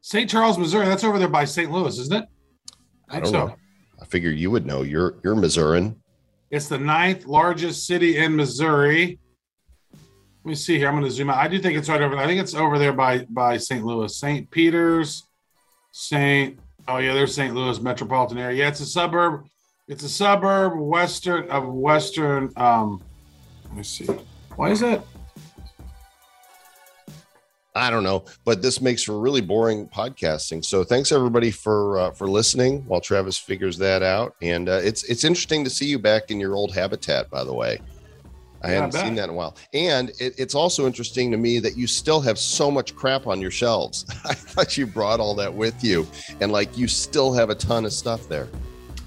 St. 0.01 0.29
Charles, 0.29 0.59
Missouri. 0.59 0.87
That's 0.87 1.05
over 1.05 1.19
there 1.19 1.29
by 1.29 1.45
St. 1.45 1.71
Louis, 1.71 1.99
isn't 1.99 2.15
it? 2.15 2.29
I 3.09 3.21
don't 3.21 3.33
know. 3.33 3.57
I 4.01 4.05
figure 4.05 4.31
you 4.31 4.51
would 4.51 4.67
know. 4.67 4.83
You're 4.83 5.19
you're 5.25 5.35
Missourian. 5.35 5.97
It's 6.51 6.69
the 6.69 6.79
ninth 6.79 7.27
largest 7.27 7.87
city 7.87 8.19
in 8.19 8.37
Missouri. 8.37 9.19
Let 9.93 10.51
me 10.51 10.55
see 10.55 10.79
here. 10.79 10.89
I'm 10.89 10.95
going 10.95 11.05
to 11.05 11.11
zoom 11.11 11.31
out. 11.31 11.39
I 11.39 11.49
do 11.49 11.59
think 11.59 11.77
it's 11.77 11.89
right 11.89 12.01
over. 12.01 12.17
I 12.17 12.27
think 12.27 12.41
it's 12.41 12.55
over 12.55 12.79
there 12.79 12.93
by 12.93 13.25
by 13.31 13.57
St. 13.57 13.85
Louis, 13.85 14.17
St. 14.17 14.49
Peter's, 14.51 15.27
St. 15.93 16.59
Oh 16.89 16.99
yeah, 16.99 17.15
there's 17.15 17.35
St. 17.35 17.55
Louis 17.55 17.81
metropolitan 17.81 18.39
area. 18.39 18.59
Yeah, 18.59 18.69
it's 18.69 18.81
a 18.81 18.87
suburb. 18.87 19.47
It's 19.89 20.05
a 20.05 20.09
suburb 20.09 20.79
western 20.79 21.49
of 21.51 21.67
western. 21.69 22.53
Um, 22.57 23.03
let 23.65 23.77
me 23.77 23.83
see. 23.83 24.07
Why 24.57 24.71
is 24.71 24.81
that? 24.81 25.05
I 27.75 27.91
don't 27.91 28.05
know, 28.05 28.25
but 28.45 28.63
this 28.63 28.81
makes 28.81 29.03
for 29.03 29.19
really 29.19 29.43
boring 29.43 29.87
podcasting. 29.89 30.65
So 30.65 30.83
thanks 30.83 31.13
everybody 31.13 31.51
for 31.51 31.99
uh, 31.99 32.11
for 32.13 32.27
listening 32.27 32.83
while 32.87 33.03
Travis 33.03 33.37
figures 33.37 33.77
that 33.79 34.03
out. 34.03 34.35
And 34.41 34.69
uh, 34.69 34.81
it's 34.83 35.05
it's 35.05 35.25
interesting 35.25 35.63
to 35.65 35.71
see 35.71 35.87
you 35.87 35.99
back 35.99 36.31
in 36.31 36.41
your 36.41 36.55
old 36.55 36.73
habitat. 36.73 37.29
By 37.29 37.45
the 37.45 37.53
way, 37.53 37.81
I 38.67 38.71
hadn't 38.71 38.93
seen 38.93 39.15
that 39.17 39.25
in 39.25 39.31
a 39.31 39.35
while. 39.35 39.57
And 39.73 40.11
it, 40.21 40.35
it's 40.39 40.55
also 40.55 40.87
interesting 40.87 41.31
to 41.31 41.37
me 41.37 41.59
that 41.61 41.77
you 41.77 41.87
still 41.87 42.21
have 42.21 42.39
so 42.39 42.71
much 42.71 42.95
crap 42.97 43.27
on 43.27 43.41
your 43.41 43.51
shelves. 43.51 44.05
I 44.25 44.35
thought 44.35 44.77
you 44.77 44.87
brought 44.87 45.21
all 45.21 45.35
that 45.37 45.53
with 45.55 45.83
you, 45.85 46.07
and 46.41 46.53
like 46.53 46.77
you 46.77 46.89
still 46.89 47.33
have 47.33 47.51
a 47.51 47.55
ton 47.55 47.85
of 47.85 47.93
stuff 47.93 48.29
there. 48.29 48.49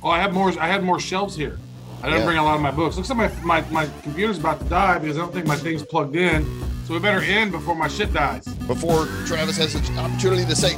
Oh, 0.02 0.10
I 0.10 0.20
have 0.20 0.34
more. 0.34 0.50
I 0.60 0.68
had 0.68 0.84
more 0.84 1.00
shelves 1.00 1.36
here. 1.36 1.60
I 2.02 2.06
didn't 2.06 2.20
Yeah. 2.22 2.26
bring 2.26 2.38
a 2.38 2.44
lot 2.44 2.56
of 2.56 2.62
my 2.62 2.72
books. 2.72 2.96
Looks 2.96 3.10
like 3.10 3.18
my, 3.44 3.62
my 3.62 3.70
my 3.72 3.90
computer's 4.04 4.38
about 4.38 4.60
to 4.60 4.66
die 4.66 4.98
because 5.00 5.18
I 5.18 5.22
don't 5.22 5.34
think 5.34 5.46
my 5.48 5.58
thing's 5.58 5.84
plugged 5.84 6.16
in. 6.16 6.46
So 6.86 6.94
we 6.94 7.00
better 7.00 7.22
end 7.22 7.52
before 7.52 7.76
my 7.76 7.88
shit 7.88 8.14
dies. 8.14 8.46
Before 8.66 9.06
Travis 9.28 9.58
has 9.58 9.76
an 9.76 10.00
opportunity 10.00 10.46
to 10.46 10.56
say, 10.56 10.78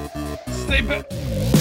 Stay 0.65 0.82
back. 0.82 1.61